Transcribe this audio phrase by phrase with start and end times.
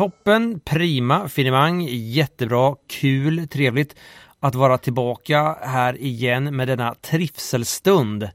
[0.00, 3.96] Toppen, prima, finemang, jättebra, kul, trevligt
[4.38, 8.30] att vara tillbaka här igen med denna trivselstund.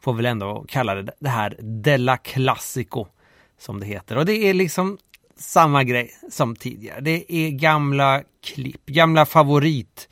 [0.00, 3.06] Får väl ändå kalla det det här Della Classico
[3.58, 4.16] som det heter.
[4.16, 4.98] Och det är liksom
[5.36, 7.00] samma grej som tidigare.
[7.00, 10.08] Det är gamla klipp, gamla favorit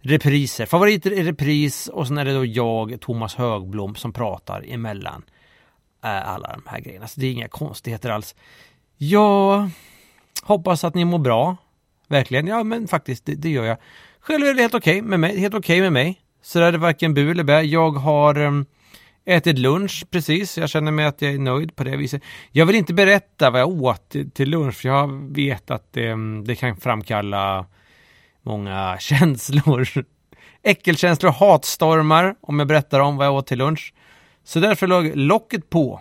[0.00, 0.66] repriser.
[0.66, 5.22] Favoriter i repris och sen är det då jag, Thomas Högblom, som pratar emellan
[6.04, 7.06] eh, alla de här grejerna.
[7.06, 8.34] Så det är inga konstigheter alls.
[8.96, 9.68] Ja
[10.46, 11.56] hoppas att ni mår bra.
[12.08, 12.46] Verkligen.
[12.46, 13.76] Ja, men faktiskt, det, det gör jag.
[14.20, 15.40] Själv är det helt okej med mig.
[15.40, 16.20] Helt okej med mig.
[16.42, 17.62] Så där är det varken bu eller bä.
[17.62, 18.66] Jag har um,
[19.24, 20.58] ätit lunch precis.
[20.58, 22.22] Jag känner mig att jag är nöjd på det viset.
[22.52, 26.12] Jag vill inte berätta vad jag åt till, till lunch, för jag vet att det,
[26.12, 27.66] um, det kan framkalla
[28.42, 29.88] många känslor.
[30.62, 33.94] Äckelkänslor, hatstormar om jag berättar om vad jag åt till lunch.
[34.44, 36.00] Så därför låg locket på.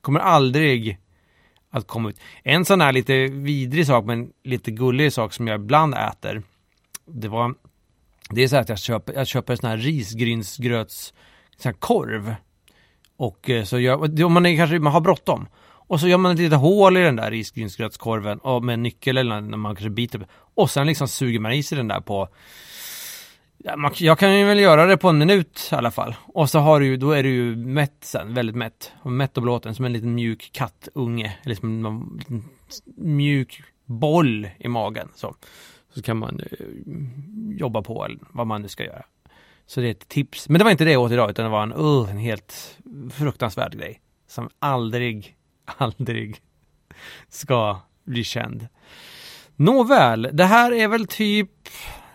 [0.00, 0.98] Kommer aldrig
[1.76, 2.20] att komma ut.
[2.42, 6.42] En sån här lite vidrig sak, men lite gullig sak som jag ibland äter.
[7.06, 7.54] Det var,
[8.30, 11.14] det är så här att jag köper, jag köper sån här risgrynsgröts,
[11.56, 12.34] sån här korv.
[13.16, 15.48] Och eh, så gör, om man är, kanske, man har bråttom.
[15.88, 19.16] Och så gör man ett litet hål i den där risgrynsgrötskorven och med en nyckel
[19.16, 20.26] eller när man kanske biter.
[20.54, 22.28] Och sen liksom suger man i sig den där på
[23.98, 26.14] jag kan ju väl göra det på en minut i alla fall.
[26.26, 28.92] Och så har du ju, då är du ju mätt sen, väldigt mätt.
[29.02, 31.38] Och mätt och blåten som en liten mjuk kattunge.
[31.44, 32.44] Eller som en liten
[32.96, 35.08] mjuk boll i magen.
[35.14, 35.34] Så,
[35.94, 36.66] så kan man eh,
[37.58, 39.04] jobba på, eller vad man nu ska göra.
[39.66, 40.48] Så det är ett tips.
[40.48, 42.78] Men det var inte det jag åt idag, utan det var en, uh, en helt
[43.12, 44.00] fruktansvärd grej.
[44.26, 46.40] Som aldrig, aldrig
[47.28, 48.68] ska bli känd.
[49.56, 51.50] Nåväl, det här är väl typ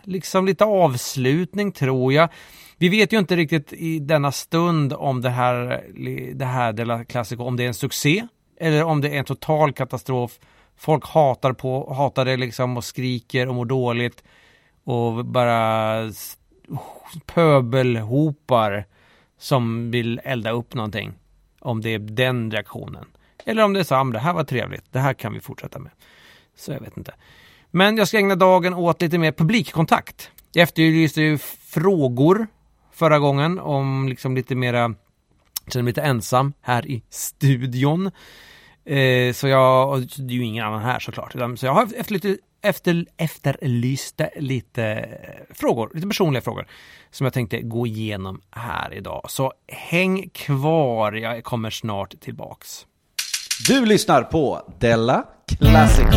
[0.03, 2.29] liksom lite avslutning tror jag.
[2.77, 5.83] Vi vet ju inte riktigt i denna stund om det här,
[6.33, 8.27] det här Della Classico, om det är en succé
[8.59, 10.39] eller om det är en total katastrof.
[10.77, 14.23] Folk hatar på, hatar det liksom och skriker och mår dåligt
[14.83, 16.11] och bara
[17.25, 18.85] pöbelhopar
[19.37, 21.13] som vill elda upp någonting.
[21.59, 23.05] Om det är den reaktionen.
[23.45, 25.79] Eller om det är så, ah, det här var trevligt, det här kan vi fortsätta
[25.79, 25.91] med.
[26.55, 27.13] Så jag vet inte.
[27.71, 30.31] Men jag ska ägna dagen åt lite mer publikkontakt.
[30.51, 31.37] Jag efterlyste ju
[31.73, 32.47] frågor
[32.93, 34.95] förra gången om liksom lite mera,
[35.67, 38.11] känner mig lite ensam här i studion.
[38.85, 41.31] Eh, så jag, det är ju ingen annan här såklart.
[41.59, 45.09] Så jag har efter, efter, efterlyste lite
[45.49, 46.67] frågor, lite personliga frågor
[47.11, 49.25] som jag tänkte gå igenom här idag.
[49.27, 52.85] Så häng kvar, jag kommer snart tillbaks.
[53.67, 55.23] Du lyssnar på Della
[55.59, 56.09] Classico.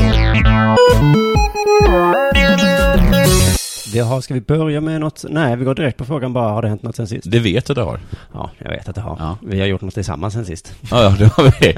[3.92, 5.24] Vi har, ska vi börja med något?
[5.28, 7.30] Nej, vi går direkt på frågan bara, har det hänt något sen sist?
[7.30, 8.00] Det vet jag att det har.
[8.32, 9.16] Ja, jag vet att det har.
[9.20, 9.38] Ja.
[9.42, 10.74] Vi har gjort något tillsammans sen sist.
[10.90, 11.76] Ja, ja det har vi.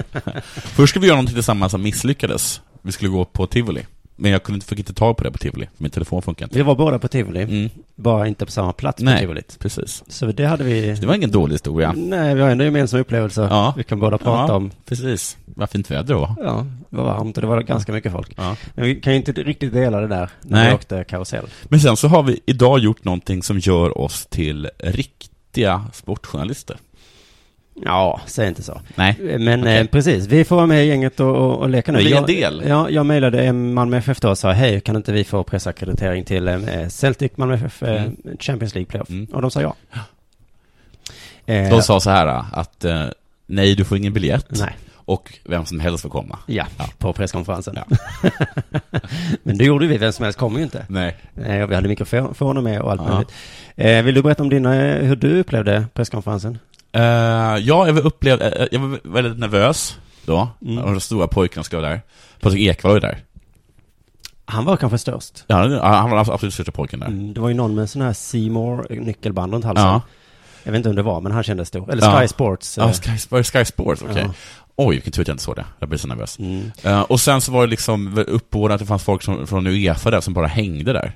[0.60, 2.60] Först skulle vi göra någonting tillsammans som misslyckades.
[2.82, 3.86] Vi skulle gå på tivoli.
[4.18, 5.68] Men jag kunde inte, fick inte tag på det på tivoli.
[5.76, 6.56] Min telefon funkar inte.
[6.58, 7.70] Vi var båda på tivoli, Mm.
[7.94, 9.56] bara inte på samma plats på Nej, tivolit.
[9.60, 10.04] precis.
[10.08, 10.94] Så det hade vi...
[10.94, 11.92] Det var ingen dålig historia.
[11.96, 13.42] Nej, vi har ändå gemensamma upplevelser.
[13.42, 13.74] Ja.
[13.76, 14.56] Vi kan båda prata Ja.
[14.56, 14.70] om.
[14.84, 15.36] Precis.
[15.44, 16.34] Vad fint väder det var.
[16.40, 18.32] Ja, det var varmt och det var ganska mycket folk.
[18.36, 18.56] Ja.
[18.74, 20.68] Men vi kan ju inte riktigt dela det där när Nej.
[20.68, 21.46] vi åkte karusell.
[21.64, 26.76] Men sen så har vi idag gjort någonting som gör oss till riktiga sportjournalister.
[27.84, 28.80] Ja, säg inte så.
[28.94, 29.16] Nej.
[29.38, 29.78] Men Okej.
[29.78, 31.98] eh, precis, vi får vara med i gänget och, och, och leka nu.
[31.98, 32.62] Bli en Jag- del.
[32.68, 36.48] Ja, jag mejlade Malmö FF då och sa hej, kan inte vi få pressackreditering till
[36.48, 38.16] eh, Celtic Malmö FF eh, Mm.
[38.40, 39.10] Champions League Playoff?
[39.10, 39.24] Mm.
[39.32, 39.74] Och de sa ja.
[41.46, 43.04] Eh, De sa så här att eh,
[43.46, 44.46] nej, du får ingen biljett.
[44.48, 46.38] Nej, Och vem som helst får komma.
[46.46, 46.84] ja, Ja.
[46.98, 47.78] på presskonferensen.
[49.42, 50.86] Men det gjorde vi, vem som helst kom ju inte.
[50.88, 51.16] Nej.
[51.46, 53.08] Eh, och vi hade mikrofoner med och allt Ja.
[53.12, 53.32] möjligt.
[53.76, 56.58] Eh, vill du berätta om dina, eh, hur du upplevde presskonferensen?
[56.96, 60.48] Uh, ja, jag var, upplev, eh, jag var väldigt nervös då.
[60.62, 60.84] Mm.
[60.84, 62.00] Och de stora pojkarna skulle vara där.
[62.40, 63.18] Patrik Ekwall var ju där.
[64.44, 65.44] Han var kanske störst.
[65.46, 67.06] Ja, han- var absolut största pojken där.
[67.06, 69.86] Mm, det var ju någon med sån här Seymour nyckelband runt halsen.
[69.86, 70.02] Ja.
[70.62, 71.90] Jag vet inte om det var, men han kändes stor.
[71.92, 72.20] Eller Ja.
[72.20, 72.78] Sky Sports.
[72.78, 74.22] Ja, eh, Sky, Sky Sports, okej.
[74.26, 74.32] Ja.
[74.76, 75.64] Oj, vilken tur att jag inte såg det.
[75.78, 76.38] Jag blev så nervös.
[76.38, 76.70] Mm.
[76.82, 80.10] Eh, och sen så var det liksom uppbådat att det fanns folk som, från Uefa
[80.10, 81.12] där som bara hängde där.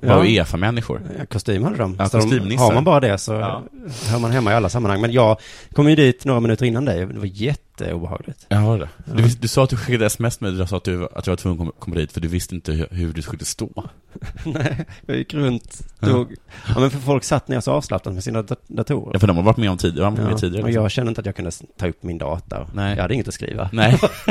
[0.00, 0.22] Ja.
[0.24, 1.00] Uefa-människor.
[1.18, 1.96] Ja, Kostym hade de.
[1.98, 3.62] Ja, Så de har man bara det så Ja.
[4.10, 5.00] hör man hemma i alla sammanhang.
[5.00, 5.36] Men jag
[5.72, 7.06] kom ju dit några minuter innan dig.
[7.06, 8.46] Det var jätte jätteobehagligt.
[8.48, 8.88] Jag har det.
[9.04, 11.30] Du, vis- du sa att du skickade sms med dig, sa att du, att du
[11.30, 13.84] var tvungen att komma- dit för du visste inte hur, hur du skulle stå.
[14.44, 16.06] Nej, jag gick runt, Ja.
[16.08, 16.34] tog,
[16.68, 19.10] ja men för folk satt ner så avslappnat med sina dat- datorer.
[19.12, 20.62] Ja, för de har varit med om tidigare, med Ja, tidigare.
[20.62, 20.82] och liksom.
[20.82, 22.66] jag kände inte att jag kunde ta upp min data.
[22.74, 22.94] Nej.
[22.96, 23.70] Jag hade inget att skriva.
[23.72, 23.98] Nej.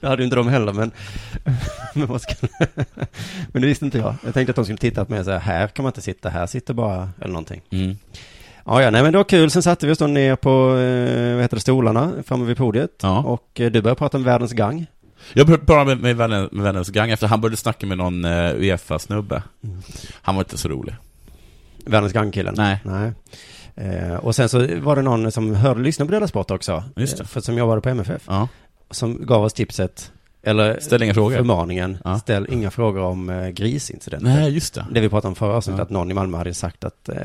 [0.00, 0.90] Det hade ju inte de heller, men,
[1.94, 2.34] men, vad ska,
[3.52, 4.14] men det visste inte jag.
[4.24, 6.28] Jag tänkte att de skulle titta på mig och säga, här kan man inte sitta,
[6.28, 7.60] här sitter bara, eller någonting.
[7.70, 7.96] Mm.
[8.66, 9.50] Ja, ja, nej men det var kul.
[9.50, 12.90] Sen satte vi oss då ner på, eh, vad heter det, stolarna framme vid podiet.
[13.02, 13.18] Ja.
[13.18, 14.86] Och eh, du började prata om världens gang.
[15.32, 18.54] Jag pratade med, med, vännen, med vännens gang efter han började snacka med någon uh,
[18.54, 19.42] Uefa-snubbe.
[20.22, 20.94] Han var inte så rolig.
[21.86, 22.54] Världens gang-killen.
[22.56, 22.80] Nej.
[22.84, 23.12] Nej.
[23.76, 26.84] Eh, och sen så var det någon som hörde, lyssnade på Dela Sport också.
[26.96, 27.22] Just det.
[27.22, 28.22] Eh, För som jobbade på MFF.
[28.26, 28.48] Ja.
[28.90, 30.12] Som gav oss tipset,
[30.46, 31.36] eller Ställ inga frågor.
[31.36, 32.18] förmaningen, Ja.
[32.18, 34.32] ställ inga frågor om eh, grisincidenten.
[34.34, 34.86] Nej, just det.
[34.90, 35.82] Det vi pratade om förra avsnittet, Ja.
[35.84, 37.16] att någon i Malmö hade sagt att eh,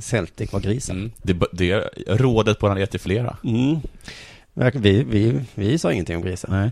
[0.00, 0.94] Celtic var grisar.
[0.94, 1.10] Mm.
[1.22, 1.74] Det, det
[2.06, 3.36] rådet på han är till flera.
[3.44, 3.76] Mm.
[4.74, 6.48] Vi, vi, vi sa ingenting om grisar.
[6.50, 6.70] Nej.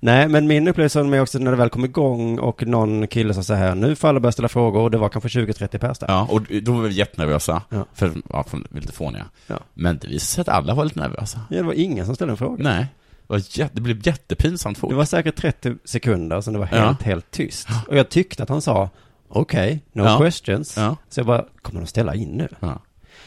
[0.00, 3.42] Nej, men min upplevelse med också när det väl kom igång och någon kille sa
[3.42, 6.06] så här, nu får alla börja ställa frågor och det var kanske 20-30 pers där.
[6.08, 7.62] Ja, och då var vi jättenervösa.
[7.68, 7.86] Ja.
[7.94, 9.24] För, ja, för lite fåniga.
[9.46, 9.58] Ja.
[9.74, 11.40] Men det visade sig att alla var lite nervösa.
[11.50, 12.62] Ja, det var ingen som ställde en fråga.
[12.64, 12.86] Nej.
[13.36, 14.90] Det, var det blev jättepinsamt fort.
[14.90, 16.78] Det var säkert 30 sekunder som det var Ja.
[16.78, 17.68] helt, helt tyst.
[17.88, 18.90] Och jag tyckte att han sa,
[19.28, 20.18] okej, no Ja.
[20.18, 20.76] questions.
[20.76, 20.96] Ja.
[21.08, 22.48] Så jag bara, kommer de ställa in nu?
[22.60, 22.80] Ja.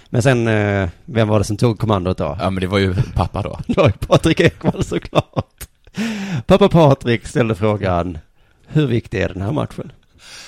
[0.09, 2.37] Men sen, eh, vem var det som tog kommandot då?
[2.39, 3.59] ja, men det var ju pappa då.
[3.67, 5.67] Det var ju Patrik Ekwall såklart.
[6.45, 8.17] Pappa Patrik ställde frågan,
[8.67, 9.91] hur viktig är den här matchen?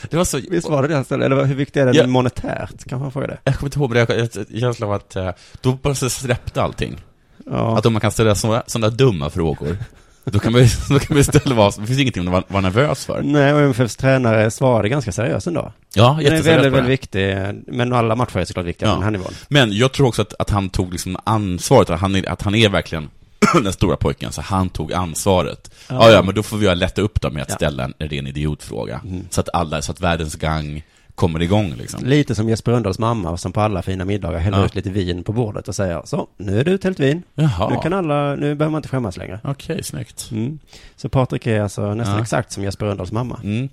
[0.10, 0.40] Det var så...
[0.50, 1.26] Visst var det det han ställde?
[1.26, 2.08] Eller hur viktig är den Ja.
[2.08, 2.70] monetärt?
[2.86, 3.38] Kanske han frågade.
[3.44, 5.30] Jag kommer inte ihåg, men jag har känsla av att eh,
[5.62, 7.02] då bara släppte allting.
[7.50, 7.78] Ja.
[7.78, 9.78] Att om man kan ställa sådana, dumma frågor,
[10.24, 12.62] då kan man ju då kan man ställa vad Det finns ingenting att vara, vara
[12.62, 13.22] nervös för.
[13.22, 15.72] Nej, och MFFs tränare svarade ganska seriöst ändå.
[15.96, 16.82] Ja, Den är jätteseriöst väldigt, på det.
[16.82, 17.76] väldigt viktig.
[17.76, 18.94] Men alla matcher är såklart viktiga Ja.
[18.94, 19.34] på den här nivån.
[19.48, 22.56] Men jag tror också att, att han tog liksom ansvaret, att han är, att han
[22.56, 23.10] är verkligen
[23.64, 25.72] den stora pojken, så han tog ansvaret.
[25.90, 27.56] Ja, ja, men då får vi lätta upp det med att Ja.
[27.56, 29.02] ställa en ren idiotfråga.
[29.04, 29.28] Mm.
[29.30, 30.84] Så att alla, så att världens gang
[31.16, 32.06] kommer igång liksom.
[32.06, 34.66] Lite som Jesper Rönndahls mamma som på alla fina middagar häller Ja.
[34.66, 37.24] ut lite vin på bordet och säger så, nu är det uthällt vin.
[37.36, 37.70] Jaha.
[37.70, 39.40] Nu kan alla, nu behöver man inte skämmas längre.
[39.44, 40.30] Okej, snyggt.
[40.32, 40.60] Mm.
[40.96, 42.22] Så Patrik är alltså nästan Ja.
[42.22, 43.40] exakt som Jesper Rönndahls mamma.
[43.44, 43.70] Mm.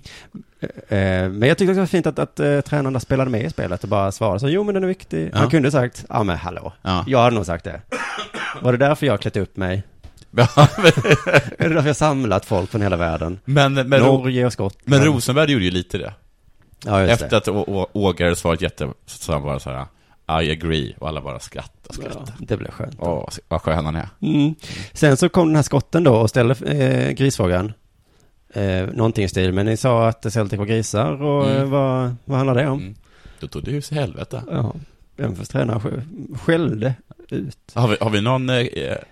[0.89, 3.49] Eh, men jag tyckte också det var fint att, att eh, tränarna spelade med i
[3.49, 5.29] spelet och bara svarade så, jo men den är viktig.
[5.33, 5.37] Ja.
[5.39, 6.73] Han kunde sagt, ja men hallå.
[6.81, 7.03] Ja.
[7.07, 7.81] Jag hade nog sagt det.
[8.61, 9.83] Var det därför jag klätt upp mig?
[11.57, 13.39] Är det därför jag samlat folk från hela världen?
[13.45, 14.81] men, men, Norge och Skottland.
[15.01, 16.13] men Rosenberg gjorde ju lite det.
[16.85, 17.37] Ja, Efter det.
[17.37, 17.47] att
[17.93, 19.85] Ågare svarat jätte, så sa han bara så här
[20.43, 22.25] I agree, och alla bara skrattade, skrattade.
[22.39, 22.95] Ja, det blev skönt.
[22.99, 24.09] Åh, vad skön han är.
[24.21, 24.55] Mm.
[24.93, 27.73] Sen så kom den här skotten då och ställde eh, grisfrågan.
[28.53, 31.57] Eh, någonting i stil, men ni sa att Celtic var grisar och Mm.
[31.57, 32.79] eh, vad, vad handlar det om?
[32.79, 32.95] Mm.
[33.39, 34.43] Då tog det hus i helvete.
[34.51, 34.73] Ja,
[35.17, 36.93] MFFs tränare sk- skällde
[37.29, 37.57] ut.
[37.73, 38.49] Har vi, har vi någon...
[38.49, 38.57] Eh,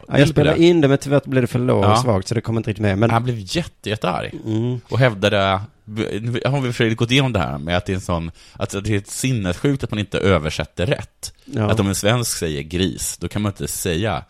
[0.08, 1.96] Ja, jag spelade in det, men tyvärr blev det för lågt Ja.
[1.96, 2.98] svagt så det kom inte riktigt med.
[2.98, 4.34] Men, Han blev jätte, jättearg.
[4.46, 5.62] mm, Och hävdade,
[6.46, 8.90] har vi försökt gått igenom det här med att det är en sån, att det
[8.90, 11.34] är ett sinnessjukt att man inte översätter rätt.
[11.46, 14.24] ja, Att om en svensk säger gris, då kan man inte säga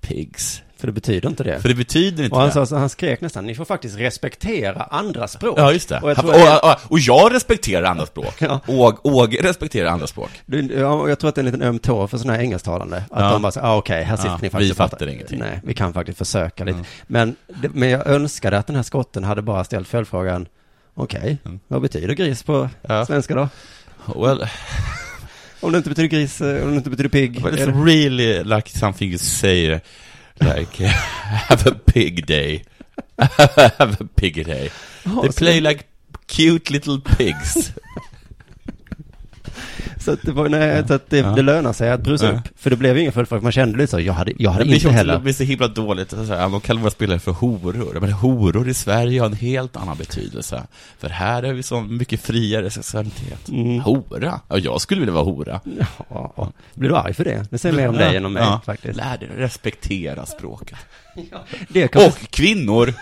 [0.00, 0.62] pigs.
[0.76, 1.60] för det betyder inte det.
[1.60, 2.54] För det betyder inte och han, det.
[2.54, 5.58] sa, så han skrek nästan, ni får faktiskt respektera andra språk.
[5.58, 6.00] Ja, just det.
[6.00, 8.34] Och jag, Och, tror och, och, och jag respekterar andra språk.
[8.40, 8.60] Ja.
[8.66, 10.30] Åg, Åge respekterar andra språk.
[10.46, 12.42] Du, ja, och jag tror att det är en liten öm tå för sådana här
[12.44, 12.96] engelsktalande.
[12.96, 13.30] Att Ja.
[13.32, 15.38] de bara säger, ah, okej, här sitter Ja, ni faktiskt vi och pratar." fattar ingenting.
[15.38, 16.74] Nej, vi kan faktiskt försöka lite.
[16.78, 16.86] Mm.
[17.06, 17.36] Men,
[17.74, 20.46] men jag önskade att den här skotten hade bara ställt följdfrågan,
[20.94, 21.60] okej, Mm.
[21.68, 23.06] vad betyder gris på Ja.
[23.06, 23.48] svenska då?
[24.16, 24.46] Well,
[25.60, 27.42] Om det inte betyder gris, eh, om det inte betyder pigg.
[27.42, 29.80] but it's really like something you say,
[30.40, 30.86] like,
[31.48, 32.64] have a pig day.
[33.78, 34.70] have a pig day.
[35.04, 35.84] Ja, They play like
[36.26, 37.72] cute little pigs.
[39.98, 41.28] Så att det, var, nej, så att det, Ja.
[41.34, 42.32] det lönar sig att brusa Ja.
[42.32, 42.48] upp.
[42.56, 45.14] För det blev ingen följdfråga, man kände lite så, jag hade, jag hade inte heller.
[45.14, 46.10] Det blir så himla dåligt.
[46.10, 47.98] Så här, de kallar våra spelare för horor.
[48.00, 50.62] Men horor i Sverige har en helt annan betydelse.
[50.98, 53.48] För här är vi så mycket friare sexualitet.
[53.48, 53.80] Mm.
[53.80, 54.40] Hora?
[54.48, 55.60] Ja, jag skulle vilja vara hora.
[56.08, 56.52] Ja.
[56.74, 57.46] Blir du arg för det?
[57.50, 58.96] Det säger mer om dig än om mig faktiskt.
[58.96, 60.78] Lär dig respektera språket.
[61.68, 62.94] Det är, kanske, Och kvinnor!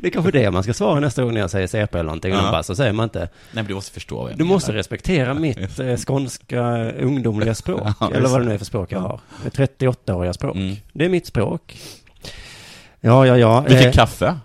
[0.00, 2.32] det är kanske det man ska svara nästa gång när jag säger CP eller någonting.
[2.32, 2.50] Ja.
[2.50, 4.78] bara, så säger man inte, Nej, men du måste förstå vad jag Du måste menar.
[4.78, 7.82] respektera mitt eh, skånska ungdomliga språk.
[8.00, 8.48] Ja, eller vad det det.
[8.48, 9.20] nu är för språk jag har.
[9.44, 10.56] 38-åriga språk.
[10.56, 10.76] Mm.
[10.92, 11.78] Det är mitt språk.
[13.00, 13.60] Ja, ja, ja.
[13.68, 14.38] Vi fick Eh, kaffe.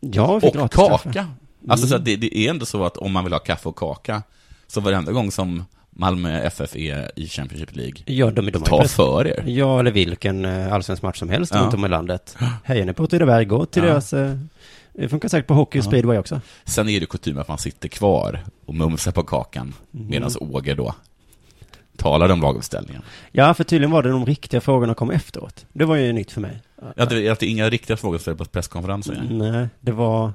[0.00, 0.98] Ja, vi fick Och kaka.
[0.98, 1.26] kaffe.
[1.68, 2.00] Alltså, så Mm.
[2.00, 4.22] att det, det är ändå så att om man vill ha kaffe och kaka,
[4.66, 5.64] så varenda gång som
[5.98, 9.42] Malmö FF är i Championship League, Ja, de, de ta för er.
[9.46, 11.60] Ja, eller vilken eh, allsvensk match som helst Ja.
[11.60, 12.36] runt om i landet.
[12.64, 13.88] Hejar ni på Åtvidaberg, gå till Ja.
[13.88, 14.12] deras...
[14.12, 14.36] eh,
[14.92, 15.88] Det funkar säkert på hockey och Ja.
[15.88, 16.40] speedway också.
[16.64, 20.06] Sen är det kutym att man sitter kvar och mumsar på kakan, Mm.
[20.08, 20.94] medan Åger då
[21.94, 23.02] uttalade om laguppställningen.
[23.32, 25.66] Ja, för tydligen var det de riktiga frågorna kom efteråt.
[25.72, 26.58] Det var ju nytt för mig.
[26.96, 29.38] Ja, det är att det är inga riktiga frågor ställda på presskonferensen.
[29.38, 30.26] Nej, det var...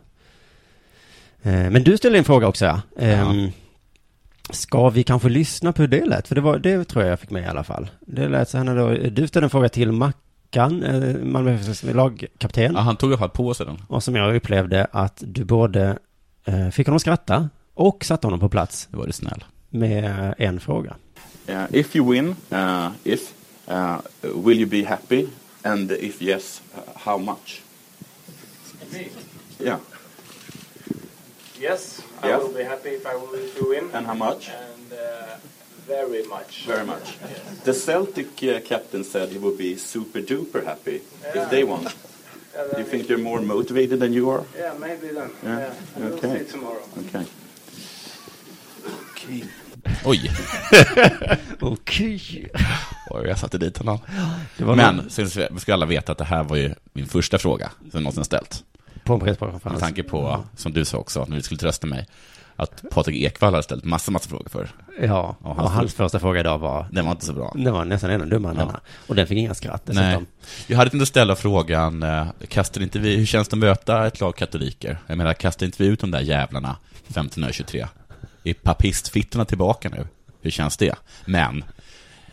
[1.43, 2.81] Eh, Men du ställde en fråga också, ja.
[2.99, 3.51] Ehm,
[4.49, 6.27] Ska vi kanske lyssna på hur det lät?
[6.27, 7.89] För det, var, det tror jag jag fick med i alla fall.
[7.99, 11.83] Det lät så här när då, du ställde en fråga till Mackan, eh, Malmö FFs
[11.83, 12.73] lagkapten.
[12.75, 13.77] Ja, han tog i alla fall på sig den.
[13.87, 15.97] Och som jag upplevde att du både
[16.45, 19.43] eh, fick honom att skratta och satte honom på plats Det var det snäll.
[19.69, 20.95] med en fråga.
[21.49, 23.33] Uh, if you win, uh, if
[23.71, 23.97] uh,
[24.45, 25.27] will you be happy?
[25.63, 27.61] And if yes, uh, how much?
[29.59, 29.77] Yeah.
[31.61, 32.39] Yes, I Yeah.
[32.43, 33.89] will be happy if I will to win.
[33.93, 34.49] And how much?
[34.49, 34.97] And uh,
[35.87, 36.65] very much.
[36.67, 37.17] Very much.
[37.63, 41.01] The Celtic uh, captain said he would be super duper happy
[41.35, 41.87] if they won.
[42.55, 44.43] Yeah, Do you think they're more motivated than you are?
[44.57, 45.29] Yeah, maybe then.
[45.43, 46.39] Yeah, Yeah, we'll okay.
[46.45, 46.83] see tomorrow.
[46.99, 47.25] Okay.
[49.13, 49.43] Okay.
[50.05, 50.31] Oj,
[51.61, 52.49] Okej.
[53.09, 53.99] Oj, jag satte dit honom.
[54.57, 57.07] Det var Men, någon så ska ska alla veta att det här var ju min
[57.07, 58.63] första fråga som jag någonsin ställt.
[59.03, 59.79] På en Med presskonferens.
[59.79, 62.07] tanke på, som du sa också, när du skulle trösta mig,
[62.55, 64.69] att Patrik Ekwall hade ställt massa, massa frågor för.
[65.01, 67.53] Ja, Och och hans- hans första fråga idag var Den var inte så bra.
[67.55, 68.65] Det var nästan ännu dummare än Ja.
[68.65, 68.79] denna.
[69.07, 69.95] Och den fick inga skratt Nej.
[70.05, 70.25] dessutom.
[70.67, 74.19] Jag hade inte ställa frågan, eh, kastar inte vi, hur känns det att möta ett
[74.19, 74.97] lag katoliker?
[75.07, 76.75] Jag menar, kastar inte vi ut de där jävlarna
[77.07, 77.87] 1523?
[78.43, 80.07] Är papistfittorna tillbaka nu?
[80.41, 80.95] Hur känns det?
[81.25, 81.63] Men,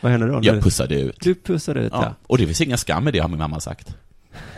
[0.01, 0.41] Vad händer då?
[0.43, 1.17] jag pussade ut.
[1.21, 2.03] Du pussade ut, ja.
[2.05, 2.15] Ja.
[2.27, 3.97] Och det finns inga skam i det, har min mamma sagt.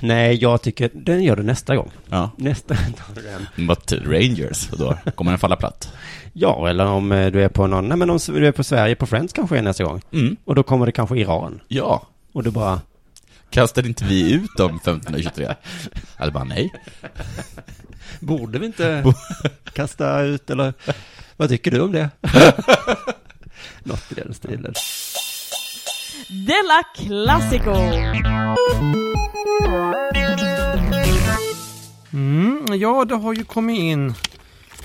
[0.01, 1.91] Nej, jag tycker den gör du nästa gång.
[2.09, 2.31] Ja.
[2.37, 3.67] Nästa tar du den.
[3.67, 5.93] But Rangers, och då kommer den falla platt.
[6.33, 8.95] Ja, eller om eh, du är på någon, nej men om du är på Sverige
[8.95, 10.03] på Friends kanske är nästa gång.
[10.13, 10.37] Mm.
[10.45, 11.61] Och då kommer det kanske Iran.
[11.69, 12.07] Ja.
[12.33, 12.81] Och du bara,
[13.51, 15.55] Kastade inte vi ut dem 1523?
[16.19, 16.73] Eller bara nej.
[18.21, 19.05] borde vi inte
[19.73, 20.75] kasta ut eller
[21.37, 22.11] vad tycker du om det?
[23.83, 24.75] Något i den stilen.
[26.29, 27.75] Della Classico!
[32.13, 34.15] Mm, ja, det har ju kommit in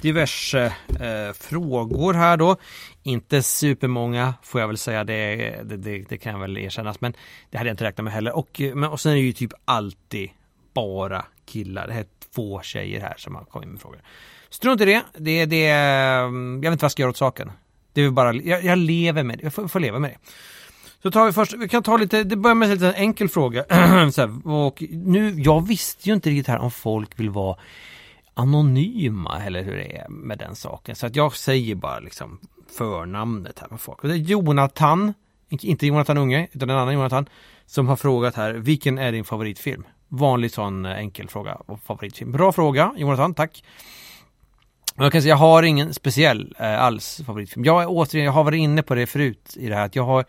[0.01, 0.65] diverse
[0.99, 2.57] eh, frågor här då.
[3.03, 7.01] Inte supermånga får jag väl säga, det, det, det, det kan jag väl erkännas.
[7.01, 7.13] Men
[7.49, 8.35] det hade jag inte räknat med heller.
[8.35, 10.29] Och, eh, men, och sen är det ju typ alltid
[10.73, 11.87] bara killar.
[11.87, 13.99] Det är två tjejer här som har kommit med frågor.
[14.49, 15.01] Strunt i det.
[15.17, 17.51] det, det mm, jag vet inte vad jag ska göra åt saken.
[17.93, 19.43] Det är bara, jag, jag lever med det.
[19.43, 20.17] Jag får, får leva med det.
[21.05, 23.63] Så tar vi först, vi kan ta lite, det börjar med en liten enkel fråga.
[24.11, 27.57] så här, och nu, jag visste ju inte riktigt här om folk vill vara
[28.33, 30.95] anonyma eller hur det är med den saken.
[30.95, 32.39] Så att jag säger bara liksom
[32.77, 34.03] förnamnet här på folk.
[34.03, 35.13] Och det är Jonathan,
[35.49, 37.29] inte Jonathan Unge, utan en annan Jonathan,
[37.65, 39.83] som har frågat här, vilken är din favoritfilm?
[40.07, 42.31] Vanlig sån eh, enkel fråga, och favoritfilm.
[42.31, 43.63] Bra fråga, Jonathan, tack.
[44.95, 47.65] Jag kan säga, jag har ingen speciell eh, alls favoritfilm.
[47.65, 50.03] Jag är återigen, jag har varit inne på det förut i det här, att jag
[50.03, 50.25] har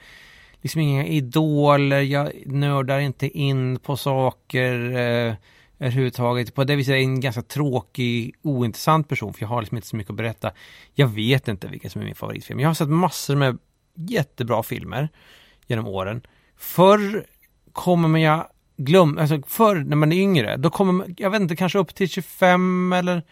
[0.66, 5.34] liksom inga idoler, jag nördar inte in på saker eh,
[5.78, 6.54] överhuvudtaget.
[6.54, 9.88] På det viset är jag en ganska tråkig, ointressant person, för jag har liksom inte
[9.88, 10.50] så mycket att berätta.
[10.94, 12.60] Jag vet inte vilken som är min favoritfilm.
[12.60, 13.58] Jag har sett massor med
[13.94, 15.08] jättebra filmer
[15.66, 16.22] genom åren.
[16.56, 17.24] Förr
[17.72, 18.46] kommer man jag
[18.76, 21.94] glömma, alltså förr när man är yngre, då kommer man, jag vet inte, kanske upp
[21.94, 23.22] till 25 eller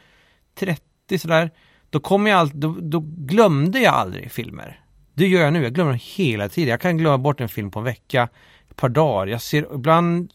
[0.55, 1.51] 30 sådär.
[1.91, 4.84] Då kommer jag alltid, då, då glömde jag aldrig filmer.
[5.15, 6.71] Det gör jag nu, jag glömmer dem hela tiden.
[6.71, 8.29] Jag kan glömma bort en film på en vecka,
[8.71, 9.27] ett par dagar.
[9.27, 10.33] Jag ser ibland,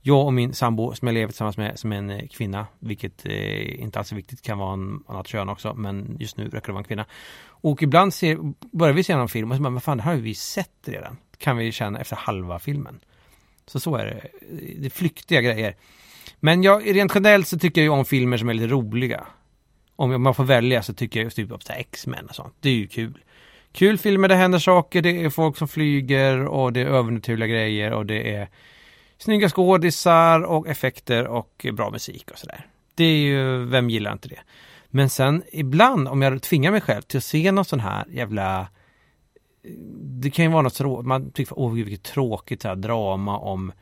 [0.00, 3.26] jag och min sambo som jag lever tillsammans med som är en eh, kvinna, vilket
[3.26, 6.66] eh, inte alls är viktigt, kan vara en annat kön också, men just nu räcker
[6.66, 7.06] det vara en kvinna.
[7.44, 8.38] Och ibland ser,
[8.76, 10.70] börjar vi se någon film och så bara, men fan det här har vi sett
[10.84, 11.16] redan.
[11.38, 13.00] Kan vi känna efter halva filmen.
[13.66, 14.28] Så så är det.
[14.78, 15.76] Det är flyktiga grejer.
[16.40, 19.26] Men jag, rent generellt så tycker jag ju om filmer som är lite roliga.
[19.96, 22.54] Om man får välja så tycker jag just typ X-Men och sånt.
[22.60, 23.18] Det är ju kul.
[23.72, 27.92] Kul filmer, det händer saker, det är folk som flyger och det är övernaturliga grejer
[27.92, 28.48] och det är
[29.18, 32.66] snygga skådisar och effekter och bra musik och sådär.
[32.94, 34.40] Det är ju, vem gillar inte det?
[34.88, 38.68] Men sen ibland om jag tvingar mig själv till att se någon sån här jävla
[40.00, 43.38] det kan ju vara något så man tycker, åh gud vilket tråkigt så här drama
[43.38, 43.72] om,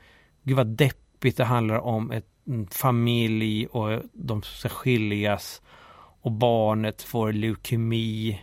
[0.42, 5.62] gud vad deppigt det handlar om ett, en familj och de ska skiljas
[6.20, 8.40] och barnet får leukemi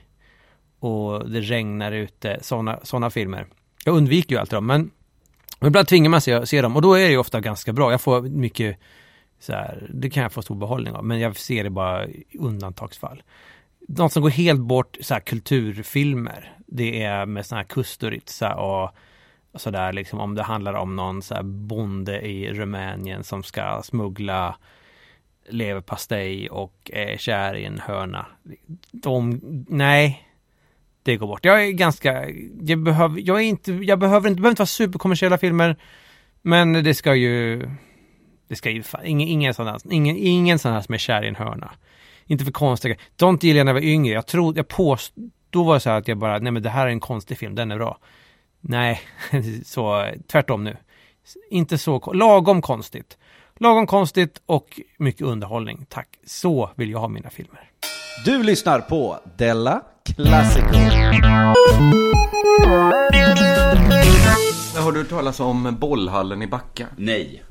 [0.83, 3.47] och det regnar ute, sådana såna filmer.
[3.85, 4.91] Jag undviker ju alltid dem, men
[5.61, 7.91] ibland tvingar man sig att se dem och då är det ju ofta ganska bra.
[7.91, 8.77] Jag får mycket
[9.39, 12.25] så här, det kan jag få stor behållning av, men jag ser det bara i
[12.39, 13.23] undantagsfall.
[13.87, 18.91] Något som går helt bort, så här kulturfilmer, det är med sådana här Kusturica och,
[19.55, 24.55] sådär liksom om det handlar om någon så här bonde i Rumänien som ska smuggla
[25.49, 28.25] leverpastej och är kär i en höna.
[28.91, 30.32] De, nej,
[31.03, 31.45] det går bort.
[31.45, 32.29] Jag är ganska,
[32.62, 35.75] jag behöver, jag är inte, jag behöver inte, det behöver inte vara superkommersiella filmer,
[36.41, 37.69] men det ska ju,
[38.48, 41.27] det ska ju, ingen, ingen sån här, ingen, ingen sån här som är kär i
[41.27, 41.72] en hörna.
[42.25, 45.63] Inte för konstiga, Don't gillade jag när jag var yngre, jag tror, jag påstod, då
[45.63, 47.55] var det så här att jag bara, nej men det här är en konstig film,
[47.55, 47.98] den är bra.
[48.62, 49.01] Nej,
[49.65, 50.77] så tvärtom nu.
[51.50, 53.17] Inte så, lagom konstigt.
[53.63, 56.08] Lagom konstigt och mycket underhållning, tack.
[56.25, 57.72] Så vill jag ha mina filmer.
[58.25, 60.77] Du lyssnar på Della Classico.
[64.77, 66.88] Har du hört talas om bollhallen i Backa?
[66.98, 67.43] Nej.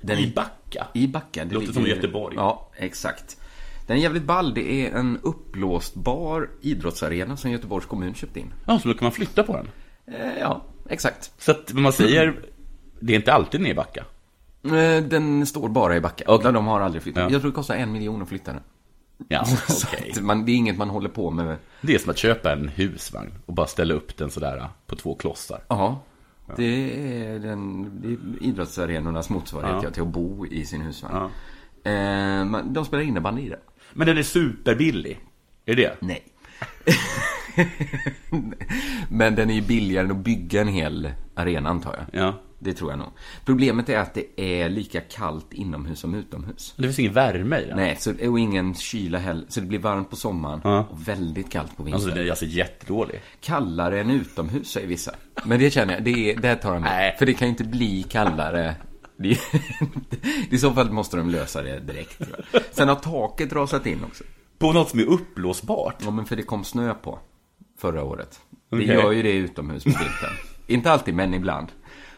[0.00, 0.86] Den I Backa?
[0.94, 1.44] I Backa.
[1.44, 2.36] Det Låter som Göteborg.
[2.36, 3.40] Ja, exakt.
[3.86, 4.54] Den är jävligt ball.
[4.54, 8.52] Det är en uppblåsbar idrottsarena som Göteborgs kommun köpt in.
[8.66, 9.68] Ja, så då kan man flytta på den.
[10.14, 11.32] Eh, ja, exakt.
[11.38, 12.40] Så att man säger,
[13.00, 14.04] det är inte alltid ner i Backa.
[15.08, 16.24] Den står bara i Backa.
[16.26, 16.52] Okej.
[16.52, 17.22] De har aldrig flyttat.
[17.22, 17.30] Ja.
[17.30, 18.62] Jag tror det kostar en miljon att flytta den.
[19.28, 19.44] Ja,
[20.20, 21.56] man, det är inget man håller på med.
[21.80, 25.14] Det är som att köpa en husvagn och bara ställa upp den sådär på två
[25.14, 25.60] klossar.
[25.68, 26.00] Ja.
[26.56, 29.90] Det är, den, det är idrottsarenornas motsvarighet Ja.
[29.90, 31.14] till att bo i sin husvagn.
[31.82, 31.90] Ja.
[31.90, 33.60] Eh, de spelar innebandy i det.
[33.92, 35.20] Men den är superbillig.
[35.64, 35.96] Är det det?
[36.00, 36.22] Nej.
[39.08, 42.22] Men den är ju billigare än att bygga en hel arena antar jag.
[42.24, 42.34] Ja.
[42.62, 43.08] Det tror jag nog.
[43.44, 46.74] Problemet är att det är lika kallt inomhus som utomhus.
[46.76, 47.76] Det finns ingen värme i den.
[47.76, 49.44] Nej, så, och ingen kyla heller.
[49.48, 50.86] Så det blir varmt på sommaren Ja.
[50.90, 51.94] och väldigt kallt på vintern.
[52.02, 53.20] Alltså den är alltså jättedålig.
[53.40, 55.14] Kallare än utomhus säger vissa.
[55.44, 57.14] Men det känner jag, det, är, det tar jag med.
[57.18, 58.74] För det kan ju inte bli kallare.
[59.16, 59.38] Det,
[60.50, 62.18] I så fall måste de lösa det direkt.
[62.18, 62.62] tror jag.
[62.70, 64.24] Sen har taket rasat in också.
[64.58, 65.96] På något som är uppblåsbart.
[66.04, 67.18] Ja, men för det kom snö på
[67.78, 68.40] förra året.
[68.72, 68.86] Okej.
[68.86, 70.36] Det gör ju det utomhus på vintern.
[70.66, 71.68] Inte alltid, men ibland.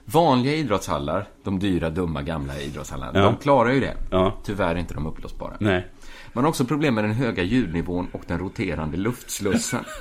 [0.04, 3.24] Vanliga idrottshallar, de dyra, dumma, gamla idrottshallarna, Ja.
[3.24, 3.96] de klarar ju det.
[4.10, 4.38] Ja.
[4.44, 5.52] Tyvärr är inte de uppblåsbara.
[5.60, 5.86] Nej.
[6.32, 9.84] Man har också problem med den höga ljudnivån och den roterande luftslussen.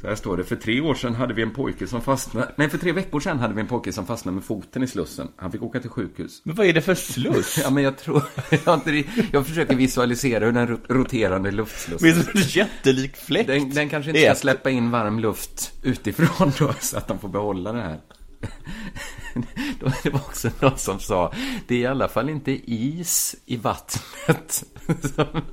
[0.00, 0.44] Så här står det.
[0.44, 2.48] För tre år sedan hade vi en pojke som fastnade...
[2.56, 5.28] Nej, för tre veckor sedan hade vi en pojke som fastnade med foten i slussen.
[5.36, 6.40] Han fick åka till sjukhus.
[6.44, 7.58] Men vad är det för sluss?
[7.64, 8.22] Ja, men jag tror...
[8.64, 12.08] Jag, inte, jag försöker visualisera hur den ro- roterande luftslussen...
[12.08, 13.46] Det är en jättelik fläkt.
[13.46, 17.28] Den, den kanske inte ska släppa in varm luft utifrån då, så att de får
[17.28, 18.00] behålla det här.
[20.02, 21.32] Det var också någon som sa,
[21.66, 24.64] det är i alla fall inte is i vattnet.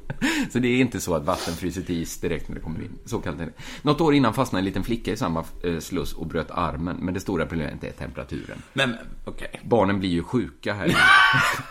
[0.51, 2.99] Så, det är inte så att vatten fryser till is direkt när det kommer in.
[3.05, 3.49] Så kallt det.
[3.81, 6.97] Något år innan fastnade en liten flicka i samma eh, sluss och bröt armen.
[6.99, 8.61] Men det stora problemet är temperaturen.
[8.73, 8.95] Men,
[9.25, 9.61] okej.
[9.63, 10.97] Barnen blir ju sjuka här,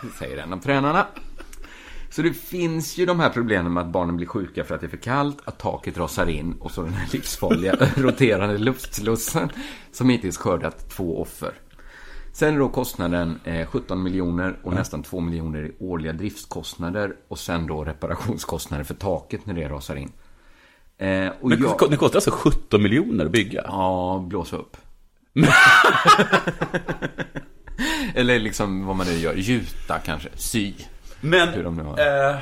[0.19, 1.07] säger en av tränarna.
[2.17, 4.87] Så det finns ju de här problemen med att barnen blir sjuka för att det
[4.87, 9.49] är för kallt, att taket rasar in och så den här livsfarliga roterande luftslussen
[9.91, 11.53] som hittills skördat två offer.
[12.33, 17.39] Sen är då kostnaden eh, 17 miljoner och nästan 2 miljoner i årliga driftskostnader och
[17.39, 20.11] sen då reparationskostnader för taket när det rasar in.
[20.97, 21.89] Eh, och Men jag...
[21.89, 23.63] det kostar alltså 17 miljoner att bygga?
[23.67, 24.77] Ja, blåsa upp.
[28.13, 30.73] Eller liksom vad man nu gör, gjuta kanske, sy.
[31.21, 32.29] Men, Hur de nu har.
[32.31, 32.35] eh,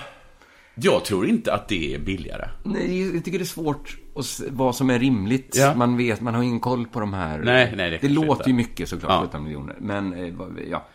[0.76, 2.50] jag tror inte att det är billigare.
[2.64, 5.56] Nej, jag tycker det är svårt att se vad som är rimligt.
[5.58, 5.76] Ja.
[5.76, 7.40] Man vet, man har ingen koll på de här.
[7.40, 8.50] Nej, nej, det det låter inte.
[8.50, 9.22] ju mycket såklart, Ja.
[9.26, 9.76] 17 miljoner.
[9.80, 10.34] Men, eh,
[10.72, 10.86] ja.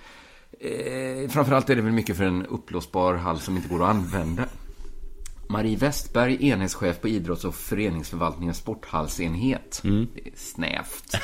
[0.61, 4.43] Eh, framförallt är det väl mycket för en uppblåsbar hall som inte går att använda.
[5.51, 9.81] Marie Westberg, enhetschef på idrotts och föreningsförvaltningens sporthallsenhet.
[9.85, 10.07] Mm.
[10.15, 11.17] Det är snävt.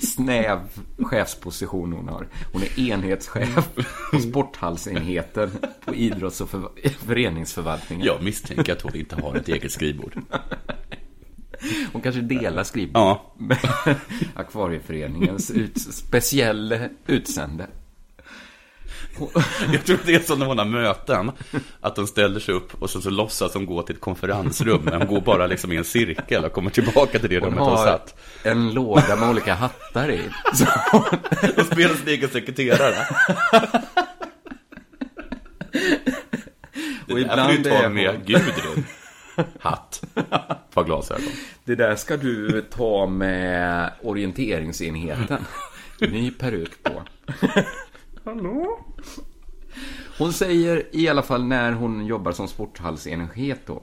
[0.06, 0.58] Snäv
[0.98, 2.28] chefsposition hon har.
[2.52, 3.68] Hon är enhetschef
[4.12, 5.50] på sporthallsenheten
[5.84, 6.68] på idrotts och för-
[7.06, 8.06] föreningsförvaltningen.
[8.06, 10.20] Jag misstänker att hon inte har ett eget skrivbord.
[11.92, 13.34] Hon kanske delar skrivbord Ja.
[13.38, 13.58] med
[14.34, 17.66] Akvarieföreningens ut, speciell utsände.
[19.72, 21.32] Jag tror det är som när hon har möten,
[21.80, 24.98] att de ställer sig upp och så, så låtsas de gå till ett konferensrum, men
[25.00, 27.86] de går bara liksom i en cirkel och kommer tillbaka till det Hon rummet har
[27.86, 28.20] satt.
[28.44, 30.20] en låda med olika hattar i.
[30.54, 30.66] Så,
[31.60, 33.06] Och spelar sin egen sekreterare.
[37.00, 38.84] och Det du ibland är med hon, Gudrun.
[39.60, 40.02] Hatt.
[40.74, 41.22] Par glasögon.
[41.64, 45.44] Det där ska du ta med orienteringsenheten.
[46.00, 47.02] Ny peruk på.
[48.24, 48.84] Hallå?
[50.18, 53.82] Hon säger i alla fall när hon jobbar som sporthallsenhet då,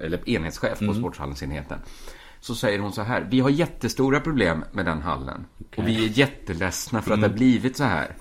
[0.00, 1.78] eller enhetschef på sporthallsenheten,
[2.40, 3.26] så säger hon så här.
[3.30, 5.44] Vi har jättestora problem med den hallen.
[5.76, 8.16] Och vi är jätteledsna för att det har blivit så här.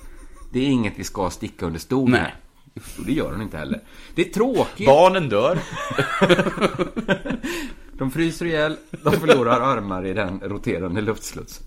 [0.52, 2.22] Det är inget vi ska sticka under stol med.
[2.22, 2.36] Nej.
[2.98, 3.84] Och det gör hon inte heller.
[4.16, 4.88] Det är tråkigt.
[4.88, 5.60] Barnen dör.
[7.98, 11.62] De fryser ihjäl, de förlorar armar i den roterande luftsluts.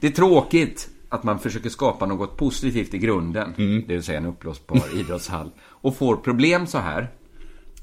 [0.00, 4.26] Det är tråkigt att man försöker skapa något positivt i grunden, det vill säga en
[4.26, 7.08] uppblåsbar idrottshall, och får problem så här.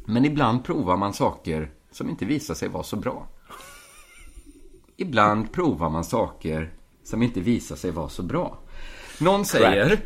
[0.05, 3.27] Men ibland provar man saker som inte visar sig vara så bra.
[4.97, 8.59] ibland provar man saker som inte visar sig vara så bra.
[9.19, 9.99] Någon säger...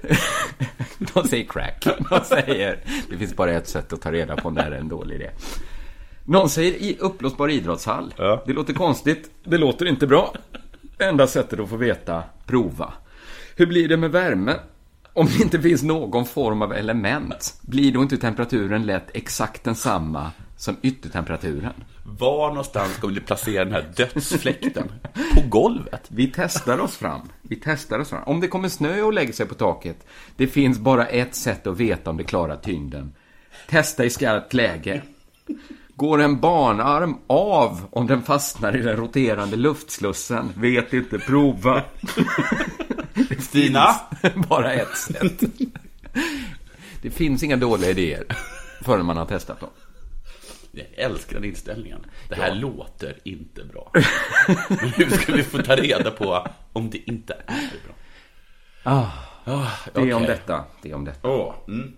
[1.16, 1.88] Någon säger crack.
[2.12, 2.84] Någon säger...
[3.10, 5.16] Det finns bara ett sätt att ta reda på om det här är en dålig
[5.16, 5.30] idé.
[6.26, 8.14] Någon säger i uppblåsbar idrottshall.
[8.18, 8.44] Ja.
[8.46, 9.32] Det låter konstigt.
[9.44, 10.34] Det låter inte bra.
[11.00, 12.94] Enda sättet att få veta, prova.
[13.60, 14.56] Hur blir det med värme?
[15.14, 20.32] Om det inte finns någon form av element, blir då inte temperaturen lätt exakt densamma
[20.58, 21.74] som yttertemperaturen?
[22.06, 24.92] Var någonstans ska vi placera den här dödsfläkten?
[25.36, 26.02] På golvet?
[26.08, 27.22] Vi testar oss fram.
[27.42, 28.24] Vi testar oss fram.
[28.24, 31.78] Om det kommer snö och lägger sig på taket, det finns bara ett sätt att
[31.78, 33.14] veta om det klarar tyngden.
[33.70, 35.02] Testa i skarpt läge.
[35.96, 40.50] Går en barnarm av om den fastnar i den roterande luftslussen?
[40.56, 41.84] Vet inte, prova.
[43.30, 43.86] Det Stina?
[44.50, 45.44] bara ett sätt.
[47.02, 48.26] Det finns inga dåliga idéer
[48.82, 49.70] förrän man har testat dem.
[50.72, 52.00] Jag älskar den inställningen.
[52.30, 53.92] Det här låter inte bra.
[54.70, 57.96] Men hur ska vi få ta reda på om det inte är bra?
[58.84, 59.08] Ah,
[59.46, 60.64] Ah, det är om detta.
[60.82, 61.28] Det är om detta.
[61.30, 61.94] Åh, mm.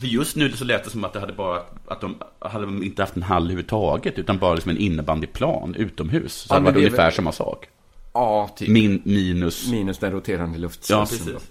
[0.00, 3.02] För just nu så lät det som att det hade bara att de hade inte
[3.02, 6.32] haft en hall överhuvudtaget utan bara liksom en innebandyplan utomhus.
[6.34, 7.68] Så Ja, det varit ungefär väl- samma sak.
[8.14, 8.68] Ja, typ.
[8.68, 9.70] Min minus.
[9.70, 11.18] Minus den roterande Ja, luftslussen.
[11.26, 11.50] precis.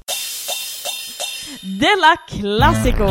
[1.61, 3.07] Della Classico!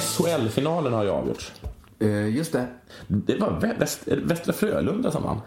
[0.00, 1.52] SHL-finalen har ju avgjorts.
[1.98, 2.66] Eh, just det.
[3.06, 5.40] Det var Vä- Väst, Västra Frölunda som vann.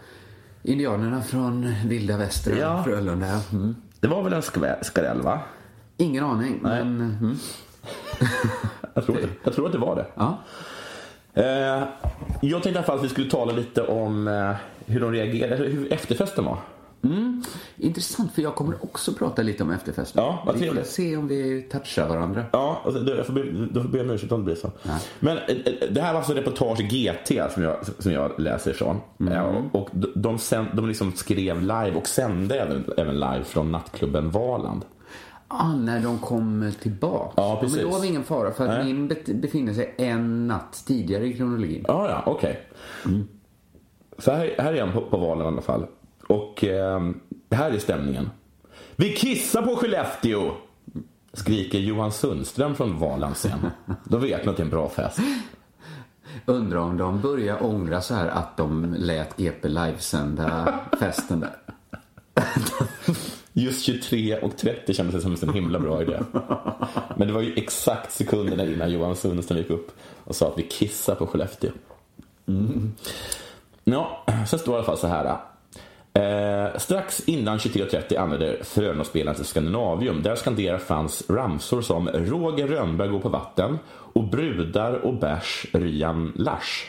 [0.62, 2.84] Indianerna från vilda västern, Ja.
[2.84, 3.26] Frölunda.
[3.26, 3.40] ja.
[3.52, 3.76] Mm.
[4.00, 4.42] Det var väl en
[4.82, 5.40] skräll, va?
[5.96, 6.80] Ingen aning, men...
[7.00, 7.36] Mm.
[8.94, 10.06] Jag tror, jag tror att det var det.
[10.14, 10.38] Ja.
[11.34, 11.44] Eh,
[12.42, 14.52] jag tänkte i alla fall att vi skulle tala lite om eh,
[14.86, 16.58] hur de reagerade, hur efterfesten var.
[17.04, 17.42] Mm.
[17.76, 20.24] Intressant, för jag kommer också prata lite om efterfesten.
[20.24, 22.44] Ja, vad vi får se om vi touchar varandra.
[22.52, 23.32] Ja, alltså, det- jag får
[23.88, 24.70] be, om ursäkt om det blir så.
[25.20, 28.70] Men eh, eh, det här var alltså reportage i GT som jag, som jag läser
[28.70, 28.96] ifrån.
[29.30, 33.44] Eh, och och de, de, sänd, de liksom skrev live och sände även, även live
[33.44, 34.84] från nattklubben Valand.
[35.52, 37.32] Ah, när de kom tillbaka.
[37.36, 37.76] Ja, precis.
[37.76, 38.94] Men då har vi ingen fara, för att Nej.
[38.94, 41.84] min befinner sig en natt tidigare i kronologin.
[41.88, 42.68] Ja, ja, okej.
[44.18, 45.86] Så här, här är han på, på valen i alla fall.
[46.26, 47.10] Och eh,
[47.50, 48.30] här är stämningen.
[48.96, 50.52] Vi kissar på Skellefteå!
[51.32, 53.70] Skriker Johan Sundström från Valand sen.
[54.04, 55.18] Då vet man att det är en bra fest.
[56.46, 61.56] Undrar om de börjar ångra så här att de lät GP livesända festen där.
[63.52, 66.20] Just 23 och 30 kändes det som en himla bra idé.
[67.16, 69.92] Men det var ju exakt sekunderna innan Johan Sundström gick upp
[70.24, 71.70] och sa att vi kissar på Skellefteå.
[72.48, 72.92] Mm.
[73.84, 75.36] Ja, sen står det i alla fall så här.
[76.12, 80.22] Eh, strax innan 23.30 anlände Frölunda-spelarna till Skandinavium.
[80.22, 86.32] Där skanderar fans ramsor som Roger Rönnberg går på vatten och brudar och bärs Ryan
[86.36, 86.86] Lars.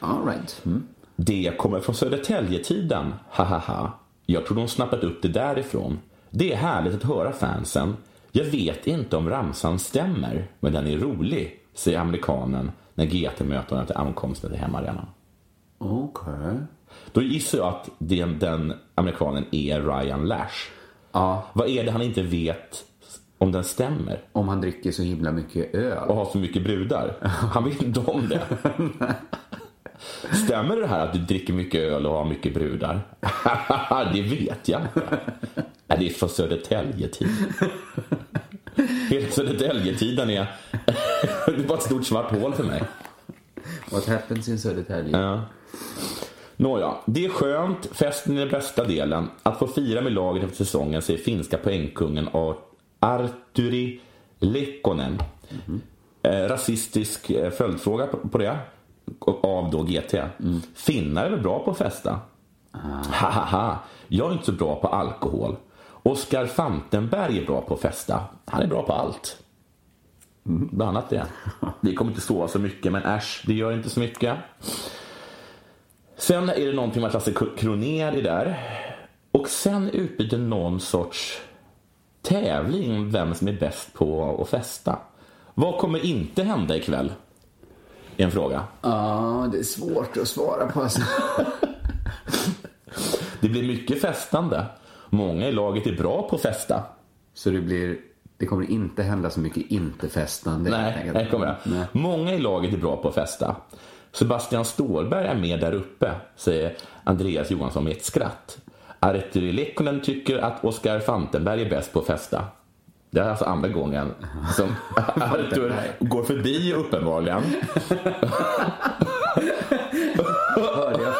[0.00, 0.62] All right.
[0.66, 0.86] Mm.
[1.16, 3.92] Det kommer från Södertäljetiden, hahaha.
[4.30, 5.98] Jag tror de snappat upp det därifrån.
[6.30, 7.96] Det är härligt att höra fansen.
[8.32, 13.70] Jag vet inte om ramsan stämmer, men den är rolig, säger amerikanen när GT möter
[13.70, 15.06] honom till ankomsten till hemmaarenan.
[15.78, 16.56] Okej.
[17.12, 20.70] Då gissar jag att den, den amerikanen är Ryan Lash.
[21.12, 22.84] Ja, Vad är det han inte vet
[23.38, 24.20] om den stämmer?
[24.32, 26.08] om han dricker så himla mycket öl.
[26.08, 27.16] och har så mycket brudar.
[27.52, 28.40] Han vet inte om det.
[30.44, 33.00] Stämmer det här att du dricker mycket öl och har mycket brudar?
[34.12, 35.18] det vet jag inte.
[35.86, 37.52] Det är från Södertäljetiden.
[39.10, 40.46] Hela Södertäljetiden är...
[41.46, 42.82] det är bara ett stort svart hål för mig.
[43.90, 45.18] What happens in Södertälje?
[45.18, 45.42] Ja.
[46.56, 47.88] Nåja, det är skönt.
[47.92, 49.30] Festen är den bästa delen.
[49.42, 52.28] Att få fira med laget efter säsongen, säger finska poängkungen
[53.00, 54.00] Arturi
[54.38, 55.18] Lekkonen.
[56.22, 58.58] Eh, rasistisk eh, följdfråga på det.
[59.42, 60.14] Av då GT.
[60.74, 62.20] Finnar är väl bra på att festa?
[63.12, 63.78] Ha, ha, ha.
[64.08, 65.56] Jag är inte så bra på alkohol.
[66.02, 68.24] Oskar Fantenberg är bra på att festa.
[68.44, 69.42] Han är bra på allt.
[70.46, 71.26] Mm, bland annat det.
[71.80, 74.36] Vi kommer inte sova så mycket, men äsch, det gör inte så mycket.
[76.16, 78.58] Sen är det någonting med att Lasse Kronér är där.
[79.32, 81.40] Och sen utbyter någon sorts
[82.22, 84.98] tävling vem som är bäst på att festa.
[85.54, 87.12] Vad kommer inte hända ikväll?
[88.18, 88.64] Är en fråga.
[88.82, 90.80] Ja, det är svårt att svara på.
[90.80, 91.00] Alltså.
[93.40, 94.66] Det blir mycket festande.
[95.10, 96.82] Många i laget är bra på att festa.
[97.34, 97.98] Så det blir...
[98.36, 100.70] Det kommer inte hända så mycket inte-festande.
[100.70, 101.56] Nej, nej, kommer.
[101.64, 101.84] Nej.
[101.92, 103.56] Många i laget är bra på att festa.
[104.12, 108.58] Sebastian Ståhlberg är med där uppe, säger Andreas Johansson med ett skratt.
[109.00, 112.44] Arturi Lekkonen tycker att Oskar Fantenberg är bäst på att festa.
[113.10, 114.14] Det är alltså andra gången
[114.56, 114.68] som
[115.22, 117.42] Artur går förbi uppenbarligen.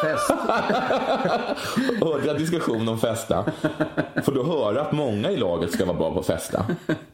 [0.00, 0.30] fest.
[2.00, 3.44] Hörde jag diskussion om festa.
[4.24, 6.66] Får då höra att många i laget ska vara bra på att festa.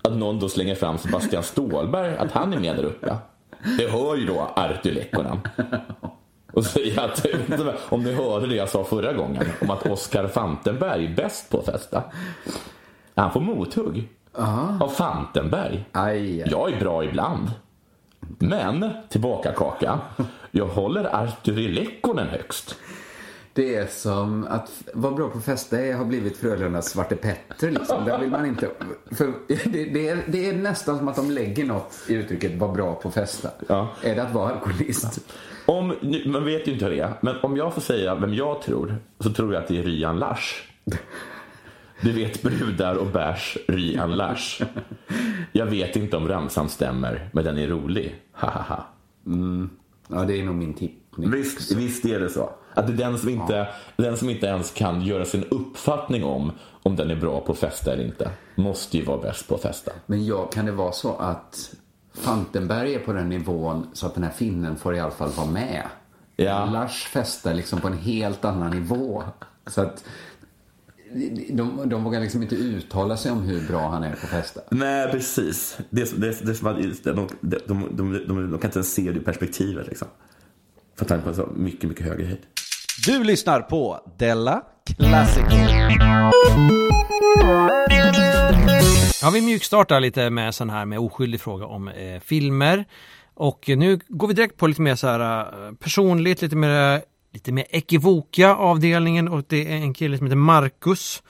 [0.02, 3.16] Att någon då slänger fram Sebastian Ståhlberg, att han är med där uppe.
[3.78, 5.40] Det hör ju då Artur Lekkonen.
[6.52, 7.26] Och säger att,
[7.88, 11.58] om ni hörde det jag sa förra gången, om att Oscar Fantenberg är bäst på
[11.58, 12.02] att festa.
[13.14, 14.08] Han får mothugg
[14.80, 15.84] av Fantenberg.
[15.92, 16.48] Aj, aj.
[16.50, 17.50] Jag är bra ibland.
[18.38, 19.98] Men, tillbaka kaka,
[20.50, 22.76] jag håller Arturi Lekkonen högst.
[23.52, 28.04] Det är som att vara bra på festa är- har blivit Frölundas Svarte Petter liksom.
[28.04, 28.70] Där vill man inte...
[29.10, 32.72] För det, det, är, det är nästan som att de lägger något i uttrycket vara
[32.72, 33.48] bra på festa.
[33.68, 33.88] Ja.
[34.02, 35.20] Är det att vara alkoholist?
[35.66, 35.94] Om,
[36.26, 38.96] man vet ju inte hur det är, men om jag får säga vem jag tror,
[39.20, 40.68] så tror jag att det är Ryan Lars.
[42.04, 44.62] Du vet brudar och bärs, Ryan Lars.
[45.52, 48.14] Jag vet inte om ramsan stämmer, men den är rolig.
[48.32, 48.84] Hahaha.
[50.08, 51.30] Ja, det är nog min tippning.
[51.30, 52.50] Visst, visst är det så.
[52.74, 56.52] Att det är den som, inte, den som inte ens kan göra sin uppfattning om
[56.82, 59.62] om den är bra på att festa eller inte, måste ju vara bäst på att
[59.62, 59.92] festa.
[60.06, 61.74] Men ja, kan det vara så att
[62.14, 65.46] Fantenberg är på den nivån så att den här finnen får i alla fall vara
[65.46, 65.82] med?
[66.36, 66.64] Ja.
[66.64, 69.22] Lars festar liksom på en helt annan nivå.
[69.66, 70.04] Så att
[71.50, 74.60] de, de vågar liksom inte uttala sig om hur bra han är på festa.
[74.70, 75.78] Nej, precis.
[75.90, 78.94] Det, det, det som att de, de, de, de, de, de, de kan inte ens
[78.94, 79.86] se det perspektivet.
[79.86, 80.08] Liksom.
[80.98, 82.42] För tanke på en så mycket, mycket högre höjd.
[83.06, 84.62] Du lyssnar på Della
[84.98, 85.56] Classico.
[89.22, 92.84] Ja, vi mjukstartar lite med sån här med oskyldig fråga om eh, filmer.
[93.34, 97.02] Och nu går vi direkt på lite mer så här eh, personligt, lite mer,
[97.34, 101.22] lite mer ekivoka avdelningen och det är en kille som heter Marcus.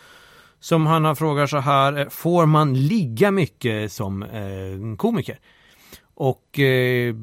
[0.61, 5.39] Som han har frågat så här, eh, får man ligga mycket som eh, komiker?
[6.15, 7.15] Och eh,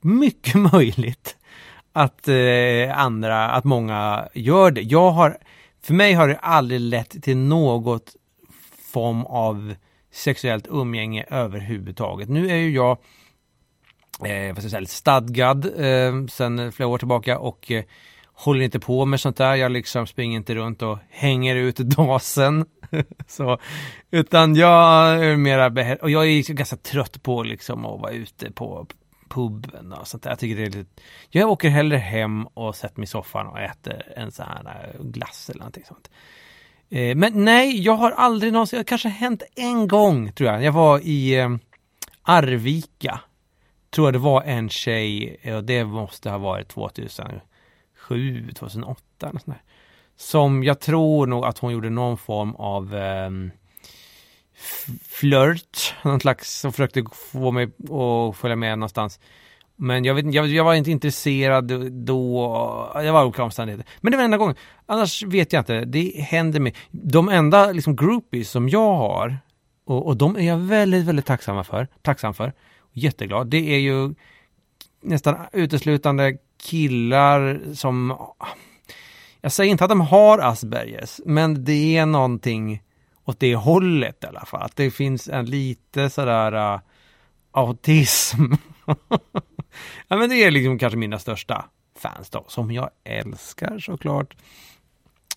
[0.00, 1.36] mycket möjligt
[1.92, 4.82] att eh, andra, att många gör det.
[4.82, 5.38] Jag har,
[5.82, 8.16] för mig har det aldrig lett till något
[8.92, 9.74] form av
[10.12, 12.28] sexuellt umgänge överhuvudtaget.
[12.28, 12.98] Nu är ju jag
[14.20, 17.84] eh, vad ska jag säga, stadgad eh, sen flera år tillbaka och eh,
[18.32, 19.54] håller inte på med sånt där.
[19.54, 22.66] Jag liksom springer inte runt och hänger ut dasen.
[23.28, 23.58] så,
[24.10, 28.50] utan jag är mera behä- och jag är ganska trött på liksom att vara ute
[28.52, 28.86] på
[29.28, 30.30] puben och sånt där.
[30.30, 31.02] Jag tycker det är lite...
[31.30, 35.04] Jag åker hellre hem och sätter mig i soffan och äter en sån här eh,
[35.04, 36.10] glass eller någonting sånt.
[36.90, 40.62] Eh, Men nej, jag har aldrig någonsin, det har kanske hänt en gång tror jag.
[40.64, 41.48] Jag var i eh,
[42.22, 43.20] Arvika.
[43.94, 47.40] Tror jag det var en tjej, och det måste ha varit 2007,
[48.54, 49.62] 2008 eller sånt där.
[50.16, 53.30] Som jag tror nog att hon gjorde någon form av eh,
[55.08, 59.20] flört, någon slags, som försökte få mig att följa med någonstans.
[59.76, 63.86] Men jag, vet, inte- jag, jag var inte intresserad då, jag var olika omständigheter.
[64.00, 64.56] Men det var enda gången.
[64.86, 66.74] Annars vet jag inte, det händer mig.
[66.90, 69.38] De enda liksom groupies som jag har,
[69.86, 72.52] och, och de är jag väldigt, väldigt tacksam för, tacksam för,
[72.94, 74.14] jätteglad, det är ju
[75.00, 78.16] nästan uteslutande killar som,
[79.40, 82.82] jag säger inte att de har Aspergers, men det är någonting
[83.24, 84.62] åt det hållet i alla fall.
[84.62, 86.80] Att det finns en lite sådär uh,
[87.50, 88.44] autism.
[90.08, 91.64] ja men det är liksom kanske mina största
[91.98, 94.36] fans då, som jag älskar såklart.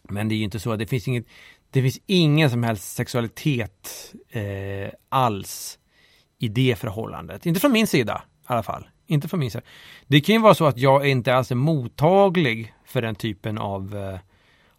[0.03, 1.25] Men det är ju inte så, det finns inget,
[1.71, 5.79] det finns ingen som helst sexualitet eh, alls
[6.39, 7.45] i det förhållandet.
[7.45, 8.87] Inte från min sida i alla fall.
[9.07, 9.63] Inte från min sida.
[10.07, 13.95] Det kan ju vara så att jag inte alls är mottaglig för den typen av,
[13.95, 14.19] eh,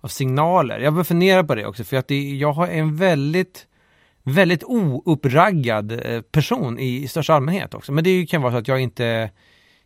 [0.00, 0.78] av signaler.
[0.78, 3.66] Jag bör fundera på det också för att det, jag har en väldigt
[4.22, 7.92] väldigt ouppraggad eh, person i, i största allmänhet också.
[7.92, 9.30] Men det kan vara så att jag inte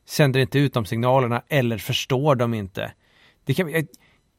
[0.08, 2.92] sänder inte ut de signalerna eller förstår dem inte.
[3.44, 3.86] Det kan, jag,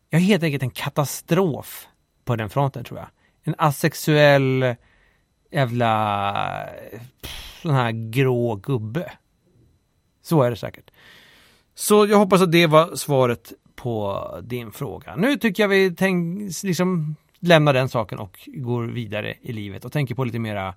[0.10, 1.88] jag är helt enkelt en katastrof
[2.26, 3.08] på den fronten tror jag.
[3.44, 4.76] En asexuell
[5.54, 6.70] jävla
[7.22, 9.12] pff, sån här grå gubbe.
[10.22, 10.92] Så är det säkert.
[11.76, 15.16] Så jag hoppas att det var svaret på din fråga.
[15.16, 19.92] Nu tycker jag vi tänk, liksom lämnar den saken och går vidare i livet och
[19.92, 20.68] tänker på lite mera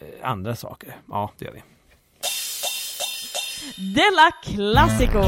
[0.00, 0.96] eh, andra saker.
[1.08, 1.62] Ja, det gör vi.
[3.76, 5.22] Della Classico!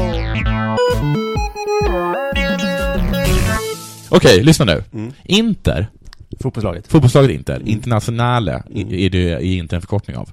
[4.09, 4.83] Okej, lyssna nu.
[5.23, 5.87] Inter,
[6.39, 6.87] Fotbollslaget.
[6.87, 10.29] fotbollslaget Inter, Internationale i- är det är Inter en förkortning av.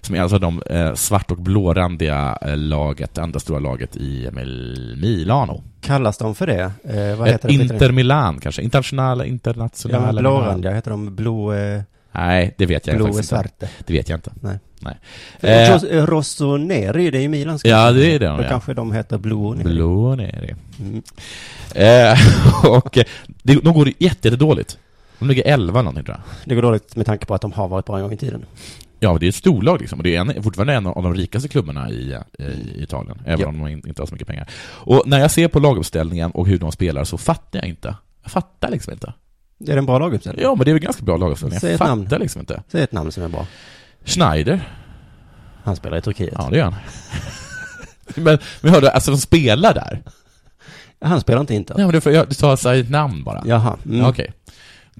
[0.00, 4.96] Som är alltså de eh, svart och blårandiga eh, laget, andra stora laget i Mil-
[5.00, 5.62] Milano.
[5.80, 6.60] Kallas de för det?
[6.84, 7.54] Eh, vad Eh, heter det?
[7.54, 10.22] Inter Milan kanske, Internationale, Ja, Internationale Milan.
[10.22, 11.52] blårandiga heter de blå...
[11.52, 11.82] Eh,
[12.14, 13.48] Nej, det vet jag Blå faktiskt är inte.
[13.58, 13.68] svarte.
[13.86, 14.30] Det vet jag inte.
[14.40, 14.58] Nej.
[14.80, 14.96] Nej.
[15.40, 18.48] Eh, Eh, Ros- Rossoneri, det är ju Milans Ja, det är det de Då gör.
[18.50, 19.74] kanske de heter Blå Neri.
[19.74, 21.02] Blå ner Mm.
[21.74, 22.18] eh,
[22.70, 23.04] Och eh,
[23.42, 24.76] de går jätte, jätte.
[25.22, 26.48] De ligger 11 någonting tror jag.
[26.48, 28.44] Det går dåligt med tanke på att de har varit bra en gång i tiden.
[29.00, 29.98] Ja, det är ett storlag liksom.
[29.98, 33.18] Och det är en, fortfarande en av de rikaste klubbarna i, i Italien.
[33.26, 33.46] Även Ja.
[33.48, 34.48] om de in- inte har så mycket pengar.
[34.64, 37.96] Och när jag ser på laguppställningen och hur de spelar så fattar jag inte.
[38.22, 39.12] Jag fattar liksom inte.
[39.58, 40.42] Det är en bra laguppställning.
[40.44, 41.60] Ja, men det är väl ganska bra laguppställning.
[41.60, 42.08] Säg Jag fattar namn.
[42.20, 42.62] liksom inte.
[42.68, 43.46] Säg ett namn som är bra.
[44.04, 44.68] Schneider.
[45.64, 46.34] Han spelar i Turkiet.
[46.38, 46.74] Ja, det gör han.
[48.24, 50.02] men, men hörde, alltså de spelar där?
[51.00, 51.74] Han spelar inte Inter.
[51.74, 53.42] Nej, men du, jag, du sa så här ett namn bara.
[53.46, 53.76] Jaha.
[53.84, 53.98] Mm.
[53.98, 54.32] Ja, Okej.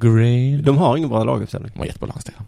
[0.02, 0.62] Green.
[0.62, 1.70] De har ingen bra laguppställning.
[1.74, 2.38] De var jättebra landställe.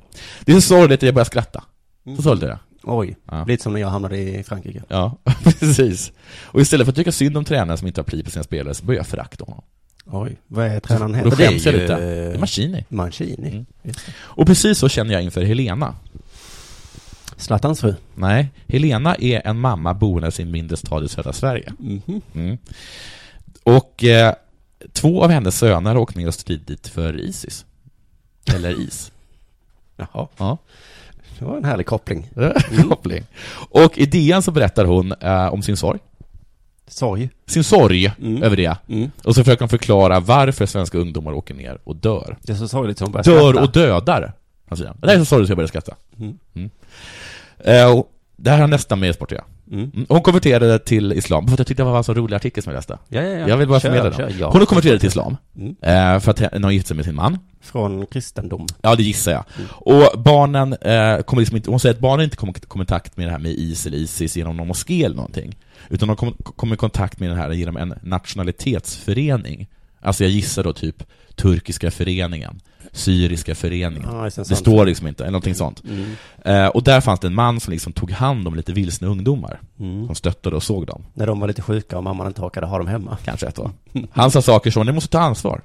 [0.45, 1.65] Det är så sorgligt att jag börjar skratta.
[2.07, 2.17] Mm.
[2.17, 2.59] Så sorgligt är det.
[2.83, 3.17] Oj.
[3.31, 3.45] Ja.
[3.45, 4.83] Lite som när jag hamnade i Frankrike.
[4.89, 6.13] Ja, precis.
[6.45, 8.75] Och istället för att tycka synd om tränaren som inte har pli på sina spelare
[8.75, 9.63] så börjar jag förakta honom.
[10.07, 10.37] Oj.
[10.47, 11.31] Vad är tränaren heter?
[11.31, 11.93] då skäms jag lite.
[11.93, 12.85] eh, Det är Mancini.
[12.89, 13.49] Mancini.
[13.51, 13.67] Mm.
[14.17, 15.95] Och precis så känner jag inför Helena.
[17.37, 17.95] Zlatans fru.
[18.15, 21.73] Nej, Helena är en mamma boende i en mindre stad i södra Sverige.
[21.79, 22.21] Mhm.
[22.35, 22.59] Mm.
[23.63, 24.35] Och eh,
[24.93, 27.65] två av hennes söner åkt ner och stridit för Isis.
[28.55, 29.13] Eller is.
[29.97, 30.29] Jaha.
[30.37, 30.59] Ja.
[31.39, 32.31] Det var en härlig koppling.
[32.89, 33.25] Koppling.
[33.71, 36.01] Och i DN så berättar hon eh, om sin sorg.
[36.87, 37.31] Sorg.
[37.47, 38.43] Sin sorg Mm.
[38.43, 38.77] över det.
[38.89, 39.11] Mm.
[39.25, 42.37] Och så försöker hon förklara varför svenska ungdomar åker ner och dör.
[42.43, 43.63] Det är så sorgligt som börjar Dör skratta.
[43.67, 44.33] och dödar,
[44.77, 44.95] säger.
[45.01, 45.95] Det här är så sorgligt så jag börjar skratta.
[46.19, 46.71] Mm.
[47.59, 49.45] Eh, och det här har nästan med sport göra.
[49.73, 49.91] Mm.
[49.95, 50.07] Mm.
[50.09, 52.73] Hon konverterade till islam, för att jag tyckte det var en så rolig artikel som
[52.73, 52.99] jag läste.
[53.09, 53.49] Ja, ja, ja.
[53.49, 54.39] Jag vill bara Kör, förmedla kör, den.
[54.39, 54.51] ja.
[54.51, 55.77] Hon har konverterat till islam, Mm.
[55.81, 57.39] eh, för att hon har gift sig med sin man.
[57.63, 58.67] Från kristendom.
[58.83, 59.45] Ja, det gissar jag.
[59.57, 59.69] Mm.
[59.73, 63.27] Och barnen eh, kommer liksom inte, hon säger att barnen inte kommer i kontakt med
[63.27, 65.57] det här med IS eller ISIS genom någon moské eller någonting.
[65.89, 69.69] Utan de kommer kom i kontakt med det här genom en nationalitetsförening.
[70.01, 71.03] Alltså jag gissar då typ
[71.37, 72.61] turkiska föreningen,
[72.93, 74.09] syriska föreningen.
[74.09, 74.57] En det sån.
[74.57, 75.83] står liksom inte, eller någonting sånt.
[75.85, 76.11] Mm.
[76.45, 79.61] Eh, och där fanns det en man som liksom tog hand om lite vilsna ungdomar.
[79.81, 80.07] Mm.
[80.07, 81.07] Som stöttade och såg dem.
[81.15, 83.19] När de var lite sjuka och mamman inte orkade ha dem hemma.
[83.25, 83.71] Kanske ett år.
[84.11, 85.63] Han sa saker som, ni måste ta ansvar.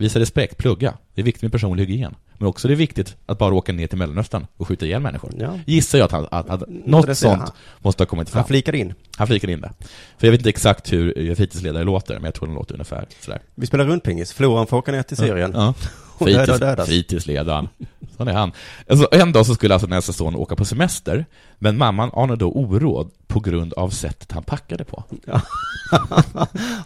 [0.00, 0.94] Visa respekt, plugga.
[1.14, 2.14] Det är viktigt med personlig hygien.
[2.38, 5.32] Men också det är viktigt att bara åka ner till Mellanöstern och skjuta ihjäl människor.
[5.38, 5.58] Ja.
[5.66, 7.50] Gissar jag att, han, att, att det något sånt han.
[7.78, 8.38] måste ha kommit fram.
[8.38, 8.94] Han flikade in.
[9.16, 9.72] Han flikade in det.
[10.18, 13.40] För jag vet inte exakt hur fritidsledare låter, men jag tror den låter ungefär sådär.
[13.54, 14.32] Vi spelar rundpingis.
[14.32, 15.52] Floran får åka ner till Syrien.
[15.54, 15.74] Ja.
[16.18, 16.88] Döda och Fritids, dödas.
[16.88, 17.68] fritidsledaren.
[18.16, 18.52] Sån är han.
[18.88, 21.26] Alltså, en dag så skulle alltså nästa son åka på semester,
[21.58, 25.04] men mamman anade då oråd på grund av sättet han packade på.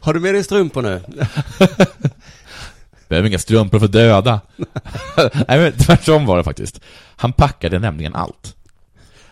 [0.01, 1.01] Har du med dig strumpor nu?
[3.09, 4.41] Behöver inga strumpor för döda.
[5.49, 6.81] Nej, men tvärtom var det faktiskt.
[7.17, 8.57] Han packade nämligen allt.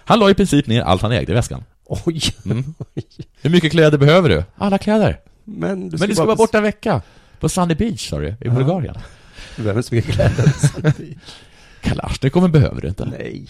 [0.05, 1.65] Han la i princip ner allt han ägde i väskan.
[1.85, 2.21] Oj.
[2.45, 2.75] Mm.
[3.43, 4.45] Hur mycket kläder behöver du?
[4.57, 5.21] Alla kläder.
[5.45, 7.03] Men du Men du ska vara borta en vecka.
[7.41, 8.99] På Sunny Beach, sa du, i Bulgarien.
[9.57, 10.53] Du behöver inte så mycket kläder.
[11.83, 13.05] Kalasjnikoven behöver du inte.
[13.05, 13.49] Nej.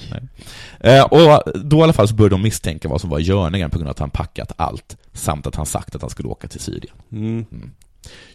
[0.81, 3.71] Eh, och då i alla fall så började de misstänka vad som var i görningen
[3.71, 6.49] på grund av att han packat allt, samt att han sagt att han skulle åka
[6.49, 6.95] till Syrien.
[7.13, 7.47] Mm.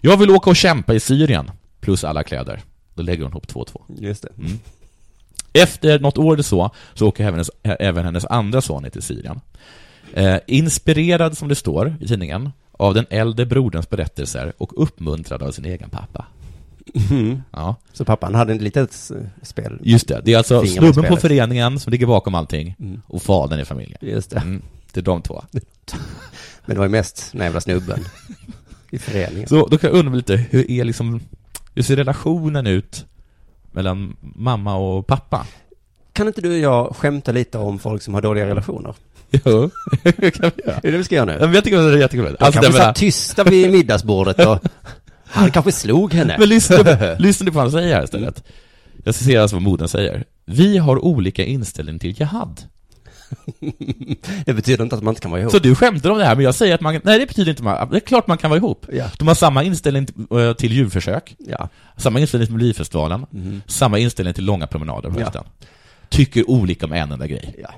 [0.02, 2.62] Jag vill åka och kämpa i Syrien, plus alla kläder.
[2.94, 3.82] Då lägger hon ihop två och två.
[3.98, 4.30] Just det.
[4.38, 4.60] Mm.
[5.54, 9.02] Efter något år eller så, så åker även hennes, även hennes andra son ner till
[9.02, 9.42] Syrien.
[10.14, 15.52] Eh, inspirerad, som det står i tidningen, av den äldre broderns berättelser och uppmuntrad av
[15.52, 16.26] sin egen pappa.
[17.10, 17.42] Mm.
[17.52, 19.12] Ja, Så pappan hade ett litet
[19.42, 19.80] spel.
[19.84, 20.22] just det.
[20.26, 23.02] Det är alltså snubben på föreningen som ligger bakom allting Mm.
[23.08, 23.98] och fadern i familjen.
[24.02, 24.38] Just det.
[24.38, 24.62] Mm,
[24.94, 25.44] det är de två.
[26.66, 28.00] Men det var ju mest den jävla snubben.
[28.92, 29.48] I föreningen.
[29.50, 31.22] Så då kan jag undra lite, hur är liksom,
[31.78, 33.06] hur ser relationen ut
[33.72, 35.46] mellan mamma och pappa?
[36.14, 38.94] Kan inte du och jag skämta lite om folk som har dåliga relationer?
[39.32, 39.70] Jo,
[40.04, 40.76] det kan vi göra.
[40.76, 41.38] Är det det vi ska göra nu?
[41.40, 42.36] Ja, men Jag tycker det är jättekul.
[42.40, 44.60] De Alltså, kanske satt tysta vid middagsbordet och
[45.26, 46.36] han kanske slog henne.
[46.40, 48.44] Men lyssna, lyssna på vad han säger här istället.
[49.04, 50.24] Jag ser alltså vad modern säger.
[50.46, 52.62] Vi har olika inställning till jihad.
[54.46, 55.52] Det betyder inte att man inte kan vara ihop.
[55.52, 57.64] Så du skämtar om det här, men jag säger att man, nej det betyder inte
[57.64, 58.86] man, det är klart man kan vara ihop.
[58.94, 59.06] Ja.
[59.20, 61.70] De har samma inställning till, eh, till djurförsök, Ja.
[61.98, 63.62] samma inställning till Melodifestivalen, Mhm.
[63.68, 65.24] samma inställning till långa promenader på Ja.
[65.24, 65.44] hösten.
[66.10, 67.56] Tycker olika om en enda grej.
[67.62, 67.70] ja.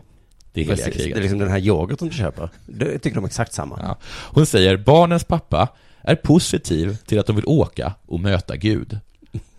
[0.53, 1.03] Det är heliga Precis.
[1.03, 2.49] Det är liksom den här yoghurten du köper.
[2.65, 3.79] Det tycker de exakt samma.
[3.83, 3.97] Ja.
[4.05, 5.67] Hon säger, barnens pappa
[6.01, 8.99] är positiv till att de vill åka och möta Gud.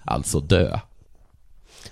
[0.05, 0.79] Alltså dö.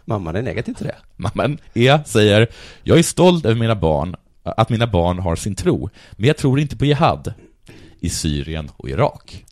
[0.09, 0.97] Mamman är negativ till det.
[1.17, 2.47] Mamman E säger,
[2.83, 6.61] jag är stolt över mina barn, att mina barn har sin tro, men jag tror
[6.61, 7.33] inte på jihad
[8.01, 9.45] i Syrien och Irak.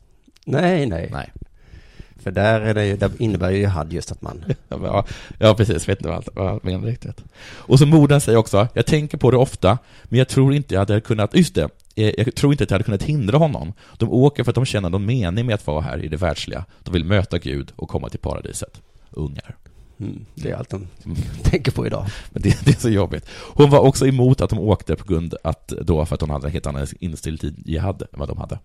[0.45, 1.09] Nej, nej.
[1.13, 1.33] Nej.
[2.17, 4.45] För där, är det, där innebär ju jihad just att man...
[4.69, 5.05] Ja,
[5.39, 7.25] ja precis, vet inte vad vad jag menar riktigt.
[7.45, 10.81] Och så modern säger också, jag tänker på det ofta, men jag tror inte jag
[10.81, 13.73] hade kunnat, just det, eh, jag tror inte att jag hade kunnat hindra honom.
[13.99, 16.65] De åker för att de känner någon mening med att vara här i det världsliga.
[16.83, 18.81] De vill möta Gud och komma till paradiset.
[19.11, 19.57] Ungar.
[20.01, 20.87] Mm, det är allt de
[21.43, 22.07] tänker på idag.
[22.31, 23.27] Men det, det är så jobbigt.
[23.55, 26.47] Hon var också emot att de åkte på grund att, då för att hon hade
[26.47, 28.59] en helt annan inställning till jihad än vad de hade.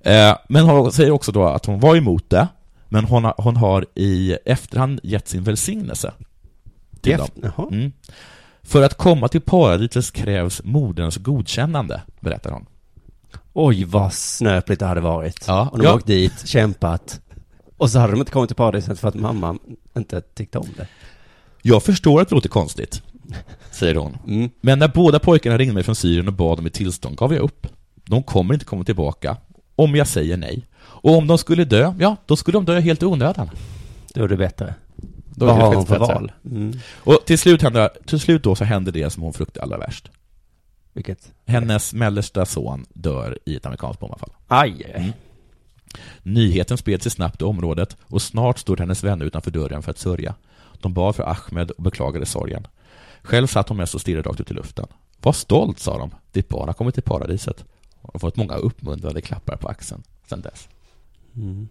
[0.00, 2.48] Eh, men hon säger också då att hon var emot det,
[2.88, 6.12] men hon har, hon har i efterhand gett sin välsignelse
[7.00, 7.68] till Eft- dem.
[7.72, 7.92] Mm.
[8.62, 12.66] För att komma till paradiset krävs moderns godkännande, berättar hon.
[13.52, 15.44] Oj, vad snöpligt det hade varit.
[15.46, 15.94] Ja, Om de ja.
[15.94, 17.20] åkt dit, kämpat.
[17.84, 19.58] Och så hade de inte kommit till paradiset för att mamma
[19.96, 20.86] inte tyckte om det.
[21.62, 23.02] Jag förstår att det låter konstigt,
[23.70, 24.18] säger hon.
[24.26, 24.50] Mm.
[24.60, 27.42] Men när båda pojkarna ringde mig från Syrien och bad om ett tillstånd gav jag
[27.42, 27.66] upp.
[28.04, 29.36] De kommer inte komma tillbaka
[29.76, 30.66] om jag säger nej.
[30.82, 33.50] Och om de skulle dö, ja, då skulle de dö helt i onödan.
[34.14, 34.74] Då är det bättre.
[35.34, 36.32] Då Vad har hon för val?
[36.44, 36.78] Mm.
[36.96, 40.10] Och till slut, hände, till slut då så hände det som hon fruktade allra värst.
[40.92, 41.32] Vilket?
[41.46, 44.32] Hennes mellersta son dör i ett amerikanskt bombanfall.
[44.48, 44.92] Aj.
[44.94, 45.12] Mm.
[46.22, 49.98] Nyheten spred sig snabbt i området och snart stod hennes vänner utanför dörren för att
[49.98, 50.34] sörja.
[50.80, 52.66] De bad för Ahmed och beklagade sorgen.
[53.22, 54.86] Själv satt hon mest och stirrade rakt ut i luften.
[55.20, 56.10] Var stolt, sa de.
[56.32, 57.64] Ditt barn har kommit till paradiset.
[58.00, 60.68] Och fått många uppmuntrande klappar på axeln sedan dess.
[61.36, 61.68] Mm.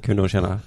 [0.00, 0.60] Kunde hon känna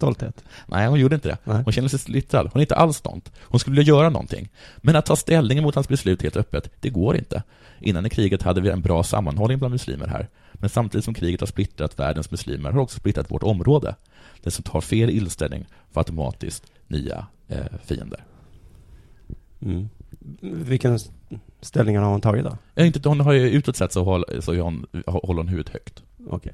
[0.00, 0.44] stolthet?
[0.66, 1.38] Nej, hon gjorde inte det.
[1.44, 1.62] Nej.
[1.64, 2.48] Hon kände sig splittrad.
[2.52, 3.32] Hon är inte alls stolt.
[3.42, 4.48] Hon skulle vilja göra någonting.
[4.76, 7.42] Men att ta ställning mot hans beslut helt öppet, det går inte.
[7.80, 10.28] Innan i kriget hade vi en bra sammanhållning bland muslimer här.
[10.52, 13.94] Men samtidigt som kriget har splittrat världens muslimer har också splittrat vårt område.
[14.42, 18.24] Den som tar fel inställning får automatiskt nya eh, fiender.
[19.62, 19.88] Mm.
[20.40, 20.98] Vilken
[21.60, 22.58] ställning har hon tagit då?
[22.74, 26.02] Jag inte, hon har ju utåt sett så, håll, så hon, håller hon huvudet högt.
[26.28, 26.52] Okej.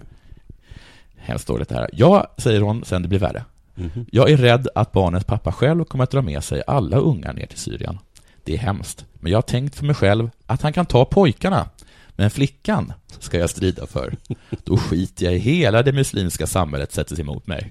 [1.27, 1.91] Hemskt dåligt det här.
[1.93, 3.45] Ja, säger hon, sen det blir värre.
[3.74, 4.07] Mhm.
[4.12, 7.47] Jag är rädd att barnets pappa själv kommer att dra med sig alla ungar ner
[7.47, 7.99] till Syrien.
[8.45, 11.68] Det är hemskt, men jag har tänkt för mig själv att han kan ta pojkarna.
[12.11, 14.16] Men flickan ska jag strida för.
[14.64, 17.70] Då skiter jag i hela det muslimska samhället sätter sig emot mig.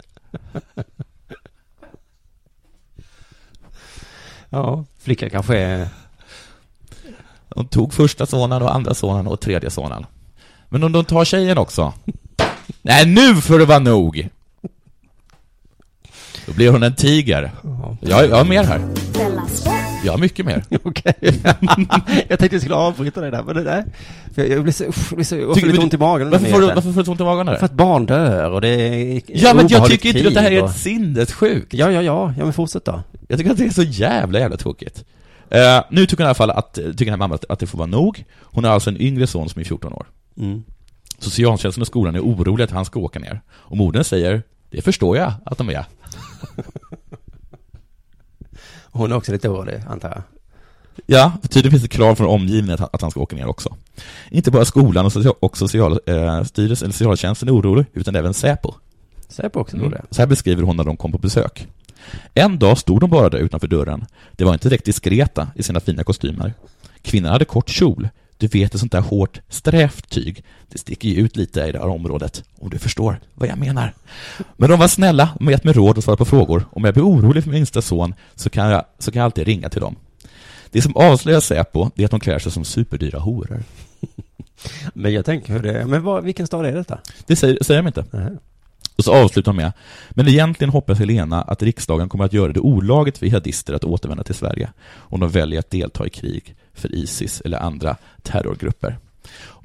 [4.49, 5.87] Ja, flicka kanske är...
[7.49, 10.05] De tog första sonen och andra sonen och tredje sonen.
[10.69, 11.93] Men om de tar tjejen också?
[12.81, 14.29] Nej, nu får det vara nog!
[16.45, 17.51] Då blir hon en tiger.
[18.01, 18.81] Jag, jag har mer här.
[20.05, 20.63] Jag har mycket mer.
[20.83, 21.13] Okej.
[22.27, 23.85] jag tänkte jag skulle avbryta dig där, men det där...
[24.35, 24.83] För jag, jag blir så...
[24.83, 25.35] Usch, jag blir så...
[25.35, 26.29] Jag får Tycker lite ont i magen.
[26.29, 27.55] Varför får, du, varför får du ont i magen där?
[27.55, 30.51] För att barn dör och det är Ja, men jag tycker inte att det här
[30.51, 31.73] är och- ett sinnessjukt.
[31.73, 32.33] Ja, ja, ja.
[32.37, 33.03] Ja, men fortsätt då.
[33.27, 35.05] Jag tycker att det är så jävla, jävla tråkigt.
[35.49, 37.67] Eh, nu tycker hon i alla fall att, tycker den här mamman att, att det
[37.67, 38.23] får vara nog.
[38.41, 40.05] Hon har alltså en yngre son som är 14 år.
[40.37, 40.63] Mm.
[41.19, 43.41] Socialtjänsten och skolan är oroliga att han ska åka ner.
[43.49, 45.85] Och modern säger, det förstår jag att de är.
[48.91, 50.21] Hon är också lite orolig, antar jag.
[51.05, 53.75] Ja, tydligen finns det krav från omgivningen att han, ska åka ner också.
[54.31, 58.73] Inte bara skolan och, social, och socialstyrelsen, eller socialtjänsten är orolig, utan även Säpo.
[59.27, 59.87] Säpo också Mm.
[59.87, 60.01] orolig.
[60.09, 61.67] Så här beskriver hon när de kom på besök.
[62.33, 64.05] En dag stod de bara där utanför dörren.
[64.31, 66.53] Det var inte direkt diskreta i sina fina kostymer.
[67.01, 68.09] Kvinnan hade kort kjol.
[68.37, 70.43] Du vet ett sånt där hårt, strävt tyg.
[70.69, 73.93] Det sticker ju ut lite i det här området, om du förstår vad jag menar.
[74.57, 76.65] Men de var snälla, de har gett mig råd och svarat på frågor.
[76.71, 79.47] Om jag blir orolig för min minsta son så kan, jag, så kan jag alltid
[79.47, 79.95] ringa till dem.
[80.71, 83.63] Det som avslöjar Säpo, det är att de klär sig som superdyra horor.
[84.93, 85.85] Men jag tänker hur det är.
[85.85, 86.99] Men vad, vilken stad är detta?
[87.25, 88.05] Det säger, säger de inte.
[88.11, 88.31] Nej.
[88.97, 89.71] Och så avslutar de med,
[90.09, 94.23] men egentligen hoppas Helena att riksdagen kommer att göra det olagligt för jihadister att återvända
[94.23, 98.97] till Sverige om de väljer att delta i krig för Isis eller andra terrorgrupper.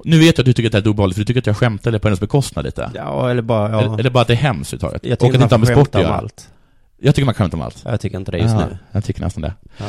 [0.03, 1.47] Nu vet jag att du tycker att det här är obehagligt, för du tycker att
[1.47, 2.91] jag skämtade på hennes bekostnad lite.
[2.95, 3.71] Ja, eller bara...
[3.71, 3.81] Ja.
[3.81, 5.05] Eller, eller bara att det är hemskt överhuvudtaget.
[5.05, 6.49] jag Och tycker att inte man med får sport att skämta om allt.
[6.97, 7.81] Jag tycker man kan skämta om allt.
[7.85, 8.77] Jag tycker inte det just Ja, nu.
[8.91, 9.53] Jag tycker nästan det.
[9.77, 9.85] Ja.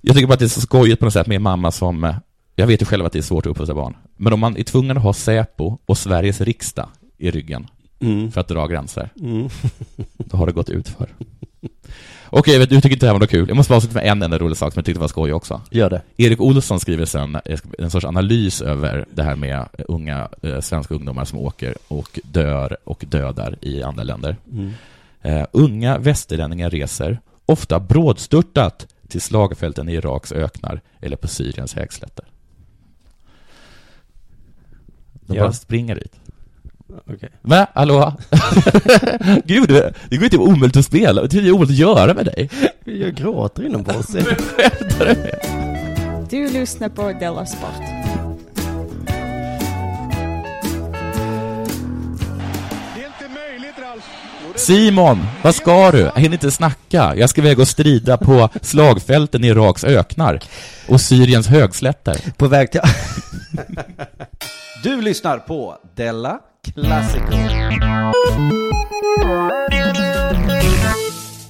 [0.00, 2.14] Jag tycker bara att det är så skojigt på något sätt med en mamma som,
[2.56, 4.62] jag vet ju själv att det är svårt att uppfostra barn, men om man är
[4.62, 7.66] tvungen att ha Säpo och Sveriges riksdag i ryggen
[8.00, 8.32] Mm.
[8.32, 9.48] för att dra gränser, Mm.
[10.16, 11.08] då har det gått ut för.
[12.32, 13.48] Okej, vet du tycker inte det här var något kul.
[13.48, 15.60] Jag måste bara avsluta med en enda rolig sak som jag tyckte var skoj också.
[15.70, 16.02] Gör det.
[16.16, 20.94] Erik Olsson skriver sen eh, en sorts analys över det här med unga eh, svenska
[20.94, 24.36] ungdomar som åker och dör och dödar i andra länder.
[24.52, 24.72] Mm.
[25.22, 32.24] Eh, unga västerlänningar reser, ofta brådstörtat, till slagfälten i Iraks öknar eller på Syriens högslätter.
[35.12, 35.42] De Ja.
[35.42, 36.12] bara springer dit.
[37.10, 37.28] Okej.
[37.42, 37.66] Va?
[37.74, 38.12] Hallå?
[39.44, 39.68] Gud,
[40.08, 41.22] det går inte omöjligt att spela.
[41.22, 42.50] Det är omöjligt att göra med dig.
[42.84, 44.12] Jag gråter inombords.
[44.12, 45.60] Skämtar du med?
[46.30, 47.82] Du lyssnar på Della Sport.
[54.54, 55.98] Simon, vad ska du?
[55.98, 57.14] Jag hinner inte snacka.
[57.16, 60.40] Jag ska iväg och strida på slagfälten i Iraks öknar
[60.88, 62.16] och Syriens högslätter.
[62.36, 62.80] På väg till...
[64.82, 67.36] Du lyssnar på Della Classico.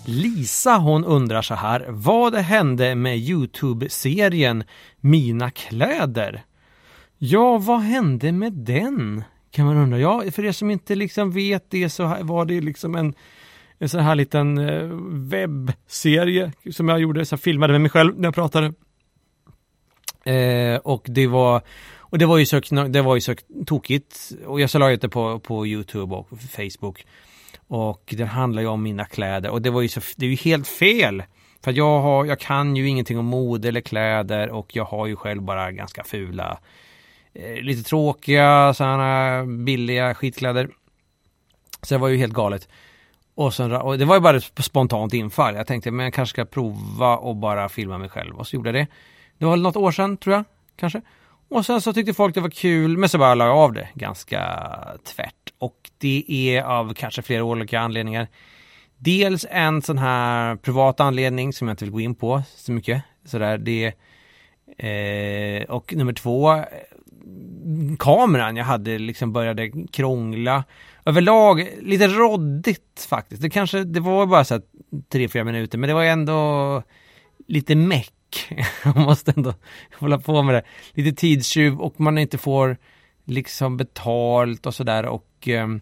[0.06, 1.86] Lisa hon undrar så här.
[1.88, 4.64] Vad hände med Youtube-serien
[5.00, 6.42] Mina kläder?
[7.18, 9.24] Ja, vad hände med den?
[9.50, 9.98] Kan man undra.
[9.98, 13.14] Ja, för er som inte liksom vet det så var det liksom en,
[13.78, 18.18] en sån här liten eh, webbserie som jag gjorde, så jag filmade med mig själv
[18.18, 18.72] när jag pratade.
[20.24, 21.62] Eh, och det var
[22.10, 23.34] och det var ju så, det var ju så
[23.66, 24.32] tokigt.
[24.46, 27.06] Och jag så la ut det på, på YouTube och Facebook.
[27.68, 29.50] Och den handlar ju om mina kläder.
[29.50, 31.22] Och det var ju så, det är ju helt fel.
[31.64, 35.16] För jag, har, jag kan ju ingenting om mode eller kläder och jag har ju
[35.16, 36.58] själv bara ganska fula,
[37.34, 40.70] eh, lite tråkiga, sådana billiga skitkläder.
[41.82, 42.68] Så det var ju helt galet.
[43.34, 45.54] Och, sen, och det var ju bara ett spontant infall.
[45.54, 48.36] Jag tänkte men jag kanske ska prova och bara filma mig själv.
[48.36, 48.86] Och så gjorde jag det.
[49.38, 50.44] Det var något år sedan tror jag,
[50.76, 51.02] kanske.
[51.50, 53.88] Och sen så tyckte folk det var kul, men så bara la jag av det
[53.94, 54.40] ganska
[55.04, 55.52] tvärt.
[55.58, 58.28] Och det är av kanske flera olika anledningar.
[58.98, 63.02] Dels en sån här privat anledning som jag inte vill gå in på så mycket.
[63.24, 63.92] Sådär, det,
[64.78, 66.64] eh, och nummer två,
[67.98, 70.64] kameran jag hade liksom började krångla.
[71.04, 73.42] Överlag lite råddigt faktiskt.
[73.42, 74.62] Det kanske, det var bara så här
[75.08, 76.82] tre, fyra minuter, men det var ändå
[77.48, 78.12] lite meck
[78.84, 79.54] man måste ändå
[79.98, 80.62] hålla på med det.
[80.92, 82.76] Lite tidstjuv och man inte får
[83.24, 85.80] liksom betalt och sådär och ehm,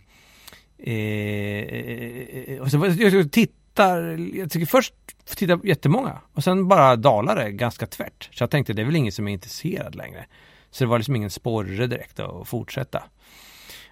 [0.78, 4.94] eh, och så, jag tittar, jag tycker först
[5.36, 8.28] titta jättemånga och sen bara dalar det ganska tvärt.
[8.32, 10.26] Så jag tänkte det är väl ingen som är intresserad längre.
[10.70, 13.02] Så det var liksom ingen sporre direkt att fortsätta.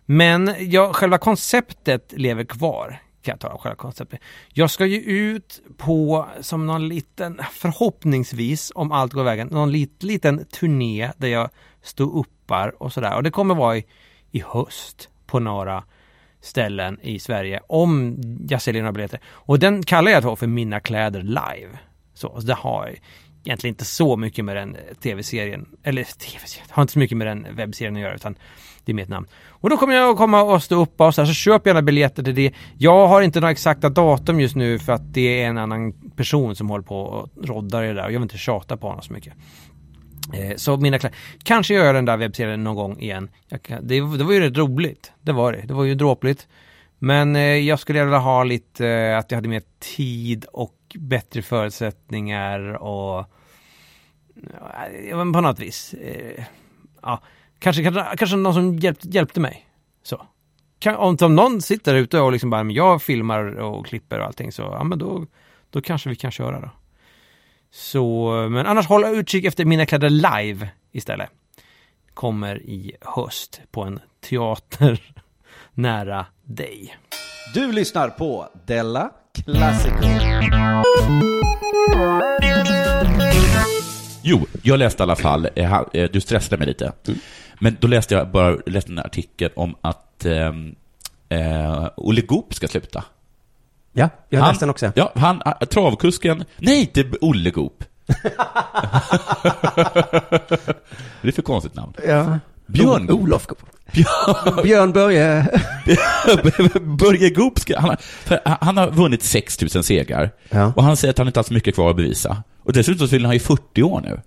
[0.05, 4.21] Men ja, själva konceptet lever kvar kan jag ta själva konceptet.
[4.53, 10.03] Jag ska ju ut på som någon liten, förhoppningsvis om allt går vägen, någon lit,
[10.03, 11.51] liten turné där jag
[11.83, 13.17] står uppar och sådär.
[13.17, 13.85] Och det kommer vara i,
[14.31, 15.85] i höst på några
[16.41, 18.17] ställen i Sverige om
[18.49, 19.21] jag säljer några biljetter.
[19.27, 21.79] Och den kallar jag då för Mina kläder live.
[22.15, 22.95] Så, så det har
[23.45, 27.27] egentligen inte så mycket med den eh, tv-serien, eller tv-serien, har inte så mycket med
[27.27, 28.37] den webbserien att göra utan
[28.87, 29.27] det är mitt namn.
[29.49, 31.83] Och då kommer jag att komma och stå upp och så, här, så köp gärna
[31.83, 32.53] biljetter till det.
[32.79, 36.57] Jag har inte några exakta datum just nu för att det är en annan person
[36.57, 39.03] som håller på och roddar i det där och jag vill inte tjata på honom
[39.03, 39.33] så mycket.
[40.35, 41.19] Eh, så mina kläder.
[41.45, 43.29] Kanske gör jag den där webbserien någon gång igen.
[43.63, 45.13] Kan, det, det, var ju rätt roligt.
[45.21, 45.63] Det var det.
[45.67, 46.49] Det var ju dråpligt.
[46.99, 49.63] Men eh, jag skulle vilja ha lite, eh, att jag hade mer
[49.97, 53.27] tid och bättre förutsättningar och
[55.11, 55.95] ja, på något vis.
[55.95, 56.45] Eh,
[57.03, 57.23] ja
[57.67, 59.67] Kanske, kanske, kanske någon som hjälpt, hjälpte mig.
[60.03, 60.27] Så.
[60.79, 64.27] Kan, om, om någon sitter ute och liksom bara, men jag filmar och klipper och
[64.27, 65.27] allting så, ja men då,
[65.71, 66.71] då kanske vi kan köra då.
[67.71, 71.31] Så, men annars håll utkik efter Mina kläder live istället.
[72.15, 75.03] Kommer i höst på en teater
[75.75, 76.97] nära dig.
[77.55, 79.11] Du lyssnar på Della
[79.45, 80.07] Classico.
[84.23, 86.93] Jo, jag läste i alla fall, eh, eh, du stressade mig lite.
[87.09, 87.21] Mm.
[87.61, 90.53] Men då läste jag bara läste en artikel om att eh,
[91.29, 93.05] eh, Olle Goop ska sluta.
[93.93, 94.93] Ja, jag läste den också.
[94.95, 97.85] Ja, han, travkusken, nej, inte Olle Goop.
[101.23, 101.93] det är för konstigt namn.
[102.07, 102.39] Ja.
[102.67, 103.21] Björn Goop.
[103.21, 103.59] Olof Goop.
[103.93, 105.49] Björn, Björn Börje.
[106.99, 110.31] Börje Goop ska, han, har, han har vunnit 6000 segrar.
[110.51, 110.73] Ja.
[110.77, 112.43] Och han säger att han inte har så mycket kvar att bevisa.
[112.63, 114.21] Och dessutom så fyller han ju 40 år nu.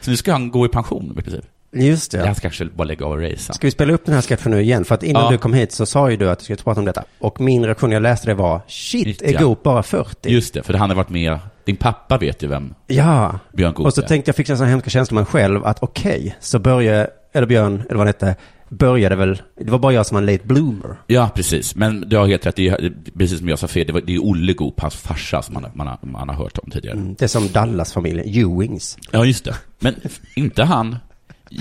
[0.00, 1.44] Så nu ska han gå i pension i princip.
[1.74, 2.18] Just det.
[2.18, 3.54] Jag ska kanske bara lägga av och racea.
[3.54, 4.84] Ska vi spela upp den här sketchen nu igen?
[4.84, 5.30] För att innan ja.
[5.30, 7.04] du kom hit så sa ju du att du skulle prata om detta.
[7.18, 9.38] Och min reaktion när jag läste det var, shit, Just, är.
[9.38, 10.28] Goop bara 40?
[10.30, 13.38] Just det, för han har varit med, din pappa vet ju vem ja.
[13.52, 14.06] Björn Goop Och så är.
[14.06, 17.46] tänkte jag, fick en sån hemska känsla mig själv, att okej, okay, så Börje, eller
[17.46, 18.36] Björn, eller vad han hette,
[18.68, 20.96] började väl, det var bara jag som var en late bloomer.
[21.06, 21.74] Ja, precis.
[21.74, 24.14] Men du har helt rätt, det är, precis som jag sa fel, det, var, det
[24.14, 26.96] är Olle Goop, hans farsa, som man, man, man har hört om tidigare.
[26.96, 28.98] Mm, det är som Dallas-familjen, Ewings.
[29.10, 29.54] Ja, just det.
[29.78, 29.94] Men
[30.36, 30.96] inte han.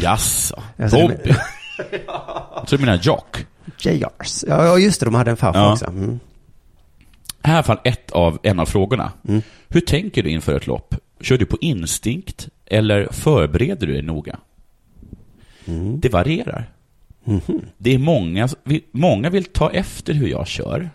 [0.02, 1.16] Jaså, Bobby?
[2.56, 3.46] Jag tror du menar Jock.
[3.80, 4.46] JRs.
[4.48, 5.74] Ja, just det, de hade en farfar ja.
[5.74, 5.86] också.
[5.86, 6.20] Mm.
[7.44, 9.12] Här är fall ett av, en av frågorna.
[9.28, 9.42] Mm.
[9.68, 10.96] Hur tänker du inför ett lopp?
[11.22, 14.40] Kör du på instinkt eller förbereder du dig noga?
[15.66, 16.00] Mm.
[16.00, 16.70] Det varierar.
[17.26, 17.42] Mm.
[17.78, 18.50] Det är många,
[18.92, 20.90] många vill ta efter hur jag kör.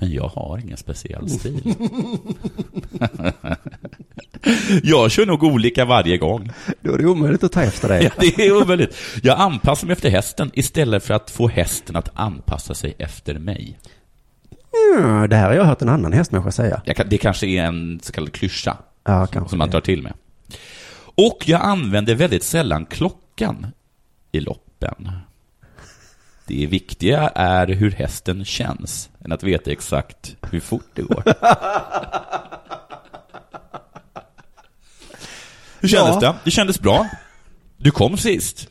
[0.00, 1.74] Men jag har ingen speciell stil.
[4.82, 6.50] jag kör nog olika varje gång.
[6.80, 8.04] Då är det omöjligt att ta efter dig.
[8.16, 8.96] ja, det är omöjligt.
[9.22, 13.78] Jag anpassar mig efter hästen istället för att få hästen att anpassa sig efter mig.
[14.98, 16.82] Ja, det här har jag hört en annan hästmänniska säga.
[16.96, 18.76] Kan, det kanske är en så kallad klyscha.
[19.04, 20.12] Ja, som man tar till med.
[21.14, 23.66] Och jag använder väldigt sällan klockan
[24.32, 25.10] i loppen.
[26.52, 31.22] Det viktiga är hur hästen känns, än att veta exakt hur fort det går.
[35.80, 36.20] Hur kändes Ja.
[36.32, 36.34] det?
[36.44, 37.06] Det kändes bra.
[37.76, 38.68] Du kom sist.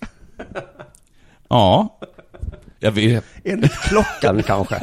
[1.50, 2.00] Ja.
[2.80, 3.26] Jag vet.
[3.44, 4.80] Enligt klockan kanske.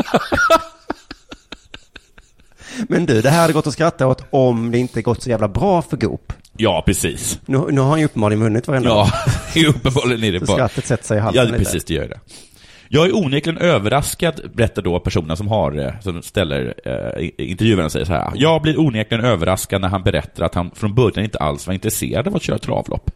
[2.89, 5.49] Men du, det här hade gått att skratta åt om det inte gått så jävla
[5.49, 6.33] bra för Goop.
[6.57, 7.39] Ja, precis.
[7.47, 9.11] Nu, nu har han ju uppenbarligen vunnit varenda Ja,
[9.69, 10.57] uppenbarligen är det Så bara...
[10.57, 11.59] skrattet sätter sig i halsen Ja, lite.
[11.65, 12.21] precis, det gör det.
[12.89, 18.07] Jag är onekligen överraskad, berättar då personen som har, eh, som ställer eh, intervjuaren säger
[18.07, 18.33] så här.
[18.35, 22.29] Jag blir onekligen överraskad när han berättar att han från början inte alls var intresserad
[22.29, 23.11] av att köra travlopp.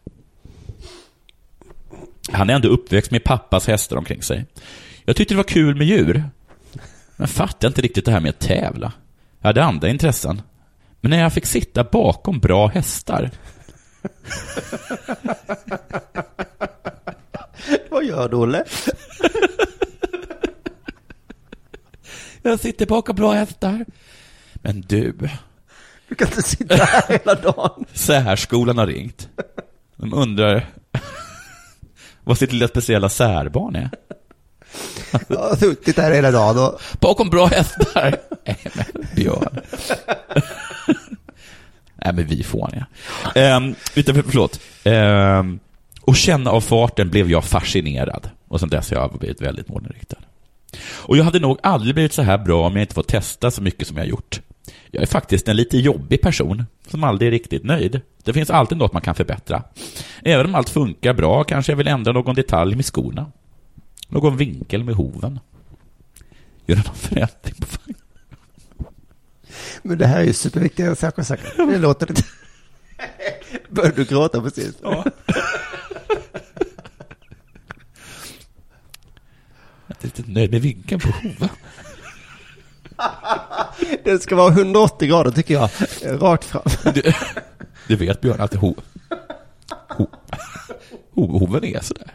[2.31, 4.45] Han är ändå uppväxt med pappas hästar omkring sig.
[5.05, 6.23] Jag tyckte det var kul med djur.
[7.15, 8.91] Men fattade inte riktigt det här med att tävla.
[9.39, 10.41] Jag hade andra intressen.
[11.01, 13.31] Men när jag fick sitta bakom bra hästar
[17.89, 18.63] Vad gör du, Olle?
[22.41, 23.85] Jag sitter bakom bra hästar.
[24.53, 25.13] Men du,
[26.07, 27.85] Du kan inte sitta här hela dagen.
[27.93, 29.29] särskolan har ringt.
[29.95, 30.69] De undrar
[32.23, 33.89] vad sitt lilla speciella särbarn är.
[35.27, 36.81] Jag har suttit här hela dagen och...
[36.99, 38.17] Bakom bra hästar.
[38.45, 38.85] Nej, men
[39.15, 39.59] Björn.
[41.95, 42.85] Nej, men vi fåniga.
[43.35, 44.59] Um, utan, förlåt.
[44.83, 45.59] Ehm,
[46.01, 48.29] och känna av farten blev jag fascinerad.
[48.47, 50.17] Och sen dess har jag blivit väldigt målinriktad.
[50.79, 53.61] Och jag hade nog aldrig blivit så här bra om jag inte fått testa så
[53.61, 54.41] mycket som jag gjort.
[54.91, 58.01] Jag är faktiskt en lite jobbig person som aldrig är riktigt nöjd.
[58.23, 59.63] Det finns alltid något man kan förbättra.
[60.23, 63.31] Även om allt funkar bra kanske jag vill ändra någon detalj med skorna.
[64.07, 65.39] Någon vinkel med hoven.
[66.65, 68.01] Göra någon förändring på vagnen.
[69.81, 71.57] Men det här är ju superviktiga saker säkert.
[71.57, 72.23] Det låter lite...
[73.69, 74.77] Började du gråta precis?
[74.83, 75.05] Ja.
[80.03, 81.49] Inte nöjd med vinkeln på hoven.
[84.03, 85.69] Det ska vara 180 grader tycker jag.
[86.03, 86.93] Rakt fram.
[86.93, 87.13] Du,
[87.87, 88.75] du vet Björn att ho,
[89.89, 90.07] ho,
[91.11, 92.11] ho, hoven är sådär.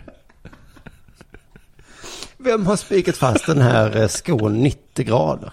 [2.38, 5.52] Vem har spikat fast den här eh, skon 90 grader?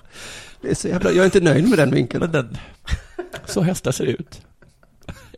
[0.62, 1.12] Det är så jävla...
[1.12, 2.20] Jag är inte nöjd med den vinkeln.
[2.20, 2.58] Men den,
[3.46, 4.42] så hästar ser ut.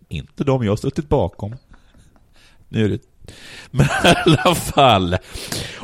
[0.08, 1.56] Inte de jag har suttit bakom.
[2.70, 3.02] Nu är det...
[3.72, 5.18] Men i alla fall.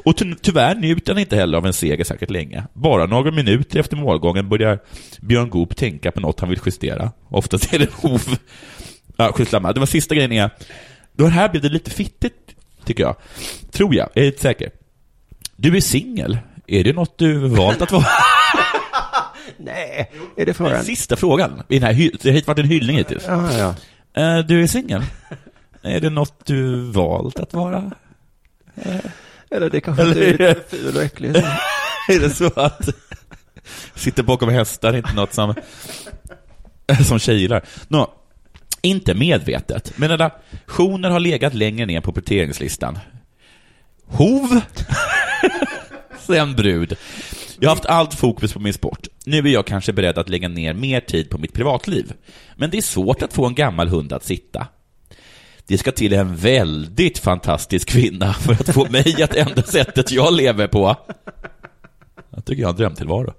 [0.05, 2.63] Och ty tyvärr njuter han inte heller av en seger särskilt länge.
[2.73, 4.79] Bara några minuter efter målgången börjar
[5.21, 7.11] Björn Goop tänka på något han vill justera.
[7.29, 8.21] Oftast är det hov.
[9.17, 9.73] Ja, skitsamma.
[9.73, 10.49] Det var sista grejen är...
[11.13, 12.35] Då här blev det lite fittigt,
[12.85, 13.15] tycker jag.
[13.71, 14.09] Tror jag.
[14.13, 14.71] Jag är inte säker.
[15.55, 16.37] Du är singel.
[16.67, 18.05] Är det något du valt att vara?
[19.57, 20.83] Nej, är det frågan?
[20.83, 21.63] sista frågan.
[21.69, 23.23] I den här det har varit en hyllning hittills.
[23.27, 23.75] Ja, ja.
[24.21, 25.01] Eh, Du är singel.
[25.81, 27.91] Är det något du valt att vara?
[29.51, 31.35] Eller det kanske Eller är det- lite ful och äcklig.
[32.09, 32.89] Är det så att
[33.95, 35.53] sitter bakom hästar inte något som,
[37.07, 37.61] som gillar?
[37.87, 38.13] Nå,
[38.81, 42.99] inte medvetet, men relationer har legat längre ner på prioriteringslistan.
[44.05, 44.61] Hov,
[46.19, 46.97] sen brud.
[47.59, 49.07] Jag har haft allt fokus på min sport.
[49.25, 52.13] Nu är jag kanske beredd att lägga ner mer tid på mitt privatliv.
[52.55, 54.67] Men det är svårt att få en gammal hund att sitta.
[55.71, 60.33] Det ska till en väldigt fantastisk kvinna för att få mig att ändra sättet jag
[60.33, 60.95] lever på.
[62.29, 63.33] Jag tycker jag har en drömtillvaro.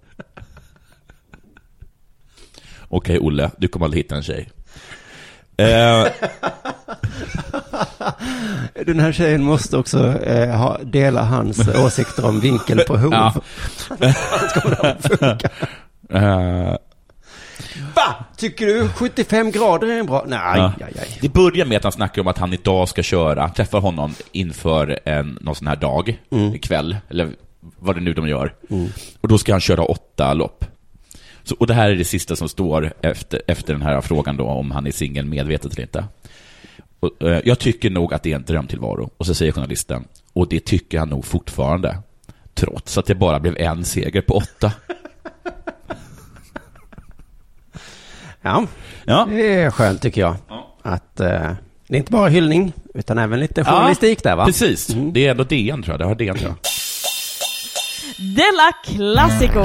[2.88, 4.50] Okej, Olle, du kommer aldrig hitta en tjej.
[5.56, 6.06] Eh,
[8.86, 13.12] Den här tjejen måste också eh, ha, dela hans åsikter om vinkel på hov.
[13.12, 13.34] ja.
[13.98, 15.48] Annars kommer det att funka.
[16.10, 16.76] Eh,
[18.06, 18.24] Va?
[18.36, 20.24] Tycker du 75 grader är en bra?
[20.28, 20.72] Nej, Ja.
[20.80, 21.18] aj, aj.
[21.20, 24.98] Det börjar med att han snackar om att han idag ska köra, träffa honom inför
[25.04, 26.20] en, någon sån här dag,
[26.54, 27.28] ikväll, eller
[27.78, 28.54] vad det nu de gör.
[29.20, 30.64] Och då ska han köra åtta lopp.
[31.44, 34.44] Så, och det här är det sista som står efter, efter den här frågan då,
[34.46, 36.04] om han är singel medvetet eller inte.
[37.00, 39.10] Och, eh, jag tycker nog att det är en drömtillvaro.
[39.16, 41.98] Och så säger journalisten, och det tycker han nog fortfarande.
[42.54, 44.72] Trots att det bara blev en seger på åtta.
[48.42, 48.66] Ja,
[49.04, 50.36] Ja, det är skönt tycker jag.
[50.82, 51.26] Att eh,
[51.88, 54.46] det är inte bara hyllning, utan även lite journalistik där va?
[54.46, 54.86] precis.
[54.86, 56.56] Det är ändå DN tror jag, det har DN tror jag.
[58.36, 59.62] Della Classico!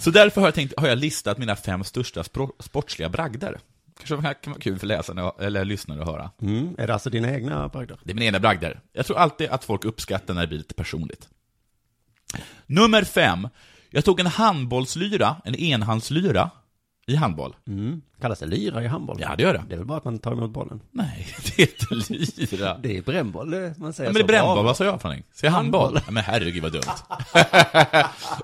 [0.00, 2.24] Så därför har jag, tänkt, har jag listat mina fem största
[2.60, 3.58] sportsliga bragder.
[3.98, 6.30] Kanske det här kan vara kul för läsarna eller lyssnare att höra.
[6.42, 6.74] Mm.
[6.78, 7.98] Är det alltså dina egna bragder?
[8.04, 8.80] Det är mina egna bragder.
[8.92, 11.28] Jag tror alltid att folk uppskattar när det blir lite personligt.
[12.66, 13.48] Nummer fem.
[13.90, 16.50] Jag tog en handbollslyra, en enhandslyra,
[17.06, 17.56] i handboll.
[17.66, 18.02] Mm.
[18.20, 19.16] Kallas det lyra i handboll?
[19.20, 19.64] Ja, det gör det.
[19.68, 20.80] Det är väl bara att man tar emot bollen?
[20.90, 22.12] Nej, det heter
[22.56, 22.78] lyra.
[22.78, 25.08] Det är brännboll, det man säger Ja, men det är brännboll, vad sa jag för
[25.08, 25.30] någonting?
[25.34, 25.82] Säger handboll?
[25.82, 26.02] Handboll.
[26.06, 26.82] Ja, men herregud vad dumt.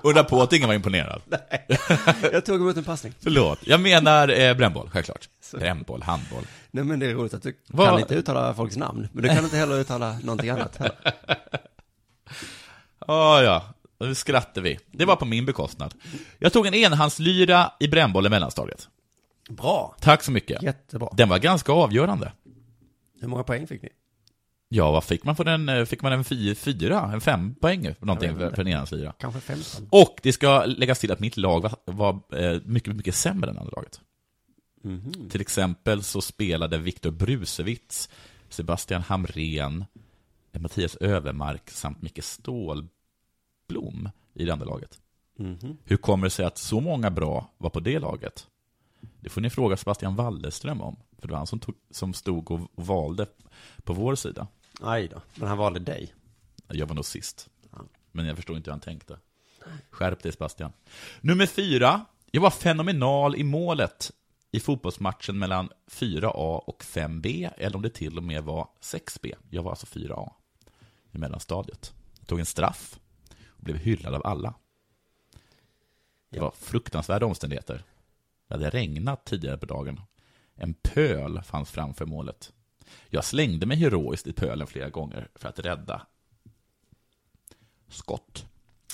[0.03, 1.21] Undra på att ingen var imponerad.
[2.31, 3.13] Jag tog emot en passning.
[3.19, 3.59] Förlåt.
[3.61, 5.29] Jag menar eh, brännboll, självklart.
[5.51, 6.43] Brännboll, handboll.
[6.71, 9.29] Nej men det är roligt att du Vad- kan inte uttala folks namn, men du
[9.29, 10.95] kan inte heller uttala någonting annat heller.
[13.07, 13.63] Ja,
[13.99, 14.79] Nu skrattar vi.
[14.91, 15.93] Det var på min bekostnad.
[16.39, 18.89] Jag tog en enhandslyra i brännboll i mellanstadiet.
[19.49, 19.95] Bra.
[20.01, 20.63] Tack så mycket.
[20.63, 21.09] Jättebra.
[21.13, 22.31] Den var ganska avgörande.
[23.21, 23.89] Hur många poäng fick ni?
[24.69, 25.69] Ja, vad fick man för den?
[25.69, 27.09] Eh, Fick man en fy- fyra?
[27.13, 27.95] En fem poäng?
[27.99, 29.13] Någonting för, en enhandslyra.
[29.19, 29.87] Kanske 15?
[29.91, 33.57] Och det ska läggas till att mitt lag var, var eh, mycket, mycket sämre än
[33.57, 34.01] andra laget.
[34.83, 35.29] Mhm.
[35.29, 38.09] Till exempel så spelade Viktor Brusewitz,
[38.49, 39.85] Sebastian Hamrén,
[40.59, 42.23] Mattias Övermark samt Micke
[43.67, 44.99] Stålblom i det andra laget.
[45.35, 45.77] Mhm.
[45.83, 48.47] Hur kommer det sig att så många bra var på det laget?
[49.19, 52.51] Det får ni fråga Sebastian Wallerström om, för det var han som, tog, som stod
[52.51, 53.27] och valde
[53.83, 54.47] på vår sida.
[54.81, 56.13] Aj då, men han valde dig.
[56.67, 57.49] Jag var nog sist.
[57.71, 57.77] Ja.
[58.11, 59.19] Men jag förstår inte hur han tänkte.
[59.89, 60.71] Skärp dig Sebastian.
[61.21, 62.05] Nummer fyra.
[62.31, 64.11] Jag var fenomenal i målet
[64.51, 69.33] i fotbollsmatchen mellan 4A och 5B, eller om det till och med var 6B.
[69.49, 70.31] Jag var alltså 4A
[71.11, 71.93] i mellanstadiet.
[72.19, 72.99] Jag tog en straff
[73.73, 74.53] blev hyllad av alla.
[76.29, 76.43] Det Ja.
[76.43, 77.83] var fruktansvärda omständigheter.
[78.47, 80.01] Det hade regnat tidigare på dagen.
[80.55, 82.53] En pöl fanns framför målet.
[83.09, 86.07] Jag slängde mig heroiskt i pölen flera gånger för att rädda
[87.89, 88.45] skott.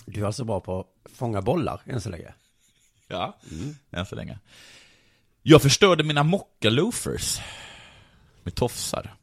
[0.05, 2.33] Du är alltså bra på att fånga bollar än så länge.
[3.07, 3.37] Ja,
[3.91, 4.39] än så länge.
[5.41, 7.39] Jag förstörde mina mockaloafers
[8.43, 9.15] med tofsar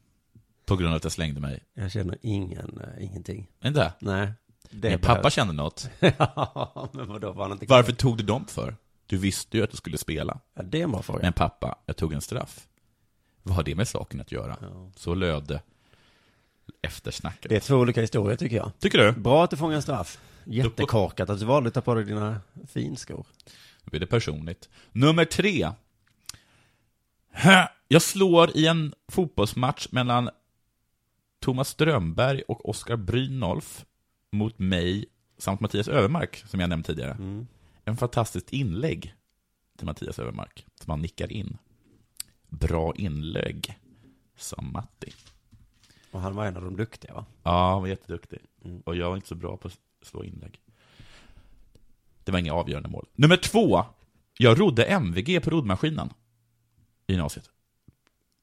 [0.65, 1.63] på grund av att jag slängde mig.
[1.73, 3.47] Jag känner ingen, äh, ingenting.
[3.63, 3.93] Inte?
[3.99, 4.31] Nej.
[4.71, 5.89] Min pappa kände något.
[5.99, 8.75] ja, men vadå, var han inte Varför tog du dem för?
[9.07, 10.39] Du visste ju att du skulle spela.
[10.53, 11.19] Ja, det är en bra fråga.
[11.21, 12.67] Men pappa, jag tog en straff.
[13.43, 14.57] Vad har det med saken att göra?
[14.95, 15.59] Så löd
[16.81, 17.49] eftersnacket.
[17.49, 18.71] Det är två olika historier tycker jag.
[18.79, 19.11] Tycker du?
[19.11, 20.19] Bra att du fångar en straff.
[20.43, 23.25] Jättekorkat att du valde att ta på dig dina finskor.
[23.83, 24.69] Nu blir det personligt.
[24.91, 25.71] Nummer tre.
[27.87, 30.29] Jag slår i en fotbollsmatch mellan
[31.39, 33.85] Thomas Strömberg och Oskar Brynolf
[34.31, 35.05] mot mig
[35.37, 37.11] samt Mattias Övermark, som jag nämnt tidigare.
[37.11, 37.47] Mm.
[37.85, 39.15] En fantastiskt inlägg
[39.77, 41.57] till Mattias Övermark, som han nickar in.
[42.49, 43.79] Bra inlägg,
[44.35, 45.13] sa Matti.
[46.11, 47.25] Och han var en av de duktiga va?
[47.43, 48.39] Ja, han var jätteduktig.
[48.65, 48.81] Mm.
[48.81, 50.59] Och jag var inte så bra på att slå inlägg.
[52.23, 53.07] Det var inga avgörande mål.
[53.15, 53.85] Nummer två.
[54.37, 56.09] Jag rodde MVG på roddmaskinen
[57.07, 57.49] i gymnasiet.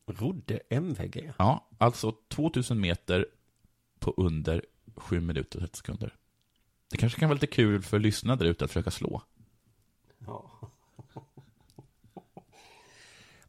[0.06, 1.32] Rodde MVG?
[1.38, 3.26] Ja, alltså 2000 meter
[3.98, 4.64] på under
[4.98, 6.14] 7 minuter och 30 sekunder.
[6.90, 9.22] Det kanske kan vara lite kul för lyssnare där ute att försöka slå.
[10.26, 10.50] Ja.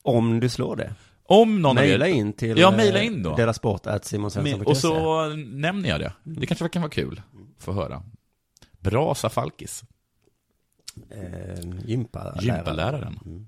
[0.01, 0.93] Om du slår det.
[1.23, 2.15] Om någon Maila av er...
[2.15, 3.35] in till Ja, mejla in då.
[3.35, 6.13] delasport.simonsvensson.se Men- Och så nämner jag det.
[6.23, 7.21] Det kanske kan vara kul
[7.57, 8.03] att få höra.
[8.79, 9.83] Bra Safalkis.
[11.09, 12.43] eh, gympaläraren.
[12.45, 13.19] Gympaläraren.
[13.25, 13.47] Mm.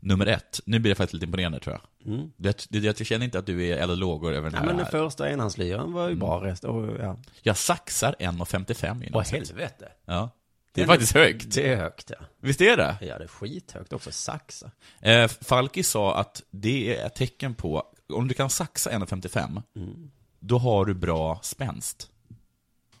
[0.00, 0.60] Nummer ett.
[0.64, 2.12] Nu blir det faktiskt lite imponerande tror jag.
[2.14, 2.30] Mm.
[2.36, 4.66] Det, det, jag känner inte att du är och lågor över den Ja, här.
[4.66, 6.64] men den första enhandslyran var ju bra rest.
[6.64, 7.16] Och, ja.
[7.42, 9.88] Jag saxar 1,55 i Åh helvete.
[10.04, 10.30] Ja.
[10.72, 11.54] Det är Den- faktiskt högt.
[11.54, 12.24] Det är högt ja.
[12.40, 12.96] Visst är det?
[13.00, 14.12] Ja, det är skithögt också.
[14.12, 14.70] Saxa.
[15.00, 20.10] Eh, Falki sa att det är ett tecken på, om du kan saxa 1,55, Mm.
[20.40, 22.10] då har du bra spänst.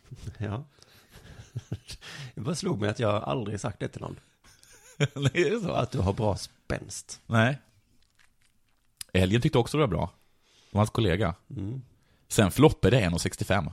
[0.38, 0.64] Ja.
[2.34, 4.16] Det bara slog mig att jag aldrig sagt det till någon.
[5.14, 5.70] Nej, är det så?
[5.72, 6.59] Att du har bra spänst.
[7.26, 7.58] Nej.
[9.12, 10.10] Älgen tyckte också det var bra.
[10.70, 11.34] Det var hans kollega.
[11.50, 11.82] Mm.
[12.28, 13.72] Sen floppade 1,65.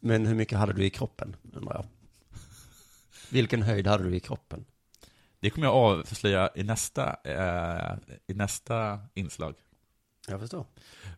[0.00, 1.86] Men hur mycket hade du i kroppen, undrar jag?
[3.30, 4.64] Vilken höjd hade du i kroppen?
[5.40, 9.54] Det kommer jag avslöja i nästa, eh, i nästa inslag.
[10.28, 10.66] Jag förstår.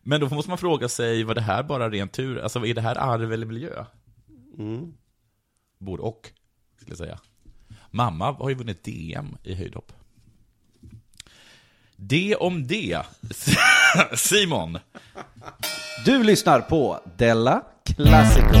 [0.03, 2.39] Men då måste man fråga sig, var det här bara ren tur?
[2.39, 3.85] Alltså, är det här arv eller miljö?
[4.57, 4.93] Mm.
[5.77, 6.31] Både och,
[6.77, 7.19] skulle jag säga.
[7.95, 9.91] Mamma har ju vunnit DM i höjdhopp.
[11.95, 13.01] Det om det.
[14.15, 14.79] Simon.
[16.05, 18.57] Du lyssnar på Della Classico.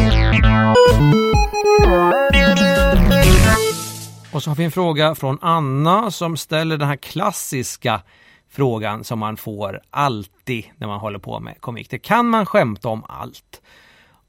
[4.33, 8.01] Och så har vi en fråga från Anna som ställer den här klassiska
[8.49, 11.89] frågan som man får alltid när man håller på med komik.
[11.89, 13.61] Det kan man skämta om allt?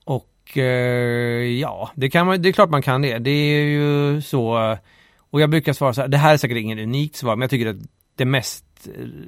[0.04, 3.18] Och eh, ja, det, kan man, det är klart man kan det.
[3.18, 4.76] Det är ju så.
[5.34, 7.50] Och jag brukar svara så här, det här är säkert inget unikt svar, men jag
[7.50, 7.76] tycker att
[8.16, 8.64] det mest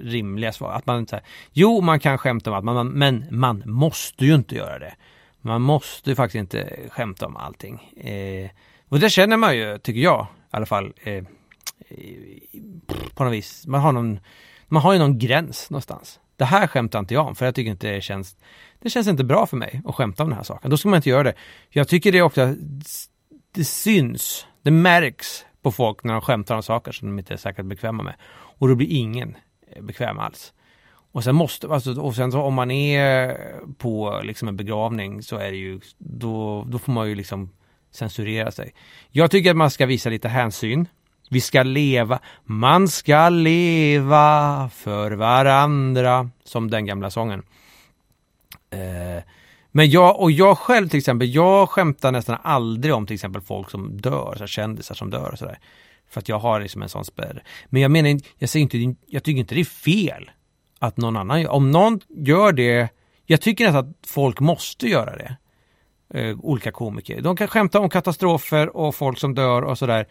[0.02, 4.26] rimliga svar, att man säger, jo man kan skämta om allt, man, men man måste
[4.26, 4.94] ju inte göra det.
[5.40, 7.74] Man måste ju faktiskt inte skämta om allting.
[7.96, 8.50] Eh,
[8.88, 11.24] och det känner man ju, tycker jag, i alla fall, eh,
[13.14, 13.66] på något vis.
[13.66, 14.20] Man har någon,
[14.66, 16.20] man har ju någon gräns någonstans.
[16.36, 18.36] Det här skämtar inte jag om, för jag tycker inte det känns,
[18.82, 20.70] det känns inte bra för mig att skämta om den här saken.
[20.70, 21.34] Då ska man inte göra det.
[21.70, 22.54] Jag tycker det också,
[23.52, 27.36] det syns, det märks på folk när de skämtar om saker som de inte är
[27.36, 28.14] säkert bekväma med.
[28.58, 29.36] Och då blir ingen
[29.70, 30.52] eh, bekväm alls.
[31.12, 33.36] Och sen måste, alltså, och sen så om man är
[33.78, 37.50] på liksom en begravning så är det ju, då, då får man ju liksom
[37.90, 38.74] censurera sig.
[39.10, 40.88] Jag tycker att man ska visa lite hänsyn.
[41.30, 47.42] Vi ska leva, man ska leva för varandra, som den gamla sången.
[48.70, 49.22] Eh,
[49.76, 53.70] men jag, och jag själv till exempel, jag skämtar nästan aldrig om till exempel folk
[53.70, 55.58] som dör, så här kändisar som dör och sådär.
[56.10, 57.42] För att jag har liksom en sån spärr.
[57.66, 60.30] Men jag menar, jag säger inte, jag tycker inte det är fel
[60.78, 61.50] att någon annan gör.
[61.50, 62.88] Om någon gör det,
[63.26, 65.36] jag tycker nästan att folk måste göra det.
[66.14, 67.20] Eh, olika komiker.
[67.20, 70.06] De kan skämta om katastrofer och folk som dör och sådär.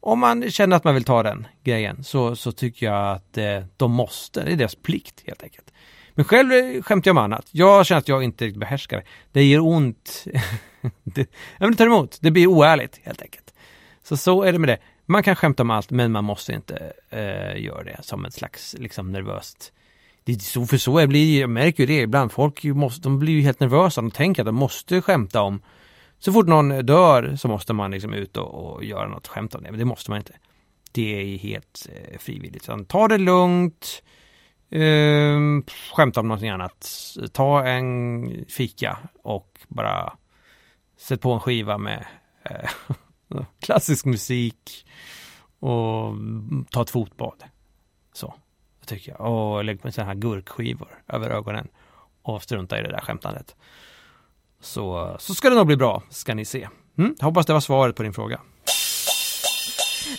[0.00, 3.64] Om man känner att man vill ta den grejen så, så tycker jag att eh,
[3.76, 4.44] de måste.
[4.44, 5.72] Det är deras plikt helt enkelt.
[6.16, 7.48] Men själv skämtar jag om annat.
[7.50, 9.04] Jag känner att jag inte riktigt behärskar det.
[9.32, 10.24] Det ger ont.
[11.02, 12.18] det, jag vill ta emot.
[12.20, 13.54] Det blir oärligt helt enkelt.
[14.02, 14.78] Så så är det med det.
[15.06, 18.74] Man kan skämta om allt men man måste inte eh, göra det som ett slags
[18.78, 19.72] liksom nervöst
[20.26, 23.18] det är så, för så jag, det, jag märker ju det ibland, folk måste, de
[23.18, 25.62] blir ju helt nervösa, de tänker att de måste skämta om
[26.18, 29.62] så fort någon dör så måste man liksom ut och, och göra något skämt om
[29.62, 30.32] det, men det måste man inte.
[30.92, 32.64] Det är helt eh, frivilligt.
[32.64, 34.02] Så ta det lugnt,
[34.70, 35.38] eh,
[35.94, 36.92] skämta om någonting annat.
[37.32, 40.12] Ta en fika och bara
[40.98, 42.06] sätt på en skiva med
[42.42, 42.70] eh,
[43.60, 44.86] klassisk musik
[45.60, 46.12] och
[46.70, 47.44] ta ett fotbad.
[48.12, 48.34] Så
[48.86, 49.20] tycker jag.
[49.20, 51.68] Och lägg på sådana här gurkskivor över ögonen.
[52.22, 53.56] Och strunta i det där skämtandet.
[54.60, 56.68] Så, så ska det nog bli bra, ska ni se.
[56.98, 58.40] Mm, hoppas det var svaret på din fråga.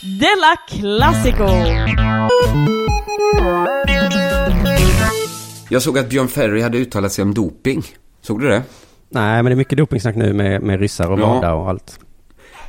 [0.02, 1.48] Della Classico!
[5.70, 7.84] Jag såg att Björn Ferry hade uttalat sig om doping.
[8.22, 8.64] Såg du det?
[9.10, 11.34] Nej, men det är mycket dopingsnack nu med, med ryssar och Ja.
[11.34, 12.00] WADA och allt.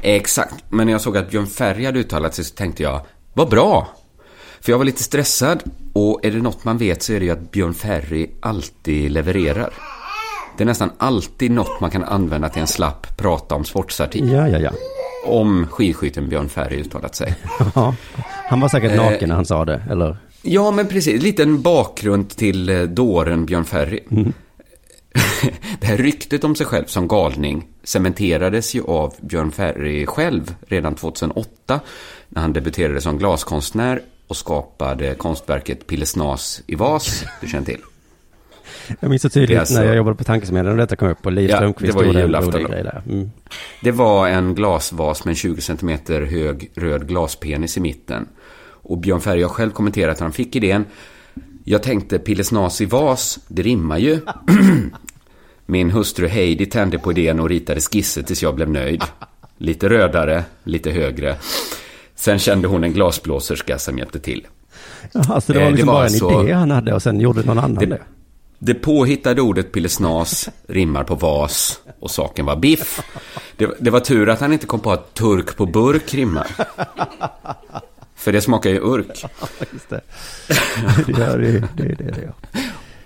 [0.03, 3.01] Exakt, men när jag såg att Björn Ferry hade uttalat sig så tänkte jag,
[3.33, 3.89] vad bra!
[4.61, 7.33] För jag var lite stressad och är det något man vet så är det ju
[7.33, 9.71] att Björn Ferry alltid levererar.
[10.57, 14.33] Det är nästan alltid något man kan använda till en slapp prata om sportsartikel.
[14.33, 14.71] Ja, ja, ja.
[15.27, 17.35] Om skidskytten Björn Ferry uttalat sig.
[17.75, 17.95] Ja,
[18.49, 18.97] Han var säkert Eh.
[19.11, 20.17] naken när han sa det, eller?
[20.43, 21.23] Ja, men precis.
[21.23, 24.01] Lite en bakgrund till eh, dåren Björn Ferry.
[25.81, 30.95] det här ryktet om sig själv som galning cementerades ju av Björn Ferry själv redan
[30.95, 31.81] 2008
[32.29, 37.81] när han debuterade som glaskonstnär och skapade konstverket Pillesnas i vas, du känner till.
[39.01, 41.33] Jag minns så tydligt alltså- när jag jobbade på Tankesmedjan och detta kom upp och
[41.33, 42.67] Liv Ja, Strömquist det var julafton.
[43.07, 43.31] Mm.
[43.83, 48.29] Det var en glasvas med en 20 cm hög röd glaspenis i mitten.
[48.83, 50.85] Och Björn Ferry har själv kommenterat att han fick idén.
[51.65, 54.21] Jag tänkte Pillesnas i vas, det rimmar ju.
[55.67, 59.03] Min hustru Heidi tände på idén och ritade skisser tills jag blev nöjd.
[59.59, 61.37] Lite rödare, lite högre.
[62.15, 64.47] Sen kände hon en glasblåserska som hjälpte till.
[65.13, 67.03] Jaha, så det Eh, var det liksom var bara en alltså- idé han hade och
[67.03, 67.87] sen gjorde någon annan det.
[67.87, 68.01] Det,
[68.59, 73.01] det påhittade ordet pillesnas rimmar på vas och saken var biff.
[73.57, 76.47] Det, det var tur att han inte kom på att turk på burk rimmar.
[78.29, 79.25] För det smakar ju urk.
[79.73, 80.01] Just det.
[81.07, 82.35] det gör det, det, det, det gör.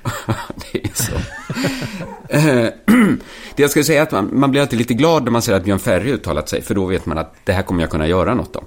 [0.73, 1.15] det är så.
[2.29, 2.71] Eh,
[3.57, 5.53] det jag skulle säga är att man, man blir alltid lite glad när man ser
[5.53, 6.63] att Björn Ferry uttalat sig.
[6.63, 8.65] För då vet man att det här kommer jag kunna göra något om.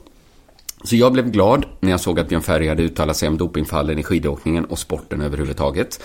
[0.84, 4.00] Så jag blev glad när jag såg att Björn Ferry hade uttalat sig om dopingfallen
[4.00, 6.04] i skidåkningen och sporten överhuvudtaget.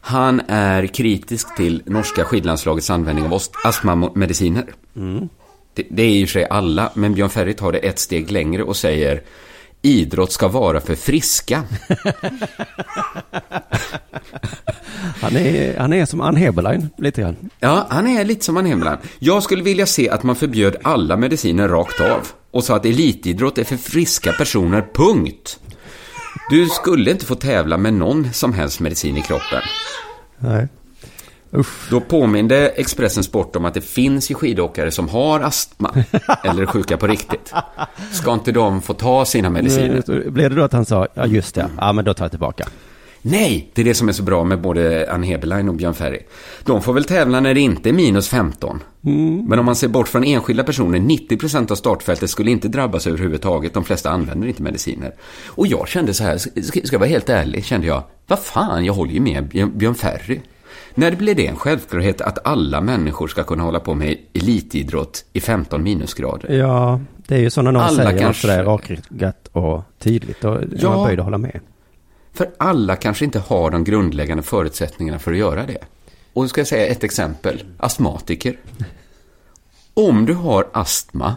[0.00, 4.64] Han är kritisk till norska skidlandslagets användning av astmamediciner.
[5.74, 8.76] Det, det är ju sig alla, men Björn Ferry tar det ett steg längre och
[8.76, 9.22] säger
[9.82, 11.62] Idrott ska vara för friska.
[15.20, 17.36] Han är, han är som Ann Heberlein, lite grann.
[17.60, 18.98] Ja, han är lite som han Hemland.
[19.18, 23.58] Jag skulle vilja se att man förbjöd alla mediciner rakt av och sa att elitidrott
[23.58, 25.60] är för friska personer, punkt.
[26.50, 29.62] Du skulle inte få tävla med någon som helst medicin i kroppen.
[30.38, 30.68] Nej.
[31.54, 31.90] Usch.
[31.90, 36.04] Då påminde Expressen Sport om att det finns ju skidåkare som har astma
[36.44, 37.52] eller är sjuka på riktigt.
[38.12, 40.30] Ska inte de få ta sina mediciner?
[40.30, 42.68] Blev det då att han sa, ja just det, ja men då tar jag tillbaka.
[43.22, 46.18] Nej, det är det som är så bra med både Ann Heberlein och Björn Ferry.
[46.64, 48.82] De får väl tävla när det inte är minus 15.
[49.48, 53.74] Men om man ser bort från enskilda personer, 90% av startfältet skulle inte drabbas överhuvudtaget.
[53.74, 55.14] De flesta använder inte mediciner.
[55.46, 58.92] Och jag kände så här, ska jag vara helt ärlig, kände jag, vad fan, jag
[58.92, 60.40] håller ju med Björn Ferry.
[60.94, 65.40] När blir det en självklarhet att alla människor ska kunna hålla på med elitidrott i
[65.40, 66.52] 15 minusgrader?
[66.58, 70.44] Ja, det är ju så när någon Alla säger kanske- sådär rakryggat och tydligt.
[70.44, 70.90] Och ja.
[70.96, 71.60] Man böjd hålla med.
[72.32, 75.78] För alla kanske inte har de grundläggande förutsättningarna för att göra det.
[76.32, 77.62] Och då ska jag säga ett exempel.
[77.76, 78.56] Astmatiker.
[79.94, 81.36] Om du har astma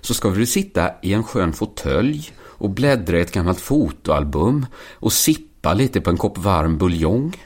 [0.00, 5.12] så ska du sitta i en skön fåtölj och bläddra i ett gammalt fotoalbum och
[5.12, 7.36] sippa lite på en kopp varm buljong.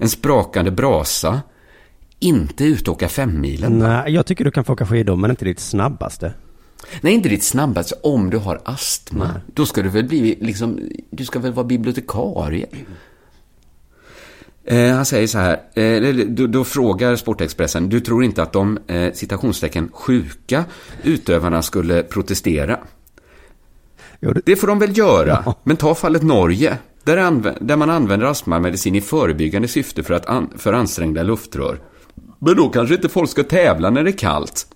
[0.00, 1.40] En sprakande brasa.
[2.18, 3.78] Inte ut och åka femmilen.
[3.78, 6.32] Nej, jag tycker du kan få åka skidor, men inte ditt snabbaste.
[7.00, 7.94] Nej, inte ditt snabbaste.
[8.02, 10.80] Om du har astma, då ska du väl bli liksom,
[11.10, 12.66] du ska väl vara bibliotekarie.
[14.64, 18.78] Eh, han säger så här, eh, då, då frågar Sportexpressen, du tror inte att de,
[18.86, 20.64] eh, citationstecken, sjuka
[21.02, 22.78] utövarna skulle protestera?
[24.20, 27.90] Jo, det- Det får de väl göra, men ta fallet Norge, där, anv- där man
[27.90, 31.80] använder astmamedicin i förebyggande syfte för, att an- för ansträngda luftrör.
[32.38, 34.66] Men då kanske inte folk ska tävla när det är kallt.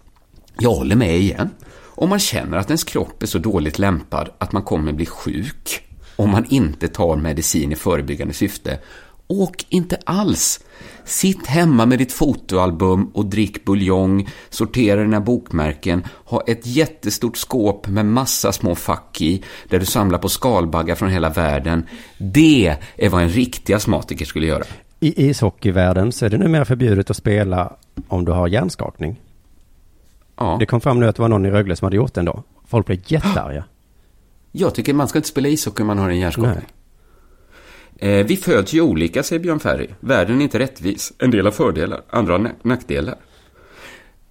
[0.58, 1.50] Jag håller med igen.
[1.96, 5.80] Om man känner att ens kropp är så dåligt lämpad att man kommer bli sjuk
[6.16, 8.78] om man inte tar medicin i förebyggande syfte,
[9.26, 10.60] åk inte alls.
[11.04, 17.88] Sitt hemma med ditt fotoalbum och drick buljong, sortera dina bokmärken, ha ett jättestort skåp
[17.88, 21.86] med massa små fack i, där du samlar på skalbaggar från hela världen.
[22.18, 24.64] Det är vad en riktig astmatiker skulle göra.
[25.00, 27.76] I ishockeyvärlden så är det numera förbjudet att spela
[28.08, 29.20] om du har hjärnskakning.
[30.36, 30.56] Ja.
[30.60, 32.42] Det kom fram nu att det var någon i Rögle som hade gjort den då.
[32.66, 33.64] Folk blev jättearga.
[34.52, 36.66] Jag tycker man ska inte spela ishockey om man har en hjärnskakning.
[37.98, 39.88] Eh, vi föds ju olika, säger Björn Ferry.
[40.00, 41.12] Världen är inte rättvis.
[41.18, 43.14] En del har fördelar, andra har nackdelar.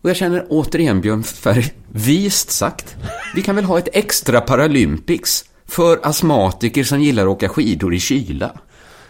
[0.01, 2.95] Och jag känner återigen Björn Ferry, vist sagt.
[3.35, 7.99] Vi kan väl ha ett extra Paralympics för astmatiker som gillar att åka skidor i
[7.99, 8.51] kyla.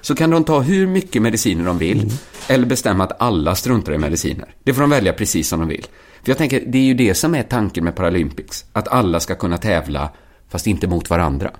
[0.01, 2.11] Så kan de ta hur mycket mediciner de vill,
[2.47, 4.55] eller bestämma att alla struntar i mediciner.
[4.63, 5.85] Det får de välja precis som de vill.
[6.23, 8.65] För jag tänker, det är ju det som är tanken med Paralympics.
[8.73, 10.09] Att alla ska kunna tävla,
[10.49, 11.51] fast inte mot varandra.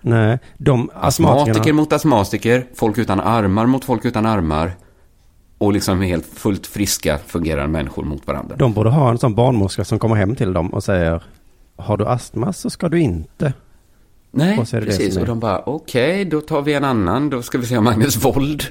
[0.00, 4.72] Nej, de Astmatiker mot astmatiker, folk utan armar mot folk utan armar.
[5.58, 8.56] Och liksom helt fullt friska fungerande människor mot varandra.
[8.56, 11.22] De borde ha en sån barnmorska som kommer hem till dem och säger
[11.76, 13.52] Har du astma så ska du inte.
[14.32, 15.16] Nej, Och precis.
[15.16, 17.30] Och de bara, okej, då tar vi en annan.
[17.30, 18.64] Då ska vi se om Magnus Wold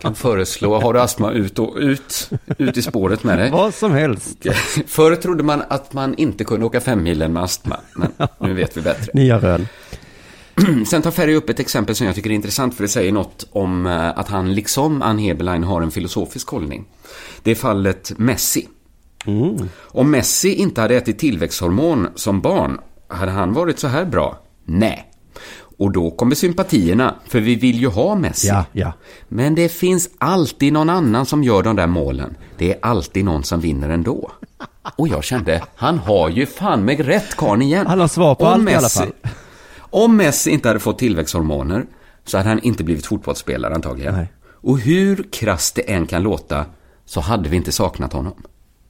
[0.00, 3.50] kan föreslå, har du astma, ut och ut, ut i spåret med dig.
[3.52, 4.46] Vad som helst.
[4.86, 8.80] Förr trodde man att man inte kunde åka femmilen med astma, men nu vet vi
[8.80, 9.10] bättre.
[9.14, 9.66] Nya rön.
[10.86, 13.46] Sen tar Ferry upp ett exempel som jag tycker är intressant för det säger något
[13.52, 16.84] om eh, att han liksom Ann Heberlein har en filosofisk hållning.
[17.42, 18.68] Det är fallet Messi.
[19.80, 24.38] Om Messi inte hade ätit tillväxthormon som barn, hade han varit så här bra?
[24.64, 25.08] Nej.
[25.78, 28.48] Och då kommer sympatierna, för vi vill ju ha Messi.
[28.48, 28.92] Ja, ja.
[29.28, 32.36] Men det finns alltid någon annan som gör de där målen.
[32.58, 34.30] Det är alltid någon som vinner ändå.
[34.96, 37.86] Och jag kände, han har ju fan med rätt karln igen.
[37.86, 39.12] Han har svar på Om allt i alla Messi- fall.
[39.92, 41.86] Om Messi inte hade fått tillväxthormoner
[42.24, 44.14] så hade han inte blivit fotbollsspelare antagligen.
[44.14, 44.32] Nej.
[44.44, 46.64] Och hur krasst det än kan låta
[47.04, 48.42] så hade vi inte saknat honom.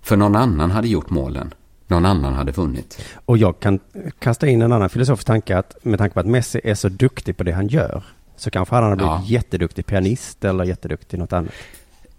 [0.03, 1.55] För någon annan hade gjort målen.
[1.86, 3.03] Någon annan hade vunnit.
[3.24, 3.80] Och jag kan
[4.18, 7.36] kasta in en annan filosofisk tanke att med tanke på att Messi är så duktig
[7.36, 8.03] på det han gör
[8.36, 9.22] så kanske han hade blivit Ja.
[9.26, 11.53] jätteduktig pianist eller jätteduktig något annat.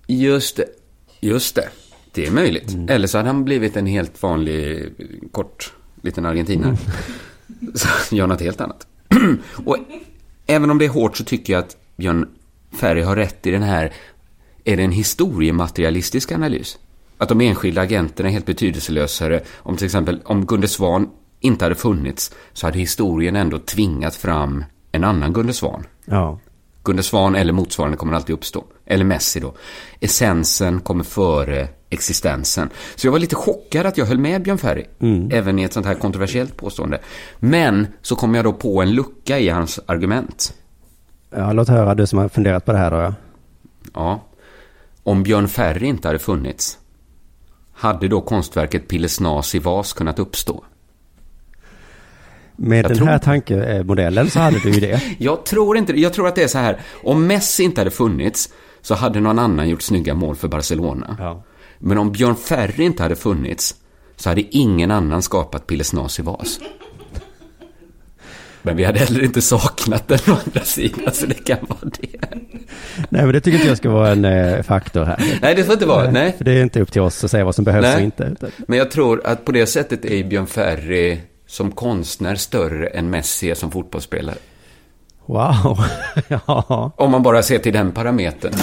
[0.08, 0.66] Just det.
[1.20, 1.70] Just det.
[2.12, 2.74] Det är möjligt.
[2.74, 2.90] Mm.
[2.90, 4.94] Eller så hade han blivit en helt vanlig,
[5.32, 6.70] kort, liten argentinare.
[6.70, 6.78] Mm.
[7.74, 8.88] Så gör något helt annat.
[9.66, 9.78] Och
[10.48, 12.30] även om det är hårt så tycker jag att Björn
[12.72, 13.94] Ferry har rätt i den här,
[14.64, 16.80] är det en historiematerialistisk analys?
[17.18, 19.42] Att de enskilda agenterna är helt betydelselösare.
[19.56, 24.66] Om till exempel, om Gunde Svan inte hade funnits så hade historien ändå tvingat fram
[24.92, 25.84] en annan Gunde Svan.
[26.06, 26.40] Ja.
[26.84, 28.64] Gunde Svan eller motsvarande kommer alltid uppstå.
[28.86, 29.54] Eller Messi då.
[30.00, 32.70] Essensen kommer före existensen.
[32.96, 34.86] Så jag var lite chockad att jag höll med Björn Ferry.
[35.32, 37.00] Även i ett sånt här kontroversiellt påstående.
[37.40, 40.54] Men så kom jag då på en lucka i hans argument.
[41.30, 42.98] ja, låt höra du som har funderat på det här då.
[42.98, 43.14] Ja.
[43.94, 44.22] Ja.
[45.04, 46.78] Om Björn Ferry inte hade funnits,
[47.74, 50.64] hade då konstverket Pillesnas i vas kunnat uppstå?
[52.56, 55.02] Med Jag den tror- här tankemodellen så hade du ju det.
[55.18, 56.00] Jag tror inte.
[56.00, 56.78] Jag tror att det är så här.
[57.04, 58.50] Om Messi inte hade funnits
[58.82, 61.16] så hade någon annan gjort snygga mål för Barcelona.
[61.20, 61.44] Ja.
[61.80, 63.76] Men om Björn Ferry inte hade funnits
[64.16, 66.60] så hade ingen annan skapat Pillesnas i vas.
[68.66, 72.20] Men vi hade heller inte saknat den å andra sidan, så det kan vara det.
[73.10, 75.38] Nej, men det tycker inte jag ska vara en eh, faktor här.
[75.42, 76.12] Nej, det får inte vara.
[76.12, 76.34] Nej.
[76.38, 77.96] För det är inte upp till oss att säga vad som behövs Nej.
[77.96, 78.36] och inte.
[78.68, 81.18] Men jag tror att på det sättet är Björn Ferry
[81.54, 84.38] som konstnär större än Messi är som fotbollsspelare.
[85.26, 85.78] wow.
[86.28, 86.92] ja.
[86.98, 88.54] Om man bara ser till den parametern.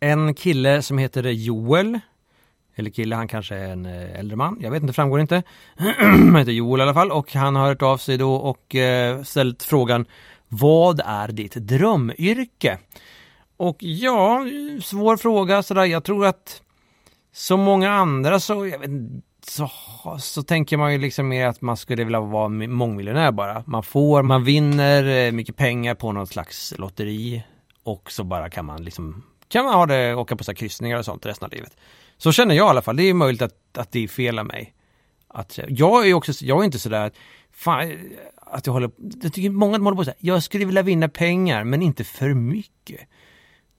[0.00, 2.00] En kille som heter Joel.
[2.76, 4.58] Eller kille, han kanske är en eh, äldre man.
[4.60, 5.42] Jag vet inte, framgår inte.
[5.98, 9.22] han heter Joel i alla fall och han har hört av sig då och eh,
[9.22, 10.06] ställt frågan
[10.48, 12.78] Vad är ditt drömyrke?
[13.56, 14.46] Och ja,
[14.82, 15.84] svår fråga sådär.
[15.84, 16.62] Jag tror att
[17.32, 18.90] som många andra så, jag vet,
[19.46, 19.70] så,
[20.18, 23.64] så tänker man ju liksom mer att man skulle vilja vara mångmiljonär bara.
[23.66, 27.42] Man får, man vinner eh, mycket pengar på något slags lotteri
[27.82, 30.98] och så bara kan man liksom kan man ha det, åka på så här kryssningar
[30.98, 31.76] och sånt resten av livet.
[32.16, 32.96] Så känner jag i alla fall.
[32.96, 34.74] Det är möjligt att, att det är fel av mig.
[35.28, 37.10] Att, jag är också, jag är inte sådär,
[37.52, 37.98] fan,
[38.36, 38.90] att jag håller,
[39.22, 43.00] jag tycker många håller på såhär jag skulle vilja vinna pengar men inte för mycket.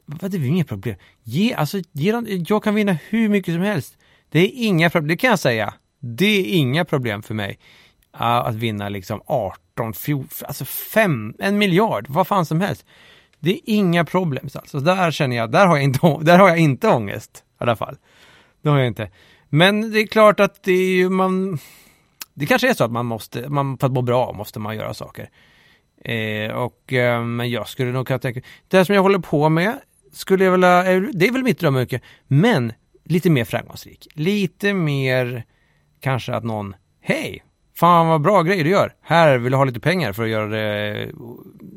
[0.06, 0.96] Vad det är inget problem.
[1.24, 3.98] Ge, alltså, ge, jag kan vinna hur mycket som helst.
[4.36, 5.74] Det är inga problem, det kan jag säga.
[6.00, 7.60] Det är inga problem för mig
[8.16, 12.86] uh, att vinna liksom 18, 14, alltså 5, en miljard, vad fan som helst.
[13.40, 14.80] Det är inga problem alltså.
[14.80, 17.98] Där känner jag, där har jag inte, där har jag inte ångest i alla fall.
[18.62, 19.10] Det har jag inte.
[19.50, 21.60] Men det är klart att det är ju man,
[22.34, 24.94] det kanske är så att man måste, man, för att må bra måste man göra
[24.94, 25.30] saker.
[26.04, 29.80] Eh, och, eh, men jag skulle nog kunna tänka, det som jag håller på med
[30.12, 30.84] skulle jag vilja,
[31.14, 32.74] det är väl mitt drömyrke, men
[33.06, 34.08] lite mer framgångsrik.
[34.14, 35.44] Lite mer
[36.00, 37.44] kanske att någon, hej,
[37.76, 38.94] fan vad bra grejer du gör.
[39.02, 41.12] Här vill du ha lite pengar för att göra det,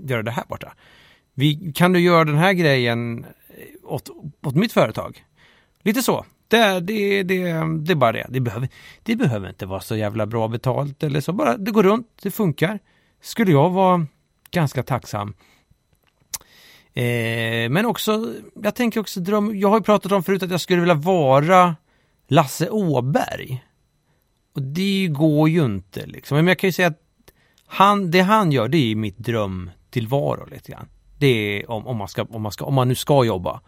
[0.09, 0.73] göra det här borta.
[1.35, 4.09] Vi, kan du göra den här grejen eh, åt,
[4.43, 5.25] åt mitt företag?
[5.83, 6.25] Lite så.
[6.49, 7.43] Det, det, det,
[7.79, 8.27] det är bara det.
[8.29, 8.69] Det behöver,
[9.03, 11.33] det behöver inte vara så jävla bra betalt eller så.
[11.33, 12.79] Bara det går runt, det funkar.
[13.23, 14.07] Skulle jag vara
[14.51, 15.35] ganska tacksam.
[16.99, 19.59] Eh, men också, jag tänker också dröm.
[19.59, 21.77] Jag har ju pratat om förut att jag skulle vilja vara
[22.29, 23.65] Lasse Åberg.
[24.55, 26.37] Och det går ju inte liksom.
[26.37, 27.03] Men jag kan ju säga att
[27.67, 30.89] han, det han gör, det är mitt drömtillvaro lite grann.
[31.19, 33.61] Det är om, om, man ska, om, man ska, om man nu ska jobba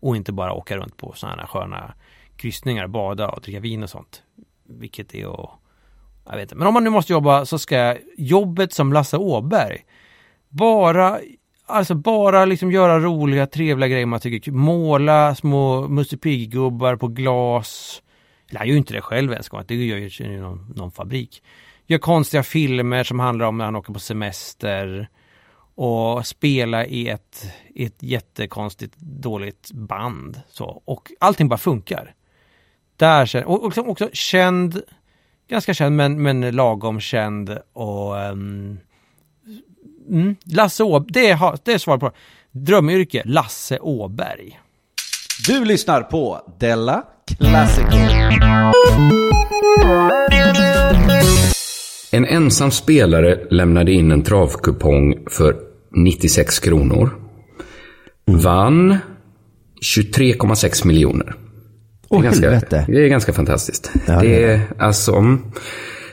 [0.00, 1.94] och inte bara åka runt på sådana här sköna
[2.36, 4.22] kryssningar, bada och dricka vin och sånt.
[4.68, 5.50] Vilket är att,
[6.26, 6.54] jag vet inte.
[6.54, 9.84] Men om man nu måste jobba så ska jobbet som Lasse Åberg
[10.48, 11.20] bara,
[11.66, 18.02] alltså bara liksom göra roliga, trevliga grejer man tycker Måla små Musse Pigg-gubbar på glas.
[18.48, 21.42] Eller han gör ju inte det själv ens, det gör ju någon, någon fabrik.
[21.86, 25.08] Gör konstiga filmer som handlar om när han åker på semester
[25.74, 30.40] och spela i ett, ett jättekonstigt dåligt band.
[30.48, 30.82] Så.
[30.84, 32.14] Och allting bara funkar.
[32.96, 34.82] Där, och också, också känd,
[35.48, 38.78] ganska känd men, men lagom känd och um,
[40.10, 42.12] mm, Lasse Åberg, det är, det är svar på
[42.52, 44.60] drömyrke, Lasse Åberg.
[45.46, 47.02] Du lyssnar på Della
[47.38, 47.96] Classico.
[52.10, 55.56] En ensam spelare lämnade in en travkupong för
[55.90, 57.10] 96 kronor.
[58.26, 58.98] Vann
[59.96, 61.34] 23,6 miljoner.
[62.08, 62.50] Det, är ganska,
[62.86, 63.92] det är ganska fantastiskt.
[64.06, 65.38] Ja, det det är alltså...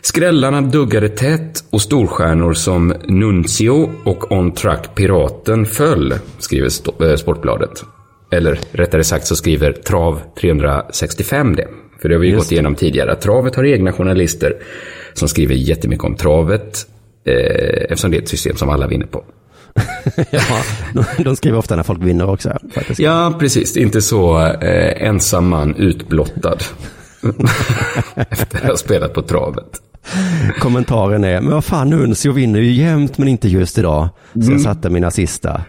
[0.03, 6.69] Skrällarna duggade tätt och storstjärnor som Nuncio och On Track Piraten föll, skriver
[7.09, 7.83] eh, Sportbladet.
[8.31, 11.67] Eller rättare sagt så skriver Trav 365 det.
[12.01, 13.15] För det har vi ju gått igenom tidigare.
[13.15, 14.53] Travet har egna journalister
[15.13, 16.87] som skriver jättemycket om travet.
[17.25, 19.23] Eh, eftersom det är ett system som alla vinner på.
[20.31, 22.57] ja, de, de skriver ofta när folk vinner också.
[22.73, 22.99] Faktiskt.
[22.99, 23.77] Ja, precis.
[23.77, 26.57] Inte så eh, ensam man utblottad.
[28.15, 29.81] Efter att ha spelat på travet.
[30.59, 34.09] Kommentaren är, men vad fan Nuncio vinner ju jämt men inte just idag.
[34.33, 34.51] Så Mm.
[34.51, 35.61] jag satte mina sista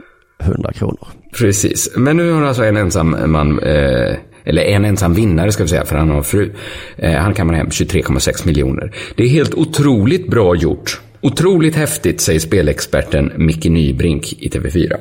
[0.42, 1.08] 100 kronor.
[1.38, 1.90] Precis.
[1.96, 5.84] Men nu har alltså en ensam man, eh, eller en ensam vinnare ska vi säga,
[5.84, 6.52] för han har fru.
[6.96, 8.92] Eh, han kammar hem 23,6 miljoner.
[9.16, 11.00] Det är helt otroligt bra gjort.
[11.20, 14.96] Otroligt häftigt, säger spelexperten Micke Nybrink i TV4.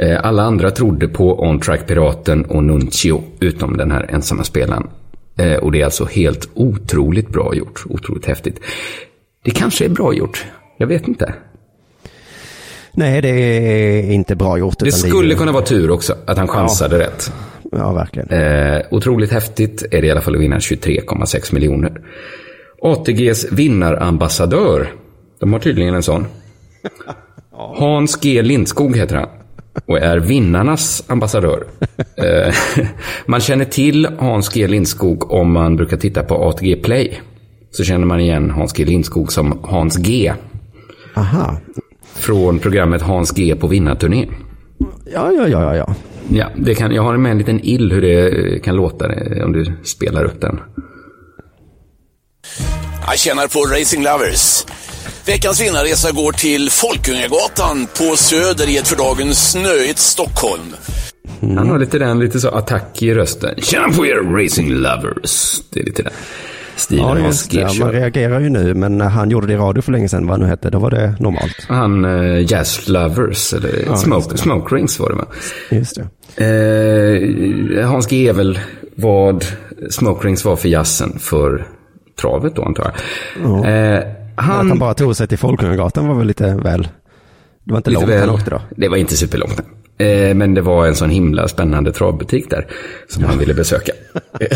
[0.00, 4.86] Eh, alla andra trodde på On Track Piraten och Nuncio, utom den här ensamma spelaren.
[5.38, 7.84] Eh, och det är alltså helt otroligt bra gjort.
[7.88, 8.60] Otroligt häftigt.
[9.44, 10.46] Det kanske är bra gjort.
[10.76, 11.34] Jag vet inte.
[12.92, 14.78] Nej, det är inte bra gjort.
[14.78, 17.32] Det skulle är, kunna vara tur också, att han chansade rätt.
[17.72, 18.28] Ja, verkligen.
[18.28, 22.00] Eh, otroligt häftigt är det i alla fall att vinna 23,6 miljoner.
[22.82, 24.92] ATGs vinnarambassadör.
[25.40, 26.26] De har tydligen en sån.
[27.50, 29.28] Hans G Lindskog heter han.
[29.86, 31.64] Och är vinnarnas ambassadör.
[32.16, 32.54] Eh,
[33.26, 37.20] man känner till Hans G Lindskog om man brukar titta på ATG Play.
[37.70, 40.32] Så känner man igen Hans G Lindskog som Hans G.
[41.14, 41.60] Aha.
[42.14, 44.26] Från programmet Hans G på vinnarturné.
[45.12, 45.94] Ja, ja, ja, ja, ja.
[46.30, 49.52] Ja, det kan, jag har med en liten ill hur det kan låta eh, om
[49.52, 50.60] du spelar upp den.
[53.06, 54.64] Jag känner på Racing Lovers.
[55.28, 60.74] Veckans vinnarresa går till Folkungagatan på Söder i ett för dagen snöigt Stockholm.
[61.40, 63.54] Han har lite den, lite så attack i rösten.
[63.58, 65.60] Tjena på er racing lovers.
[65.70, 66.12] Det är lite den
[66.76, 67.78] stilen Ja, just det.
[67.78, 70.40] Man reagerar ju nu, men han gjorde det i radio för länge sedan, vad han
[70.40, 71.66] nu hette, då var det normalt.
[71.68, 75.26] Han uh, Jazz Lovers, eller Ja, smoke, smoke Rings var det va?
[75.70, 76.08] Just det.
[77.80, 78.58] Eh, Hans G är väl
[78.94, 79.44] vad
[79.90, 81.66] Smoke Rings var för jazzen för
[82.20, 82.94] travet då antar jag.
[83.44, 83.68] Ja.
[84.38, 86.88] Eh, Att han, han bara tog sig till Folkungagatan var väl lite väl...
[87.64, 88.60] Det var inte lite långt väl- han åkte då.
[88.76, 89.60] Det var inte superlångt.
[89.98, 92.66] Eh, men det var en sån himla spännande travbutik där
[93.08, 93.92] som han ville besöka.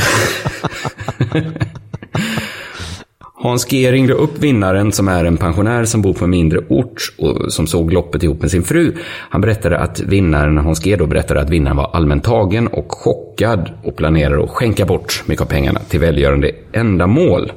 [3.35, 7.15] Hans G ringde upp vinnaren som är en pensionär som bor på en mindre ort
[7.19, 8.93] och som såg loppet ihop med sin fru.
[9.31, 13.71] Han berättade att vinnaren, Hans G då berättade att vinnaren var allmänt tagen och chockad
[13.85, 17.53] och planerade att skänka bort mycket av pengarna till välgörande ändamål.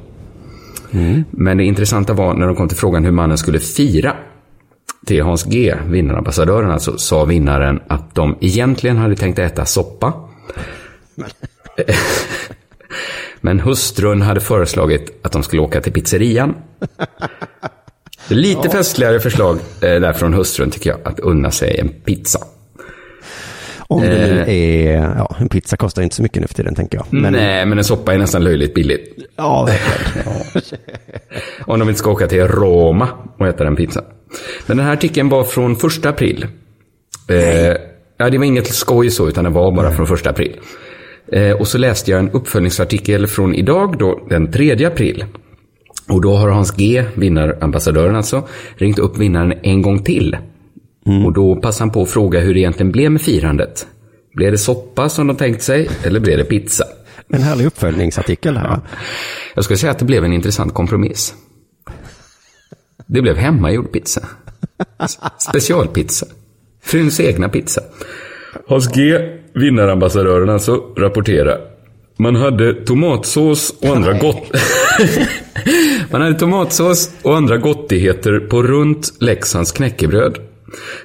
[1.30, 4.16] Men det intressanta var när de kom till frågan hur mannen skulle fira
[5.06, 10.12] till Hans G, vinnarambassadören alltså, sa vinnaren att de egentligen hade tänkt äta soppa.
[13.40, 16.54] Men hustrun hade föreslagit att de skulle åka till pizzerian.
[18.28, 22.38] Lite festligare förslag eh, där från hustrun tycker jag, att unna sig en pizza.
[23.88, 24.48] Om det nu Eh.
[24.48, 27.06] är, ja, en pizza kostar inte så mycket nu för tiden tänker jag.
[27.10, 29.16] Men, Nej, men en soppa är nästan löjligt billigt.
[29.36, 30.38] Ja, verkligen.
[31.66, 33.08] Om de inte ska åka till Roma
[33.38, 34.04] och äta den pizzan.
[34.66, 36.46] Men den här artikeln var från första april.
[37.28, 37.76] Eh,
[38.18, 40.56] ja, det var inget skoj så, utan det var bara från första april.
[41.32, 45.24] Eh, och så läste jag en uppföljningsartikel från idag, då, den 3 april.
[46.08, 50.36] Och då har Hans G, vinnarambassadören alltså, ringt upp vinnaren en gång till.
[51.06, 53.86] Och då passade han på att fråga hur det egentligen blev med firandet.
[54.34, 56.84] Blev det soppa som de tänkt sig, eller blev det pizza?
[57.28, 58.80] En härlig uppföljningsartikel här.
[59.54, 61.34] Jag skulle säga att det blev en intressant kompromiss.
[63.06, 64.20] Det blev hemmagjord pizza.
[65.48, 66.26] Specialpizza.
[66.82, 67.80] Fruns egna pizza.
[68.68, 69.18] Hans G,
[69.54, 71.60] vinnarambassadören alltså, rapporterar.
[72.18, 74.50] Man hade tomatsås och andra gott...
[76.10, 80.38] Man hade tomatsås och andra gottigheter på runt Leksands knäckebröd.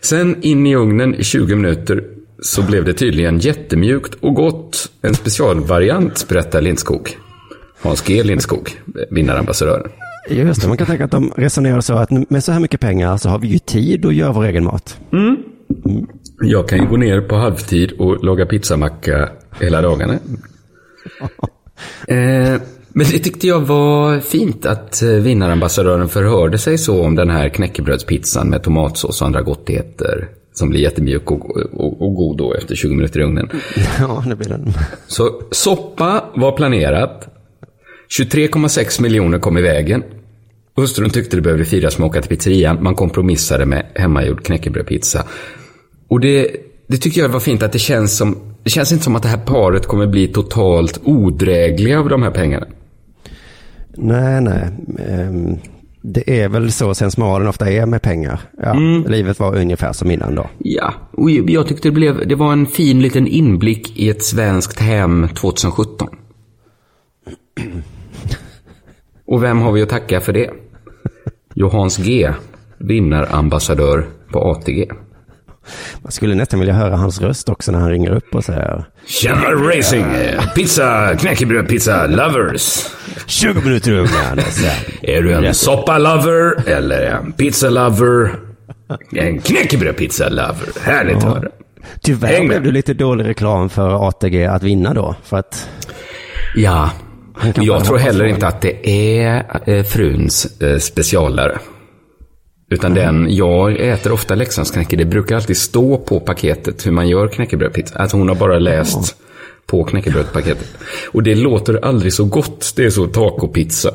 [0.01, 2.03] Sen in i ugnen i 20 minuter
[2.41, 4.91] så blev det tydligen jättemjukt och gott.
[5.01, 7.17] En specialvariant, berättar Lindskog.
[7.81, 8.69] Hans G Lindskog,
[9.09, 9.91] vinnarambassadören.
[10.29, 13.17] Just det, man kan tänka att de resonerar så att med så här mycket pengar
[13.17, 14.97] så har vi ju tid att göra vår egen mat.
[16.41, 19.29] Jag kan ju gå ner på halvtid och laga pizzamacka
[19.59, 20.19] hela dagarna.
[22.07, 22.61] Eh,
[22.93, 27.49] men det tyckte jag var fint att eh, vinnarambassadören förhörde sig så om den här
[27.49, 30.29] knäckebrödspizzan med tomatsås och andra gottigheter.
[30.53, 33.49] Som blir jättemjuk och, och, och god då efter 20 minuter i ugnen.
[33.99, 34.73] Ja, det blir den.
[35.07, 37.27] Så soppa var planerat.
[38.19, 40.03] 23,6 miljoner kom i vägen.
[40.75, 42.83] Hustrun tyckte det behövde firas med att åka till pizzerian.
[42.83, 45.25] Man kompromissade med hemmagjord knäckebrödpizza.
[46.07, 46.55] Och det,
[46.87, 48.37] det tycker jag var fint att det känns som...
[48.63, 52.31] Det känns inte som att det här paret kommer bli totalt odrägliga av de här
[52.31, 52.67] pengarna.
[53.97, 54.67] Nej, nej.
[55.09, 55.57] Ehm,
[56.03, 58.41] Det är väl så sensmoralen ofta är med pengar.
[58.57, 58.73] Ja,
[59.07, 60.49] Livet var ungefär som innan då.
[60.57, 64.79] Ja, och jag tyckte det, blev, det var en fin liten inblick i ett svenskt
[64.79, 66.07] hem 2017.
[69.25, 70.49] Och vem har vi att tacka för det?
[71.55, 72.31] Johans G,
[72.77, 74.91] vinnarambassadör på ATG.
[76.01, 79.51] Man skulle nästan vilja höra hans röst också när han ringer upp och säger Tjena
[79.51, 80.05] racing!
[80.55, 82.85] Pizza, knäckebröd, pizza lovers.
[83.25, 84.39] 20 minuter ugnen.
[85.01, 88.35] Är du en soppa-lover eller en pizza-lover?
[89.15, 90.81] En knäckebröd-pizza-lover.
[90.81, 91.49] Härligt att höra.
[92.01, 95.15] Tyvärr Häng blev det lite dålig reklam för ATG att vinna då.
[95.23, 95.69] För att
[96.55, 96.89] Ja,
[97.55, 98.89] jag tror heller inte att det
[99.19, 101.59] är eh, fruns eh, specialare.
[102.71, 104.95] Utan den, jag äter ofta Leksandsknäcke.
[104.95, 107.99] Det brukar alltid stå på paketet hur man gör knäckebrödpizza.
[107.99, 109.15] Att hon har bara läst
[109.65, 110.77] på knäckebrödpaketet.
[111.11, 112.73] Och det låter aldrig så gott.
[112.75, 113.91] Det är så tacopizza.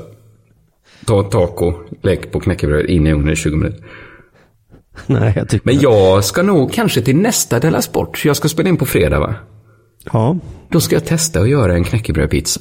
[1.07, 3.85] Ta taco, lägg på knäckebröd, in i ugnen i 20 minuter.
[5.07, 8.25] Nej, jag tycker Men jag ska nog kanske till nästa Della Sport.
[8.25, 9.35] Jag ska spela in på fredag va?
[10.13, 10.39] Ja.
[10.69, 12.61] Då ska jag testa att göra en knäckebrödpizza.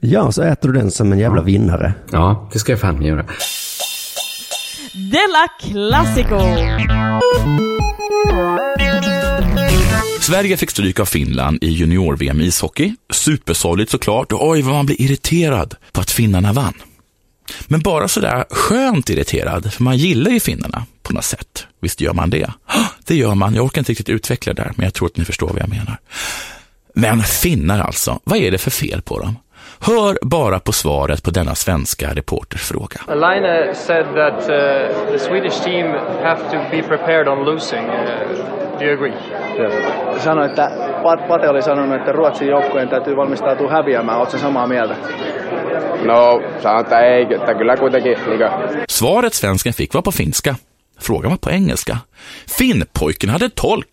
[0.00, 1.94] Ja, så äter du den som en jävla vinnare.
[2.10, 3.26] Ja, det ska jag fan göra.
[4.94, 6.38] Della Classico!
[10.20, 12.94] Sverige fick stryk av Finland i junior-VM i ishockey.
[13.12, 16.74] Supersorgligt såklart och oj vad man blir irriterad på att finnarna vann.
[17.66, 21.66] Men bara sådär skönt irriterad, för man gillar ju finnarna på något sätt.
[21.80, 22.50] Visst gör man det?
[23.04, 23.54] Det gör man.
[23.54, 25.68] Jag orkar inte riktigt utveckla det där, men jag tror att ni förstår vad jag
[25.68, 25.98] menar.
[26.94, 29.36] Men finnar alltså, vad är det för fel på dem?
[29.82, 33.00] Hör bara på svaret på denna svenska reporters fråga.
[33.06, 35.86] Aline said that uh, the Swedish team
[36.22, 37.84] have to be prepared on losing.
[37.90, 39.12] Uh, Do you agree?
[40.18, 40.70] Sanoin, että
[41.02, 44.18] Pat- Pate oli sanonut, että Ruotsin joukkueen täytyy valmistautua häviämään.
[44.18, 44.94] Oletko samaa mieltä?
[46.04, 48.40] No, sanon, että ei, että kyllä kuitenkin niin
[48.90, 50.54] Svaret svensken fick var på finska.
[51.02, 51.96] Frågan var på engelska.
[52.58, 53.88] Finnpojken hade tolk.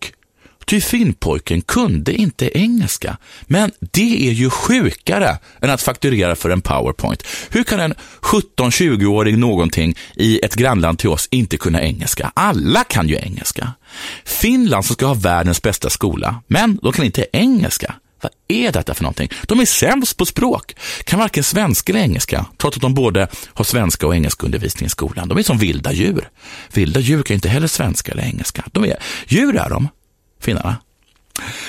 [0.64, 3.16] Ty finnpojken kunde inte engelska.
[3.42, 7.22] Men det är ju sjukare än att fakturera för en powerpoint.
[7.50, 12.32] Hur kan en 17-20-åring någonting i ett grannland till oss inte kunna engelska?
[12.34, 13.72] Alla kan ju engelska.
[14.24, 17.94] Finland som ska ha världens bästa skola, men de kan inte engelska.
[18.22, 19.28] Vad är detta för någonting?
[19.42, 23.64] De är sämst på språk, kan varken svenska eller engelska, trots att de både har
[23.64, 25.28] svenska och engelska undervisning i skolan.
[25.28, 26.28] De är som vilda djur.
[26.72, 28.64] Vilda djur kan inte heller svenska eller engelska.
[28.72, 28.96] De är
[29.26, 29.88] djur är de,
[30.40, 30.76] finnarna.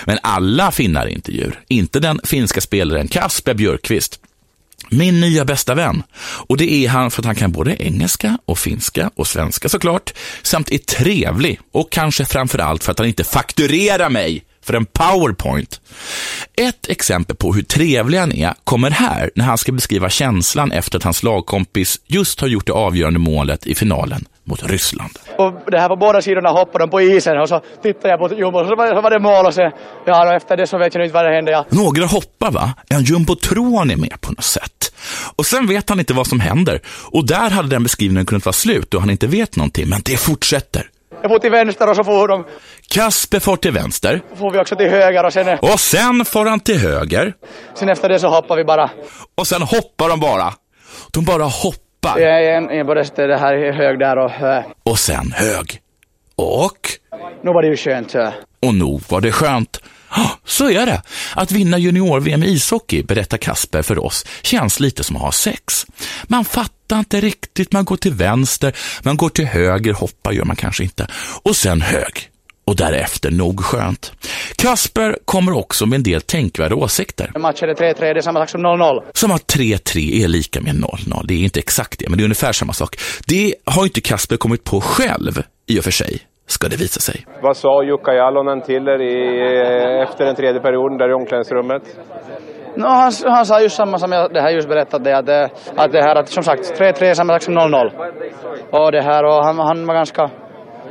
[0.06, 1.60] Men alla finnar är inte djur.
[1.68, 4.20] Inte den finska spelaren Kasper Björkqvist.
[4.90, 6.04] Min nya bästa vän.
[6.22, 10.14] Och det är han för att han kan både engelska och finska och svenska såklart,
[10.42, 15.82] samt är trevlig och kanske framförallt för att han inte fakturerar mig för en powerpoint.
[16.58, 20.98] Ett exempel på hur trevlig han är kommer här när han ska beskriva känslan efter
[20.98, 25.12] att hans lagkompis just har gjort det avgörande målet i finalen mot Ryssland.
[25.38, 28.36] Och det här på båda sidorna hoppade de på isen och så tittade jag på
[28.36, 29.72] Jumbo och så var, så var det mål och sen,
[30.06, 31.52] ja och efter det så vet jag inte vad det hände.
[31.52, 31.66] Ja.
[31.70, 32.74] Några hoppar va?
[32.90, 34.94] En jumbotron är med på något sätt.
[35.36, 36.82] Och sen vet han inte vad som händer.
[37.12, 40.18] Och där hade den beskrivningen kunnat vara slut och han inte vet någonting, men det
[40.18, 40.90] fortsätter.
[41.22, 42.46] Jag får till vänster och så får de,
[42.90, 44.22] Kasper får till vänster.
[44.36, 47.34] får vi också till höger och sen, Och sen får han till höger.
[47.76, 48.90] sen efter det så hoppar vi bara.
[49.38, 50.54] Och sen hoppar de bara.
[51.12, 51.91] De bara hoppar.
[52.04, 54.32] Jag är en, en både det här är hög där och
[54.84, 55.82] Och sen hög.
[56.36, 56.90] Och?
[57.44, 58.16] nu var det ju skönt.
[58.60, 59.80] Och nog var det skönt.
[60.46, 61.02] Så är det.
[61.36, 65.86] Att vinna junior-VM i ishockey, berättar Kasper för oss, känns lite som att ha sex.
[66.24, 70.56] Man fattar inte riktigt, man går till vänster, man går till höger, hoppar gör man
[70.56, 71.08] kanske inte.
[71.44, 72.31] Och sen hög.
[72.72, 74.12] Och därefter nog skönt.
[74.58, 77.32] Kasper kommer också med en del tänkvärda åsikter.
[77.40, 79.02] Matchen är 3-3, det är samma sak som 0-0.
[79.14, 81.22] Som att 3-3 är lika med 0-0.
[81.28, 82.96] Det är inte exakt det, men det är ungefär samma sak.
[83.28, 87.26] Det har inte Kasper kommit på själv, i och för sig, ska det visa sig.
[87.42, 89.16] Vad sa Jukka Jalonen till er i,
[90.04, 91.84] efter den tredje perioden där i omklädningsrummet?
[92.78, 95.50] No, han, han sa just samma som jag det här just berättat det, att, det-
[95.76, 97.92] att det här att som sagt 3-3 är samma sak som 0-0.
[98.72, 100.30] Och det här och han, han var ganska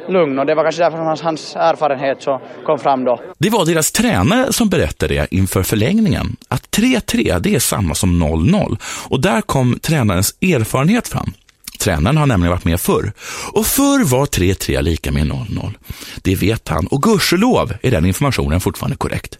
[0.09, 3.21] lugn och det var kanske därför som hans, hans erfarenhet så kom fram då.
[3.39, 8.23] Det var deras tränare som berättade det inför förlängningen, att 3-3 det är samma som
[8.23, 8.77] 0-0
[9.09, 11.33] och där kom tränarens erfarenhet fram.
[11.81, 13.13] Tränaren har nämligen varit med förr.
[13.53, 15.75] Och förr var 3-3 lika med 0-0.
[16.23, 19.39] Det vet han och gudskelov är den informationen fortfarande korrekt.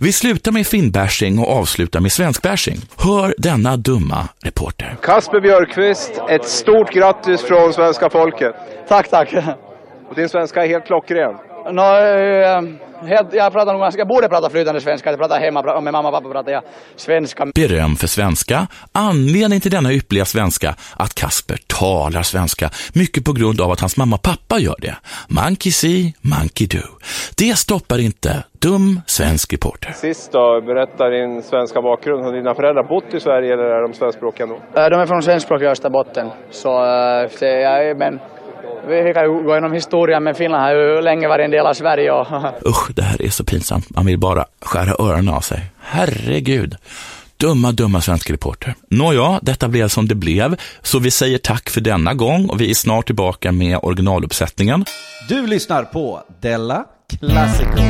[0.00, 2.80] Vi slutar med finnbashing och avslutar med svenskbashing.
[2.96, 4.96] Hör denna dumma reporter.
[5.02, 8.54] Kasper Björkqvist, ett stort grattis från svenska folket.
[8.88, 9.34] Tack, tack.
[10.10, 11.34] Och din svenska är helt klockren.
[11.72, 12.62] No, eh,
[13.08, 16.14] helt, jag pratar nog jag borde prata flytande svenska, jag pratar hemma med mamma och
[16.14, 16.62] pappa pratar jag
[16.96, 17.46] svenska.
[17.54, 18.66] Beröm för svenska.
[18.92, 23.96] Anledningen till denna ypperliga svenska att Kasper talar svenska, mycket på grund av att hans
[23.96, 24.96] mamma och pappa gör det.
[25.28, 26.86] Monkey see, monkey do.
[27.38, 29.92] Det stoppar inte dum svensk reporter.
[29.92, 32.24] Sist då, berätta din svenska bakgrund.
[32.24, 34.56] Har dina föräldrar bott i Sverige eller är de svenskspråkiga nog?
[34.56, 36.30] Eh, De är från svenskspråkiga Österbotten.
[36.50, 38.20] Så, eh, så jag, men
[38.88, 41.74] vi kan ju gå igenom historien men Finland har ju länge varit en del av
[41.74, 42.26] Sverige och
[42.66, 43.90] Usch, det här är så pinsamt.
[43.90, 45.60] Man vill bara skära öronen av sig.
[45.80, 46.76] Herregud.
[47.36, 48.74] Dumma, dumma svenska reporter.
[48.88, 52.70] Nåja, detta blev som det blev, så vi säger tack för denna gång och vi
[52.70, 54.84] är snart tillbaka med originaluppsättningen.
[55.28, 56.84] Du lyssnar på Della
[57.20, 57.82] Classico.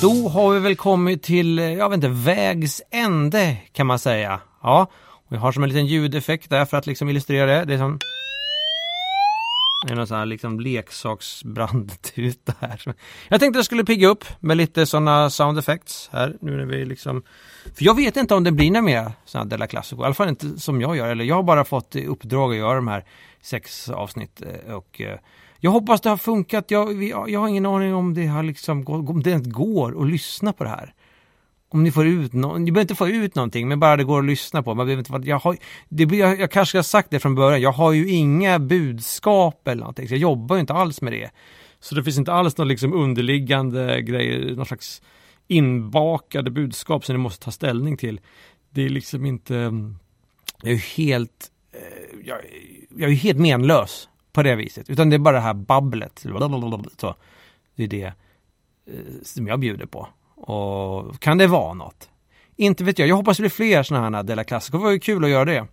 [0.00, 4.40] Då har vi väl kommit till, eh, jag vet inte, vägs ände kan man säga.
[4.62, 4.86] Ja,
[5.30, 7.64] och jag har som en liten ljudeffekt där för att liksom illustrera det.
[7.64, 7.98] Det är som...
[9.86, 12.94] Det är någon sån här liksom leksaksbrandtuta här.
[13.28, 16.84] Jag tänkte jag skulle pigga upp med lite sådana sound effects här nu när vi
[16.84, 17.22] liksom...
[17.74, 20.28] För jag vet inte om det blir några mer sådana Della Classico, i alla fall
[20.28, 21.08] inte som jag gör.
[21.08, 23.04] Eller jag har bara fått i uppdrag att göra de här
[23.42, 25.18] sex avsnitt eh, och eh,
[25.58, 26.70] jag hoppas det har funkat.
[26.70, 30.52] Jag, jag har ingen aning om det har liksom, om det ens går att lyssna
[30.52, 30.94] på det här.
[31.72, 34.18] Om ni får ut någonting, ni behöver inte få ut någonting, men bara det går
[34.18, 34.74] att lyssna på.
[34.74, 35.56] Man behöver inte, jag, har,
[35.88, 39.80] det jag, jag kanske har sagt det från början, jag har ju inga budskap eller
[39.80, 41.30] någonting, så jag jobbar ju inte alls med det.
[41.80, 45.02] Så det finns inte alls någon liksom underliggande grejer, någon slags
[45.48, 48.20] inbakade budskap som ni måste ta ställning till.
[48.70, 49.72] Det är liksom inte, eh,
[50.62, 52.38] jag är ju helt, eh, jag,
[52.96, 56.18] jag är ju helt menlös på det viset, utan det är bara det här babblet.
[56.98, 57.14] Så,
[57.74, 58.12] det är det eh,
[59.22, 60.08] som jag bjuder på.
[60.40, 62.08] Och kan det vara något?
[62.56, 63.08] Inte vet jag.
[63.08, 64.78] Jag hoppas det blir fler sådana här Della Classico.
[64.78, 65.66] Det var ju kul att göra det.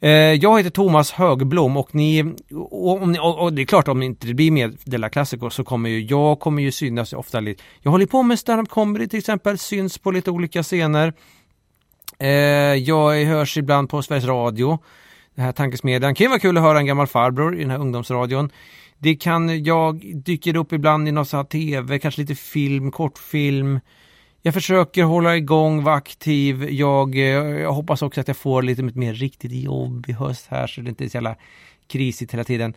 [0.00, 2.34] Eh, jag heter Thomas Högblom och ni,
[2.70, 5.64] och, ni och, och det är klart om det inte blir mer Della Classico så
[5.64, 7.62] kommer ju jag kommer ju synas ofta lite.
[7.80, 11.12] Jag håller på med stand-up comedy till exempel, syns på lite olika scener.
[12.18, 12.28] Eh,
[12.74, 14.78] jag hörs ibland på Sveriges Radio,
[15.34, 16.14] den här tankesmedjan.
[16.14, 18.50] Kan ju vara kul att höra en gammal farbror i den här ungdomsradion.
[18.98, 23.80] Det kan, jag dyker upp ibland i någon sån här tv, kanske lite film, kortfilm.
[24.42, 26.70] Jag försöker hålla igång, vara aktiv.
[26.70, 30.66] Jag, eh, jag hoppas också att jag får lite mer riktigt jobb i höst här
[30.66, 31.36] så det inte är så jävla
[31.88, 32.74] krisigt hela tiden.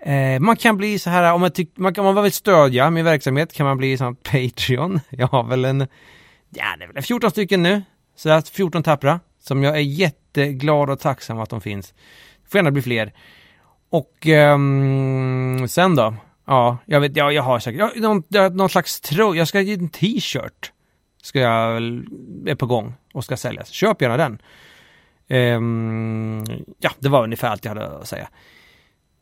[0.00, 2.90] Eh, man kan bli så här, om man, tyck, man, kan, om man vill stödja
[2.90, 5.00] min verksamhet kan man bli sån Patreon.
[5.10, 5.80] Jag har väl en,
[6.50, 7.82] ja det är väl 14 stycken nu.
[8.16, 11.94] Så att 14 tappra, som jag är jätteglad och tacksam att de finns.
[12.42, 13.12] Det får gärna bli fler.
[13.90, 16.14] Och um, sen då?
[16.46, 18.22] Ja, jag vet, ja, jag har säkert, ja, någon,
[18.56, 20.72] någon slags tröja, jag ska ge en t-shirt.
[21.22, 21.76] Ska jag,
[22.46, 23.68] är på gång och ska säljas.
[23.68, 24.38] Köp gärna den.
[25.28, 26.44] Um,
[26.78, 28.28] ja, det var ungefär allt jag hade att säga.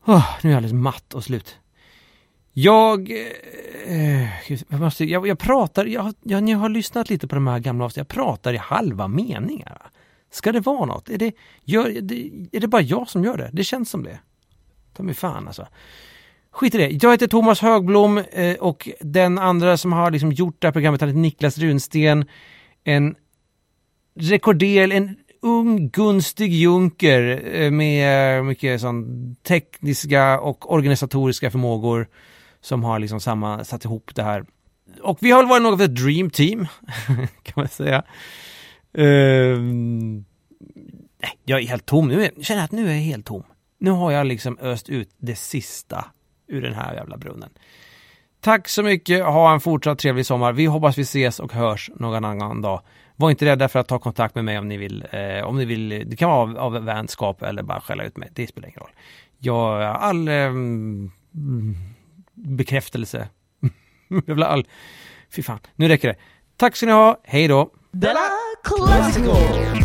[0.06, 1.58] Oh, nu är jag alldeles matt och slut.
[2.52, 3.10] Jag,
[3.86, 7.58] eh, jag, måste, jag, jag pratar, jag, jag, ni har lyssnat lite på de här
[7.58, 9.90] gamla avsnitten, jag pratar i halva meningar.
[10.30, 11.08] Ska det vara något?
[11.08, 11.32] Är det,
[11.64, 13.50] gör, det, är det bara jag som gör det?
[13.52, 14.18] Det känns som det.
[14.96, 15.66] Ta mig fan alltså.
[16.50, 16.88] Skit i det.
[17.02, 21.02] Jag heter Thomas Högblom eh, och den andra som har liksom gjort det här programmet
[21.02, 22.24] heter Niklas Runsten.
[22.84, 23.14] En
[24.14, 32.08] rekordel, en ung gunstig junker eh, med mycket sån tekniska och organisatoriska förmågor
[32.60, 34.44] som har liksom samma, satt ihop det här.
[35.02, 36.66] Och vi har väl varit något av ett dream team,
[37.42, 38.02] kan man säga.
[38.92, 40.24] Um,
[41.22, 42.30] nej, jag är helt tom nu.
[42.36, 43.44] Jag känner att nu är jag helt tom.
[43.78, 46.04] Nu har jag liksom öst ut det sista
[46.48, 47.50] ur den här jävla brunnen.
[48.40, 50.52] Tack så mycket, ha en fortsatt trevlig sommar.
[50.52, 52.82] Vi hoppas vi ses och hörs någon annan dag.
[53.16, 55.06] Var inte rädda för att ta kontakt med mig om ni vill.
[55.10, 58.28] Eh, om ni vill det kan vara av, av vänskap eller bara skälla ut mig.
[58.32, 58.90] Det spelar ingen roll.
[59.38, 60.52] Jag, all eh,
[62.34, 63.28] bekräftelse.
[64.26, 64.66] jag vill all...
[65.36, 66.16] Fy fan, nu räcker det.
[66.56, 67.70] Tack ska ni ha, hej då!
[67.92, 68.20] Della
[68.64, 69.83] Classical!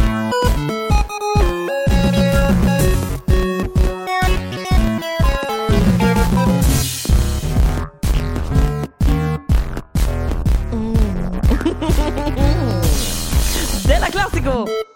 [14.29, 14.88] classico.